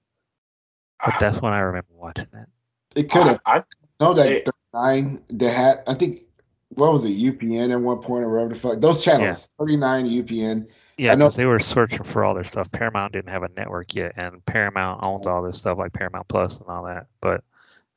But 1.04 1.16
that's 1.20 1.42
when 1.42 1.54
I 1.54 1.60
remember 1.60 1.94
watching 1.96 2.28
it. 2.34 2.48
It 2.96 3.10
could 3.10 3.26
have. 3.26 3.40
I, 3.46 3.58
I, 3.60 3.64
know 4.00 4.14
that 4.14 4.28
it- 4.28 4.50
39 4.74 5.22
they 5.30 5.50
had 5.50 5.84
I 5.88 5.94
think 5.94 6.22
what 6.70 6.92
was 6.92 7.06
it 7.06 7.10
UPN 7.10 7.72
at 7.72 7.80
one 7.80 8.00
point 8.00 8.24
or 8.24 8.30
whatever 8.32 8.54
the 8.54 8.60
fuck 8.60 8.82
those 8.82 9.04
channels 9.04 9.52
39 9.60 10.08
UPN 10.08 10.72
Yeah, 10.98 11.12
I 11.12 11.16
because 11.16 11.36
they 11.36 11.46
were 11.46 11.60
searching 11.60 12.04
for 12.04 12.24
all 12.24 12.34
their 12.34 12.44
stuff. 12.44 12.72
Paramount 12.72 13.14
didn't 13.14 13.30
have 13.30 13.44
a 13.44 13.50
network 13.50 13.94
yet, 13.96 14.14
and 14.16 14.44
Paramount 14.46 15.04
owns 15.04 15.28
all 15.28 15.44
this 15.44 15.58
stuff 15.58 15.78
like 15.78 15.94
Paramount 15.94 16.28
Plus 16.28 16.60
and 16.60 16.68
all 16.70 16.86
that. 16.86 17.08
But 17.22 17.44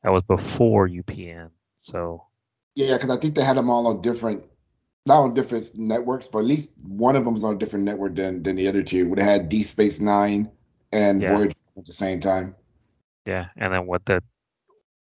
that 0.03 0.13
was 0.13 0.23
before 0.23 0.89
UPN. 0.89 1.51
So 1.79 2.25
yeah 2.75 2.95
because 2.95 3.11
I 3.11 3.17
think 3.17 3.35
they 3.35 3.43
had 3.45 3.57
them 3.57 3.71
all 3.71 3.87
on 3.87 4.03
different 4.03 4.45
not 5.07 5.21
on 5.23 5.35
different 5.35 5.71
networks 5.77 6.27
but 6.27 6.41
at 6.41 6.45
least 6.45 6.73
one 6.83 7.17
of 7.17 7.25
them 7.25 7.35
was 7.35 7.45
on 7.45 7.55
a 7.55 7.59
different 7.59 7.85
network 7.85 8.15
than 8.17 8.43
than 8.43 8.57
the 8.57 8.69
other 8.69 8.83
two 8.83 9.09
would 9.09 9.19
have 9.19 9.29
had 9.29 9.49
Deep 9.49 9.67
Space 9.67 10.01
Nine 10.01 10.51
and 10.93 11.23
Yeah. 11.23 11.35
Voyager 11.35 11.55
at 11.79 11.87
the 11.87 11.93
same 11.93 12.21
time 12.21 12.55
yeah, 13.27 13.47
and 13.57 13.73
then 13.73 13.87
what 13.87 14.05
the 14.07 14.23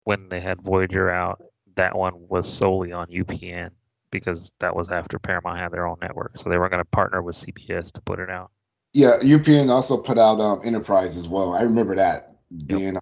when 0.03 0.29
they 0.29 0.39
had 0.41 0.61
Voyager 0.61 1.09
out, 1.09 1.41
that 1.75 1.95
one 1.97 2.27
was 2.27 2.51
solely 2.51 2.91
on 2.91 3.07
UPN 3.07 3.71
because 4.11 4.51
that 4.59 4.75
was 4.75 4.91
after 4.91 5.19
Paramount 5.19 5.57
had 5.59 5.71
their 5.71 5.87
own 5.87 5.97
network. 6.01 6.37
So 6.37 6.49
they 6.49 6.57
were 6.57 6.69
going 6.69 6.81
to 6.81 6.85
partner 6.85 7.21
with 7.21 7.35
CBS 7.35 7.91
to 7.93 8.01
put 8.01 8.19
it 8.19 8.29
out. 8.29 8.51
yeah 8.93 9.17
UPN 9.21 9.69
also 9.69 9.95
put 9.97 10.17
out 10.17 10.39
um 10.41 10.59
Enterprise 10.65 11.15
as 11.17 11.27
well 11.27 11.53
I 11.53 11.61
remember 11.61 11.95
that 11.95 12.35
being 12.67 12.97
uh, 12.97 13.01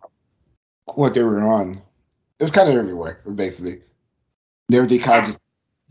what 0.93 1.13
they 1.15 1.23
were 1.23 1.41
on 1.41 1.81
it 2.39 2.43
was 2.43 2.51
kind 2.51 2.69
of 2.69 2.75
everywhere 2.75 3.21
basically 3.33 3.81
everything 4.71 4.99
kind 4.99 5.19
of 5.21 5.25
just 5.25 5.39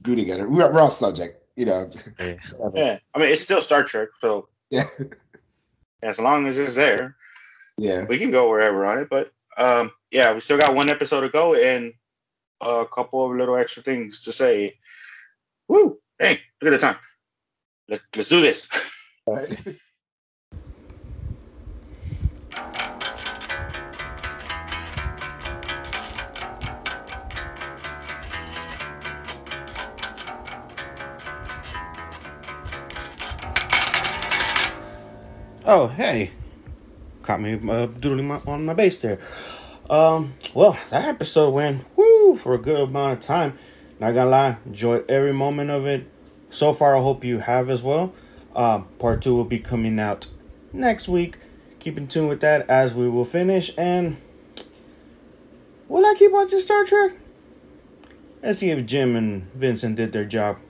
grew 0.02 0.14
together 0.14 0.48
we're, 0.48 0.72
we're 0.72 0.80
all 0.80 0.90
subject 0.90 1.42
you 1.56 1.64
know 1.66 1.90
Yeah. 2.20 2.34
yeah. 2.74 2.98
I 3.14 3.18
mean, 3.18 3.30
it's 3.30 3.42
still 3.42 3.60
Star 3.60 3.82
Trek, 3.82 4.08
so 4.20 4.48
yeah 4.70 4.84
as 6.02 6.20
long 6.20 6.46
as 6.46 6.58
it's 6.58 6.76
there, 6.76 7.16
yeah 7.78 8.04
we 8.06 8.18
can 8.18 8.30
go 8.30 8.48
wherever 8.48 8.84
on 8.84 8.98
it. 8.98 9.08
But 9.08 9.32
um, 9.56 9.92
yeah, 10.10 10.34
we 10.34 10.40
still 10.40 10.58
got 10.58 10.74
one 10.74 10.88
episode 10.88 11.22
to 11.22 11.28
go 11.28 11.54
and 11.54 11.94
a 12.60 12.84
couple 12.92 13.24
of 13.24 13.36
little 13.36 13.56
extra 13.56 13.82
things 13.82 14.20
to 14.22 14.32
say. 14.32 14.76
Woo! 15.68 15.96
Hey, 16.18 16.40
look 16.60 16.72
at 16.72 16.80
the 16.80 16.86
time. 16.86 16.96
Let's 17.88 18.04
let's 18.14 18.28
do 18.28 18.40
this. 18.40 18.68
Oh, 35.70 35.86
hey. 35.86 36.30
Caught 37.28 37.42
me 37.42 37.60
uh, 37.68 37.84
doodling 37.84 38.26
my, 38.26 38.40
on 38.46 38.64
my 38.64 38.72
bass 38.72 38.96
there. 38.96 39.18
Um, 39.90 40.32
well, 40.54 40.78
that 40.88 41.04
episode 41.04 41.50
went 41.50 41.84
woo 41.94 42.38
for 42.38 42.54
a 42.54 42.58
good 42.58 42.80
amount 42.80 43.18
of 43.18 43.20
time. 43.20 43.58
Not 44.00 44.14
gonna 44.14 44.30
lie, 44.30 44.56
enjoyed 44.64 45.04
every 45.10 45.34
moment 45.34 45.68
of 45.70 45.84
it. 45.84 46.06
So 46.48 46.72
far, 46.72 46.96
I 46.96 47.02
hope 47.02 47.24
you 47.24 47.40
have 47.40 47.68
as 47.68 47.82
well. 47.82 48.14
Um, 48.56 48.84
part 48.98 49.20
two 49.20 49.36
will 49.36 49.44
be 49.44 49.58
coming 49.58 50.00
out 50.00 50.28
next 50.72 51.06
week. 51.06 51.36
Keep 51.80 51.98
in 51.98 52.06
tune 52.06 52.28
with 52.28 52.40
that 52.40 52.66
as 52.70 52.94
we 52.94 53.10
will 53.10 53.26
finish. 53.26 53.72
And 53.76 54.16
will 55.86 56.06
I 56.06 56.14
keep 56.18 56.32
watching 56.32 56.60
Star 56.60 56.82
Trek? 56.86 57.12
Let's 58.42 58.60
see 58.60 58.70
if 58.70 58.86
Jim 58.86 59.14
and 59.14 59.52
Vincent 59.52 59.96
did 59.96 60.12
their 60.12 60.24
job. 60.24 60.60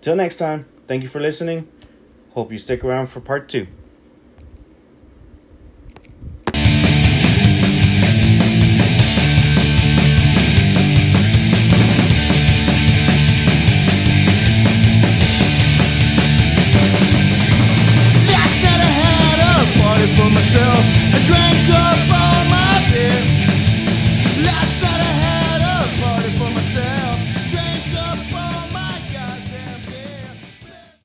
Till 0.00 0.16
next 0.16 0.34
time, 0.34 0.66
thank 0.88 1.04
you 1.04 1.08
for 1.08 1.20
listening. 1.20 1.68
Hope 2.32 2.50
you 2.50 2.58
stick 2.58 2.82
around 2.82 3.06
for 3.06 3.20
part 3.20 3.48
two. 3.48 3.68